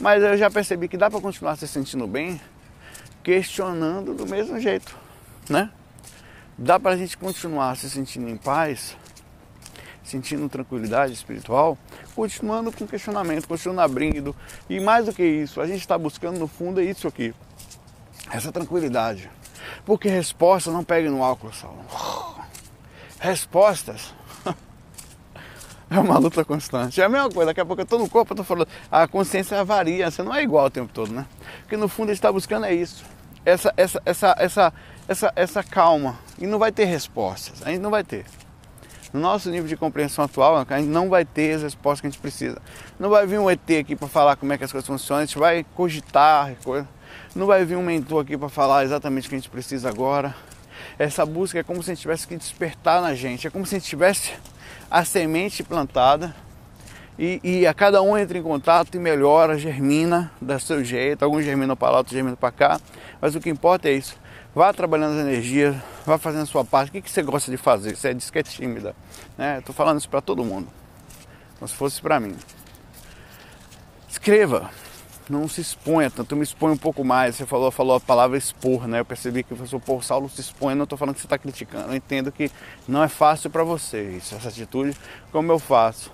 mas 0.00 0.22
eu 0.22 0.36
já 0.36 0.50
percebi 0.50 0.88
que 0.88 0.96
dá 0.96 1.10
para 1.10 1.20
continuar 1.20 1.56
se 1.56 1.66
sentindo 1.66 2.06
bem 2.06 2.40
questionando 3.22 4.14
do 4.14 4.24
mesmo 4.24 4.60
jeito, 4.60 4.96
né? 5.48 5.70
Dá 6.56 6.78
para 6.78 6.92
a 6.92 6.96
gente 6.96 7.18
continuar 7.18 7.76
se 7.76 7.90
sentindo 7.90 8.28
em 8.28 8.36
paz, 8.36 8.96
sentindo 10.04 10.48
tranquilidade 10.48 11.12
espiritual, 11.12 11.76
continuando 12.14 12.70
com 12.70 12.86
questionamento, 12.86 13.48
continuando 13.48 13.80
abrindo. 13.80 14.34
E 14.70 14.78
mais 14.78 15.06
do 15.06 15.12
que 15.12 15.24
isso, 15.24 15.60
a 15.60 15.66
gente 15.66 15.80
está 15.80 15.98
buscando 15.98 16.38
no 16.38 16.46
fundo 16.46 16.80
é 16.80 16.84
isso 16.84 17.08
aqui, 17.08 17.34
essa 18.30 18.52
tranquilidade. 18.52 19.28
Porque 19.84 20.08
respostas 20.08 20.72
não 20.72 20.84
peguem 20.84 21.10
no 21.10 21.22
álcool, 21.22 21.52
Saulo. 21.52 21.84
Respostas 23.18 24.14
é 25.96 26.00
uma 26.00 26.18
luta 26.18 26.44
constante. 26.44 27.00
É 27.00 27.04
a 27.04 27.08
mesma 27.08 27.30
coisa, 27.30 27.46
daqui 27.46 27.60
a 27.60 27.64
pouco 27.64 27.82
eu 27.82 27.86
tô 27.86 27.98
no 27.98 28.08
corpo, 28.08 28.32
eu 28.32 28.36
tô 28.36 28.44
falando, 28.44 28.68
a 28.90 29.06
consciência 29.08 29.64
varia, 29.64 30.10
você 30.10 30.22
não 30.22 30.34
é 30.34 30.42
igual 30.42 30.66
o 30.66 30.70
tempo 30.70 30.92
todo, 30.92 31.12
né? 31.12 31.26
Porque 31.62 31.76
no 31.76 31.88
fundo 31.88 32.08
ele 32.08 32.14
está 32.14 32.30
buscando 32.30 32.66
é 32.66 32.74
isso. 32.74 33.04
Essa, 33.44 33.72
essa, 33.76 34.02
essa, 34.04 34.36
essa, 34.38 34.72
essa, 35.08 35.32
essa 35.36 35.62
calma. 35.62 36.18
E 36.38 36.46
não 36.46 36.58
vai 36.58 36.70
ter 36.70 36.84
respostas, 36.84 37.62
a 37.64 37.70
gente 37.70 37.80
não 37.80 37.90
vai 37.90 38.04
ter. 38.04 38.24
No 39.12 39.20
nosso 39.20 39.50
nível 39.50 39.66
de 39.66 39.76
compreensão 39.76 40.24
atual, 40.24 40.56
a 40.68 40.78
gente 40.78 40.88
não 40.88 41.08
vai 41.08 41.24
ter 41.24 41.54
as 41.54 41.62
respostas 41.62 42.00
que 42.02 42.06
a 42.08 42.10
gente 42.10 42.20
precisa. 42.20 42.60
Não 42.98 43.08
vai 43.08 43.26
vir 43.26 43.38
um 43.38 43.48
ET 43.48 43.70
aqui 43.80 43.96
para 43.96 44.08
falar 44.08 44.36
como 44.36 44.52
é 44.52 44.58
que 44.58 44.64
as 44.64 44.72
coisas 44.72 44.86
funcionam, 44.86 45.22
a 45.22 45.26
gente 45.26 45.38
vai 45.38 45.64
cogitar, 45.74 46.54
não 47.34 47.46
vai 47.46 47.64
vir 47.64 47.76
um 47.76 47.82
mentor 47.82 48.22
aqui 48.22 48.36
para 48.36 48.48
falar 48.48 48.84
exatamente 48.84 49.26
o 49.26 49.30
que 49.30 49.36
a 49.36 49.38
gente 49.38 49.48
precisa 49.48 49.88
agora. 49.88 50.34
Essa 50.98 51.24
busca 51.24 51.58
é 51.58 51.62
como 51.62 51.82
se 51.82 51.90
a 51.90 51.94
gente 51.94 52.02
tivesse 52.02 52.26
que 52.26 52.36
despertar 52.36 53.00
na 53.00 53.14
gente, 53.14 53.46
é 53.46 53.50
como 53.50 53.64
se 53.64 53.76
a 53.76 53.78
gente 53.78 53.88
tivesse 53.88 54.32
a 54.90 55.04
semente 55.04 55.62
plantada 55.62 56.34
e, 57.18 57.40
e, 57.42 57.66
a 57.66 57.72
cada 57.72 58.02
um 58.02 58.16
entra 58.16 58.36
em 58.36 58.42
contato 58.42 58.94
e 58.94 58.98
melhora, 58.98 59.58
germina 59.58 60.30
da 60.40 60.58
seu 60.58 60.84
jeito. 60.84 61.24
Alguns 61.24 61.44
germinam 61.44 61.74
para 61.74 61.90
lá, 61.90 61.98
outros 61.98 62.14
germinam 62.14 62.36
para 62.36 62.52
cá. 62.52 62.80
Mas 63.20 63.34
o 63.34 63.40
que 63.40 63.48
importa 63.48 63.88
é 63.88 63.92
isso. 63.92 64.18
Vá 64.54 64.72
trabalhando 64.72 65.14
as 65.14 65.26
energias, 65.26 65.74
Vá 66.04 66.18
fazendo 66.18 66.42
a 66.42 66.46
sua 66.46 66.64
parte. 66.64 66.90
O 66.90 66.92
que, 66.92 67.00
que 67.00 67.10
você 67.10 67.22
gosta 67.22 67.50
de 67.50 67.56
fazer? 67.56 67.96
Você 67.96 68.12
diz 68.12 68.30
que 68.30 68.38
é 68.38 68.42
tímida. 68.42 68.94
Né? 69.36 69.58
Estou 69.58 69.74
falando 69.74 69.98
isso 69.98 70.08
para 70.08 70.20
todo 70.20 70.44
mundo. 70.44 70.68
Como 71.58 71.68
se 71.68 71.74
fosse 71.74 72.02
para 72.02 72.20
mim. 72.20 72.36
Escreva. 74.08 74.70
Não 75.28 75.48
se 75.48 75.60
exponha 75.60 76.08
tanto, 76.08 76.36
me 76.36 76.44
expõe 76.44 76.70
um 76.70 76.76
pouco 76.76 77.02
mais. 77.02 77.34
Você 77.34 77.44
falou, 77.44 77.70
falou 77.72 77.96
a 77.96 78.00
palavra 78.00 78.38
expor, 78.38 78.86
né? 78.86 79.00
Eu 79.00 79.04
percebi 79.04 79.42
que 79.42 79.54
você, 79.54 79.76
pô, 79.80 80.00
Saulo 80.00 80.28
se 80.28 80.40
expõe, 80.40 80.76
não 80.76 80.84
estou 80.84 80.96
falando 80.96 81.16
que 81.16 81.20
você 81.20 81.26
está 81.26 81.36
criticando. 81.36 81.90
Eu 81.90 81.96
entendo 81.96 82.30
que 82.30 82.48
não 82.86 83.02
é 83.02 83.08
fácil 83.08 83.50
para 83.50 83.64
você 83.64 84.10
isso, 84.10 84.36
essa 84.36 84.48
atitude, 84.48 84.96
como 85.32 85.50
eu 85.50 85.58
faço. 85.58 86.12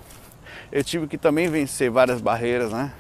Eu 0.71 0.83
tive 0.83 1.07
que 1.07 1.19
também 1.19 1.47
vencer 1.49 1.91
várias 1.91 2.23
barreiras, 2.23 2.73
né? 2.73 2.91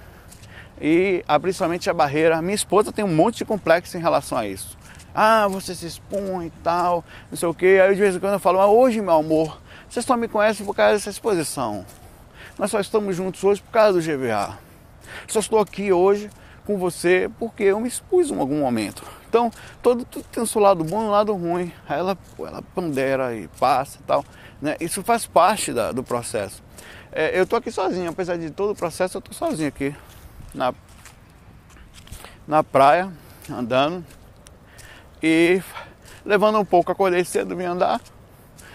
E 0.78 1.24
ah, 1.26 1.40
principalmente 1.40 1.88
a 1.88 1.94
barreira. 1.94 2.42
Minha 2.42 2.56
esposa 2.56 2.92
tem 2.92 3.02
um 3.02 3.14
monte 3.14 3.38
de 3.38 3.44
complexo 3.46 3.96
em 3.96 4.00
relação 4.00 4.36
a 4.36 4.46
isso. 4.46 4.76
Ah, 5.14 5.48
você 5.48 5.74
se 5.74 5.86
expõe 5.86 6.46
e 6.46 6.52
tal, 6.62 7.02
não 7.30 7.38
sei 7.38 7.48
o 7.48 7.54
que. 7.54 7.80
Aí 7.80 7.94
de 7.94 8.00
vez 8.00 8.16
em 8.16 8.20
quando 8.20 8.34
eu 8.34 8.38
falo, 8.38 8.60
ah, 8.60 8.66
hoje, 8.66 9.00
meu 9.00 9.14
amor, 9.14 9.62
vocês 9.88 10.04
só 10.04 10.14
me 10.14 10.28
conhecem 10.28 10.66
por 10.66 10.74
causa 10.74 10.94
dessa 10.94 11.08
exposição. 11.08 11.86
Nós 12.58 12.70
só 12.70 12.80
estamos 12.80 13.16
juntos 13.16 13.42
hoje 13.42 13.62
por 13.62 13.70
causa 13.70 13.98
do 13.98 14.04
GVA. 14.04 14.58
Só 15.28 15.40
estou 15.40 15.58
aqui 15.58 15.92
hoje 15.92 16.30
com 16.64 16.78
você 16.78 17.30
porque 17.38 17.64
eu 17.64 17.80
me 17.80 17.88
expus 17.88 18.30
em 18.30 18.38
algum 18.38 18.60
momento. 18.60 19.02
Então, 19.28 19.50
todo, 19.82 20.04
tudo 20.04 20.24
tem 20.30 20.42
o 20.42 20.46
seu 20.46 20.60
lado 20.60 20.84
bom 20.84 21.02
e 21.02 21.06
o 21.06 21.10
lado 21.10 21.32
ruim. 21.34 21.72
Aí 21.88 21.98
ela, 21.98 22.16
ela 22.38 22.62
pondera 22.74 23.34
e 23.34 23.48
passa 23.58 23.98
e 23.98 24.02
tal. 24.02 24.24
Né? 24.60 24.76
Isso 24.80 25.02
faz 25.02 25.26
parte 25.26 25.72
da, 25.72 25.90
do 25.90 26.02
processo. 26.02 26.62
É, 27.10 27.38
eu 27.38 27.44
estou 27.44 27.58
aqui 27.58 27.70
sozinho, 27.70 28.10
apesar 28.10 28.36
de 28.36 28.50
todo 28.50 28.72
o 28.72 28.76
processo, 28.76 29.16
eu 29.16 29.20
estou 29.20 29.34
sozinho 29.34 29.68
aqui 29.68 29.94
na, 30.54 30.72
na 32.46 32.62
praia, 32.62 33.12
andando 33.50 34.04
e 35.22 35.62
levando 36.24 36.58
um 36.58 36.64
pouco. 36.64 36.92
Acordei 36.92 37.24
cedo, 37.24 37.56
vim 37.56 37.64
andar, 37.64 38.00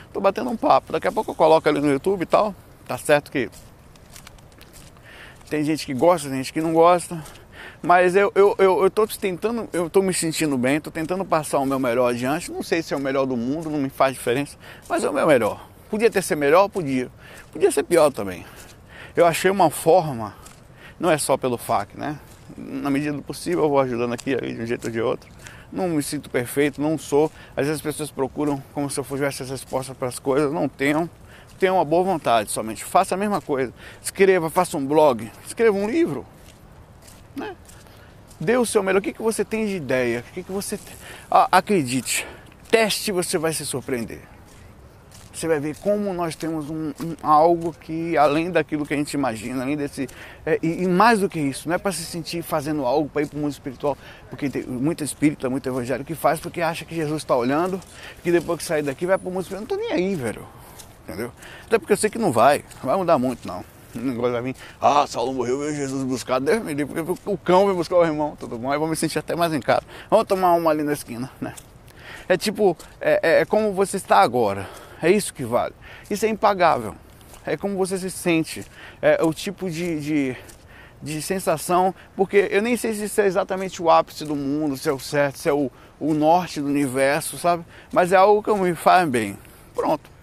estou 0.06 0.22
batendo 0.22 0.50
um 0.50 0.58
papo. 0.58 0.92
Daqui 0.92 1.08
a 1.08 1.12
pouco 1.12 1.32
eu 1.32 1.36
coloco 1.36 1.68
ali 1.68 1.80
no 1.80 1.90
YouTube 1.90 2.24
e 2.24 2.26
tal. 2.26 2.54
Tá 2.88 2.98
certo 2.98 3.32
que 3.32 3.50
tem 5.50 5.64
gente 5.64 5.86
que 5.86 5.94
gosta, 5.94 6.28
tem 6.30 6.38
gente 6.38 6.54
que 6.54 6.62
não 6.62 6.74
gosta. 6.74 7.22
Mas 7.82 8.16
eu, 8.16 8.32
eu, 8.36 8.56
eu, 8.58 8.84
eu 8.84 8.90
tô 8.90 9.08
tentando, 9.08 9.70
eu 9.72 9.90
tô 9.90 10.02
me 10.02 10.14
sentindo 10.14 10.58
bem, 10.58 10.80
tô 10.80 10.92
tentando 10.92 11.24
passar 11.24 11.60
o 11.60 11.66
meu 11.66 11.80
melhor 11.80 12.10
adiante. 12.10 12.52
Não 12.52 12.64
sei 12.64 12.82
se 12.82 12.94
é 12.94 12.98
o 12.98 13.00
melhor 13.00 13.26
do 13.26 13.38
mundo, 13.38 13.70
não 13.70 13.80
me 13.80 13.90
faz 13.90 14.14
diferença, 14.14 14.58
mas 14.90 15.04
é 15.04 15.10
o 15.10 15.14
meu 15.14 15.28
melhor. 15.28 15.68
Podia 15.90 16.10
ter 16.10 16.22
ser 16.22 16.36
melhor? 16.36 16.68
Podia. 16.68 17.10
Podia 17.52 17.72
ser 17.72 17.84
pior 17.84 18.12
também. 18.12 18.46
Eu 19.16 19.26
achei 19.26 19.50
uma 19.50 19.70
forma, 19.70 20.36
não 21.00 21.10
é 21.10 21.18
só 21.18 21.38
pelo 21.38 21.58
FAC, 21.58 21.98
né? 21.98 22.20
Na 22.58 22.90
medida 22.90 23.14
do 23.14 23.22
possível 23.22 23.64
eu 23.64 23.70
vou 23.70 23.80
ajudando 23.80 24.14
aqui 24.14 24.34
ali, 24.34 24.54
de 24.54 24.62
um 24.62 24.66
jeito 24.66 24.86
ou 24.86 24.92
de 24.92 25.02
outro. 25.02 25.30
Não 25.72 25.88
me 25.90 26.04
sinto 26.04 26.30
perfeito, 26.30 26.82
não 26.82 26.98
sou. 26.98 27.32
Às 27.52 27.68
vezes 27.68 27.76
as 27.76 27.82
pessoas 27.82 28.12
procuram 28.12 28.62
como 28.74 28.90
se 28.90 29.00
eu 29.00 29.04
tivesse 29.04 29.44
as 29.44 29.50
respostas 29.50 29.96
para 29.96 30.08
as 30.08 30.20
coisas, 30.20 30.52
não 30.52 30.68
tenho 30.68 31.10
tenha 31.58 31.74
uma 31.74 31.86
boa 31.86 32.04
vontade 32.04 32.52
somente. 32.52 32.84
Faça 32.84 33.16
a 33.16 33.18
mesma 33.18 33.42
coisa. 33.42 33.74
Escreva, 34.02 34.50
faça 34.50 34.78
um 34.78 34.86
blog, 34.86 35.30
escreva 35.46 35.78
um 35.78 35.90
livro. 35.90 36.26
Né? 37.36 37.56
Dê 38.40 38.58
o 38.58 38.66
seu 38.66 38.84
melhor. 38.84 39.00
O 39.00 39.02
que, 39.02 39.14
que 39.14 39.22
você 39.22 39.44
tem 39.44 39.66
de 39.66 39.76
ideia? 39.76 40.24
O 40.30 40.34
que, 40.34 40.44
que 40.44 40.52
você. 40.52 40.80
Ah, 41.30 41.48
acredite, 41.52 42.26
teste 42.70 43.12
você 43.12 43.38
vai 43.38 43.54
se 43.54 43.66
surpreender. 43.66 44.22
Você 45.34 45.48
vai 45.48 45.60
ver 45.60 45.76
como 45.78 46.12
nós 46.16 46.36
temos 46.36 46.68
um, 46.68 46.92
um 47.00 47.16
algo 47.22 47.72
que, 47.72 48.18
além 48.18 48.50
daquilo 48.50 48.88
que 48.88 48.96
a 48.96 48.98
gente 48.98 49.14
imagina, 49.14 49.62
além 49.62 49.78
desse. 49.78 50.08
É, 50.44 50.58
e, 50.64 50.84
e, 50.84 50.88
mais 50.88 51.20
do 51.20 51.30
que 51.30 51.40
isso, 51.40 51.70
não 51.70 51.76
é 51.76 51.78
para 51.78 51.92
se 51.92 52.04
sentir 52.04 52.42
fazendo 52.42 52.84
algo 52.84 53.08
para 53.08 53.22
ir 53.22 53.28
para 53.28 53.38
o 53.38 53.42
mundo 53.42 53.52
espiritual, 53.52 53.96
porque 54.32 54.50
tem 54.50 54.64
muito 54.64 55.04
espírita, 55.04 55.48
muito 55.48 55.70
evangelho 55.70 56.04
que 56.04 56.16
faz 56.16 56.40
porque 56.40 56.60
acha 56.60 56.86
que 56.86 56.96
Jesus 56.96 57.22
está 57.22 57.36
olhando, 57.36 57.80
que 58.24 58.32
depois 58.32 58.58
que 58.58 58.66
sair 58.66 58.82
daqui 58.82 59.06
vai 59.06 59.16
para 59.16 59.30
o 59.30 59.32
mundo 59.32 59.44
espiritual. 59.44 59.68
Não 59.68 59.76
estou 59.76 59.78
nem 59.78 60.08
aí, 60.08 60.16
velho 60.16 60.44
entendeu? 61.08 61.32
Até 61.66 61.80
porque 61.80 61.94
eu 61.94 61.98
sei 61.98 62.10
que 62.10 62.20
não 62.20 62.32
vai, 62.32 62.64
não 62.84 62.90
vai 62.90 62.98
mudar 62.98 63.18
muito 63.18 63.48
não. 63.48 63.64
O 63.96 64.00
negócio 64.00 64.34
vai 64.34 64.42
vir, 64.42 64.56
ah, 64.82 65.08
Saulo 65.08 65.34
morreu, 65.34 65.60
veio 65.60 65.74
Jesus 65.74 66.04
buscar, 66.04 66.40
Deus 66.40 66.62
me 66.62 66.74
livre, 66.74 67.04
porque 67.04 67.30
o 67.30 67.38
cão 67.38 67.64
veio 67.64 67.76
buscar 67.76 67.96
o 67.96 68.06
irmão, 68.06 68.36
tudo 68.38 68.58
bom, 68.58 68.72
aí 68.72 68.78
vou 68.78 68.88
me 68.88 68.96
sentir 68.96 69.18
até 69.18 69.36
mais 69.36 69.54
em 69.54 69.62
casa. 69.62 69.82
Vamos 70.10 70.28
tomar 70.28 70.54
uma 70.54 70.70
ali 70.70 70.84
na 70.84 70.94
esquina, 70.94 71.32
né? 71.40 71.56
É 72.28 72.38
tipo, 72.38 72.78
é, 73.00 73.20
é, 73.24 73.42
é 73.42 73.46
como 73.46 73.72
você 73.72 73.98
está 73.98 74.20
agora, 74.20 74.70
é 75.02 75.10
isso 75.10 75.34
que 75.34 75.44
vale. 75.44 75.74
Isso 76.10 76.26
é 76.26 76.30
impagável, 76.30 76.94
é 77.46 77.56
como 77.56 77.78
você 77.78 77.98
se 77.98 78.12
sente, 78.12 78.66
é 79.02 79.24
o 79.24 79.34
tipo 79.34 79.72
de, 79.72 80.00
de, 80.00 80.38
de 81.02 81.22
sensação, 81.22 81.96
porque 82.16 82.50
eu 82.52 82.62
nem 82.62 82.76
sei 82.76 82.94
se 82.94 83.06
isso 83.06 83.22
é 83.22 83.26
exatamente 83.26 83.82
o 83.82 83.90
ápice 83.90 84.26
do 84.26 84.36
mundo, 84.36 84.78
se 84.78 84.90
é 84.90 84.92
o 84.92 85.00
certo, 85.00 85.40
se 85.40 85.50
é 85.50 85.54
o, 85.54 85.72
o 86.00 86.14
norte 86.14 86.60
do 86.62 86.68
universo, 86.68 87.38
sabe? 87.38 87.66
Mas 87.92 88.12
é 88.12 88.18
algo 88.18 88.44
que 88.44 88.54
me 88.54 88.76
faz 88.76 89.10
bem. 89.10 89.38
Pronto 89.74 90.17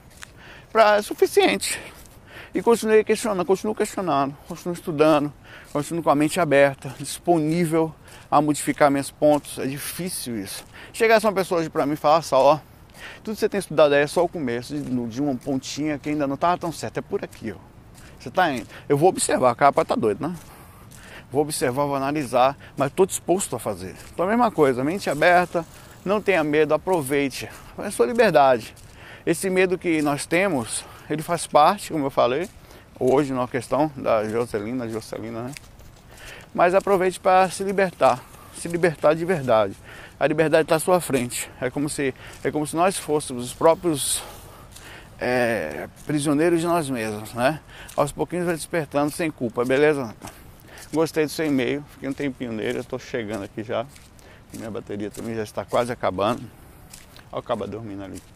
pra, 0.74 0.96
é 0.96 1.02
suficiente. 1.02 1.80
E 2.52 2.60
continuei 2.60 3.04
questionando, 3.04 3.46
continuo 3.46 3.76
questionando, 3.76 4.36
continuo 4.48 4.74
estudando, 4.74 5.32
continuo 5.72 6.02
com 6.02 6.10
a 6.10 6.16
mente 6.16 6.40
aberta, 6.40 6.92
disponível 6.98 7.94
a 8.28 8.42
modificar 8.42 8.90
meus 8.90 9.08
pontos. 9.08 9.60
É 9.60 9.66
difícil 9.66 10.36
isso. 10.36 10.64
Chegasse 10.92 11.24
uma 11.24 11.32
pessoa 11.32 11.60
hoje 11.60 11.70
para 11.70 11.86
mim 11.86 11.92
e 11.92 11.96
falar 11.96 12.22
só, 12.22 12.40
ó, 12.40 12.60
tudo 13.22 13.34
que 13.34 13.40
você 13.40 13.48
tem 13.48 13.60
estudado 13.60 13.92
aí 13.92 14.02
é 14.02 14.06
só 14.08 14.24
o 14.24 14.28
começo 14.28 14.74
de, 14.74 15.06
de 15.06 15.22
uma 15.22 15.36
pontinha 15.36 15.96
que 15.96 16.08
ainda 16.10 16.26
não 16.26 16.34
estava 16.34 16.58
tão 16.58 16.72
certo, 16.72 16.98
é 16.98 17.02
por 17.02 17.22
aqui, 17.22 17.52
ó. 17.52 17.58
Você 18.18 18.28
está 18.28 18.50
indo. 18.50 18.66
Eu 18.88 18.98
vou 18.98 19.08
observar, 19.08 19.50
a 19.50 19.54
capa 19.54 19.84
tá 19.84 19.94
doido, 19.94 20.26
né? 20.26 20.34
Vou 21.30 21.42
observar, 21.42 21.84
vou 21.84 21.94
analisar, 21.94 22.56
mas 22.76 22.88
estou 22.88 23.06
disposto 23.06 23.54
a 23.54 23.60
fazer. 23.60 23.94
Então 24.12 24.26
a 24.26 24.28
mesma 24.28 24.50
coisa, 24.50 24.82
mente 24.82 25.08
aberta, 25.08 25.64
não 26.04 26.20
tenha 26.20 26.42
medo, 26.42 26.74
aproveite. 26.74 27.48
É 27.78 27.90
sua 27.90 28.06
liberdade. 28.06 28.74
Esse 29.26 29.48
medo 29.48 29.78
que 29.78 30.02
nós 30.02 30.26
temos, 30.26 30.84
ele 31.08 31.22
faz 31.22 31.46
parte, 31.46 31.90
como 31.90 32.04
eu 32.04 32.10
falei, 32.10 32.48
hoje 33.00 33.32
na 33.32 33.48
questão 33.48 33.90
da 33.96 34.28
Jocelina, 34.28 34.86
Jocelina, 34.88 35.44
né? 35.44 35.52
Mas 36.54 36.74
aproveite 36.74 37.18
para 37.18 37.48
se 37.48 37.64
libertar, 37.64 38.22
se 38.54 38.68
libertar 38.68 39.14
de 39.14 39.24
verdade. 39.24 39.74
A 40.20 40.26
liberdade 40.26 40.64
está 40.64 40.76
à 40.76 40.78
sua 40.78 41.00
frente. 41.00 41.50
É 41.60 41.70
como 41.70 41.88
se, 41.88 42.14
é 42.44 42.50
como 42.50 42.66
se 42.66 42.76
nós 42.76 42.98
fôssemos 42.98 43.46
os 43.46 43.54
próprios 43.54 44.22
é, 45.18 45.88
prisioneiros 46.06 46.60
de 46.60 46.66
nós 46.66 46.90
mesmos, 46.90 47.32
né? 47.32 47.60
Aos 47.96 48.12
pouquinhos 48.12 48.44
vai 48.44 48.54
despertando 48.54 49.10
sem 49.10 49.30
culpa, 49.30 49.64
beleza? 49.64 50.14
Gostei 50.92 51.24
do 51.24 51.30
seu 51.30 51.46
e-mail, 51.46 51.82
fiquei 51.94 52.08
um 52.08 52.12
tempinho 52.12 52.52
nele, 52.52 52.78
eu 52.78 52.82
estou 52.82 52.98
chegando 52.98 53.44
aqui 53.44 53.64
já. 53.64 53.86
Minha 54.52 54.70
bateria 54.70 55.10
também 55.10 55.34
já 55.34 55.42
está 55.42 55.64
quase 55.64 55.90
acabando. 55.90 56.42
Olha 57.32 57.42
o 57.42 57.66
dormindo 57.66 58.04
ali. 58.04 58.33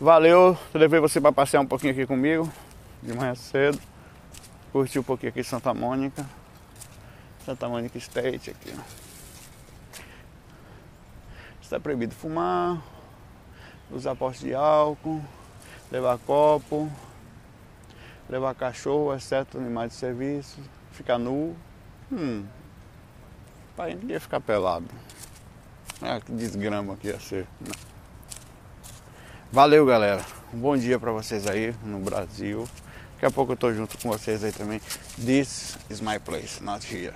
Valeu, 0.00 0.56
eu 0.72 0.80
levei 0.80 1.00
você 1.00 1.20
para 1.20 1.32
passear 1.32 1.60
um 1.60 1.66
pouquinho 1.66 1.92
aqui 1.92 2.06
comigo, 2.06 2.48
de 3.02 3.12
manhã 3.12 3.34
cedo. 3.34 3.80
Curtir 4.70 5.00
um 5.00 5.02
pouquinho 5.02 5.30
aqui 5.30 5.42
Santa 5.42 5.74
Mônica. 5.74 6.24
Santa 7.44 7.68
Mônica 7.68 7.98
State 7.98 8.50
aqui. 8.50 8.72
Está 11.60 11.80
proibido 11.80 12.14
fumar, 12.14 12.80
usar 13.90 14.14
poste 14.14 14.44
de 14.44 14.54
álcool, 14.54 15.20
levar 15.90 16.16
copo, 16.18 16.88
levar 18.30 18.54
cachorro, 18.54 19.12
exceto 19.12 19.58
animais 19.58 19.90
de 19.90 19.96
serviço, 19.96 20.60
ficar 20.92 21.18
nu. 21.18 21.56
Hum, 22.12 22.46
pai 23.76 23.98
ia 24.06 24.20
ficar 24.20 24.38
pelado. 24.38 24.86
Ah, 26.00 26.20
que 26.20 26.30
desgrama 26.30 26.96
que 26.96 27.08
ia 27.08 27.18
ser. 27.18 27.48
Não. 27.60 27.97
Valeu, 29.50 29.86
galera. 29.86 30.20
Um 30.52 30.58
bom 30.58 30.76
dia 30.76 30.98
para 30.98 31.10
vocês 31.10 31.46
aí 31.46 31.74
no 31.82 32.00
Brasil. 32.00 32.68
Daqui 33.14 33.24
a 33.24 33.30
pouco 33.30 33.52
eu 33.52 33.56
tô 33.56 33.72
junto 33.72 33.96
com 33.96 34.10
vocês 34.10 34.44
aí 34.44 34.52
também. 34.52 34.78
This 35.16 35.78
is 35.88 36.02
my 36.02 36.18
place, 36.18 36.62
not 36.62 36.86
here. 36.94 37.14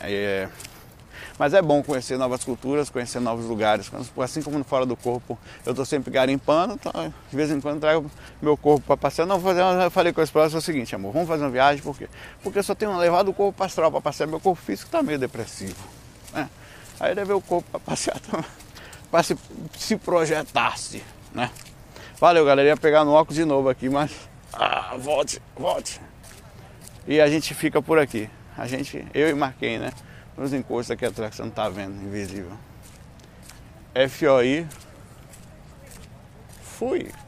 É... 0.00 0.48
Mas 1.38 1.52
é 1.52 1.60
bom 1.60 1.82
conhecer 1.82 2.16
novas 2.16 2.42
culturas, 2.42 2.88
conhecer 2.88 3.20
novos 3.20 3.44
lugares. 3.44 3.90
Assim 4.18 4.40
como 4.40 4.56
no 4.56 4.64
Fora 4.64 4.86
do 4.86 4.96
Corpo, 4.96 5.38
eu 5.66 5.74
tô 5.74 5.84
sempre 5.84 6.10
garimpando, 6.10 6.72
então, 6.72 7.12
de 7.30 7.36
vez 7.36 7.50
em 7.50 7.60
quando 7.60 7.78
trago 7.78 8.10
meu 8.40 8.56
corpo 8.56 8.86
para 8.86 8.96
passear. 8.96 9.26
Não, 9.26 9.38
eu 9.82 9.90
falei 9.90 10.10
com 10.14 10.22
a 10.22 10.24
esposa 10.24 10.56
é 10.56 10.58
o 10.58 10.62
seguinte, 10.62 10.94
amor, 10.94 11.12
vamos 11.12 11.28
fazer 11.28 11.44
uma 11.44 11.50
viagem, 11.50 11.82
por 11.82 11.98
quê? 11.98 12.08
Porque 12.42 12.58
eu 12.58 12.62
só 12.62 12.74
tenho 12.74 12.96
levado 12.96 13.28
o 13.28 13.34
corpo 13.34 13.62
astral 13.62 13.92
para 13.92 14.00
passear, 14.00 14.26
meu 14.26 14.40
corpo 14.40 14.60
físico 14.60 14.90
tá 14.90 15.02
meio 15.02 15.18
depressivo. 15.18 15.76
Né? 16.32 16.48
Aí 16.98 17.12
levei 17.12 17.36
o 17.36 17.42
corpo 17.42 17.70
para 17.70 17.80
passear 17.80 18.18
também 18.30 18.67
para 19.10 19.22
se, 19.22 19.36
se 19.76 19.96
projetasse, 19.96 21.02
né? 21.32 21.50
Valeu, 22.20 22.44
galera. 22.44 22.68
Ia 22.68 22.76
pegar 22.76 23.04
no 23.04 23.12
óculos 23.12 23.36
de 23.36 23.44
novo 23.44 23.68
aqui, 23.68 23.88
mas. 23.88 24.28
Ah, 24.52 24.96
volte, 24.98 25.40
volte. 25.56 26.00
E 27.06 27.20
a 27.20 27.28
gente 27.28 27.54
fica 27.54 27.80
por 27.80 27.98
aqui. 27.98 28.28
A 28.56 28.66
gente, 28.66 29.06
eu 29.14 29.28
e 29.28 29.34
Marquei, 29.34 29.78
né? 29.78 29.92
Nos 30.36 30.52
encostos 30.52 30.90
aqui 30.90 31.04
atrás 31.04 31.34
você 31.34 31.42
não 31.42 31.50
tá 31.50 31.68
vendo, 31.68 32.02
invisível. 32.02 32.52
FOI. 34.08 34.66
Fui. 36.62 37.10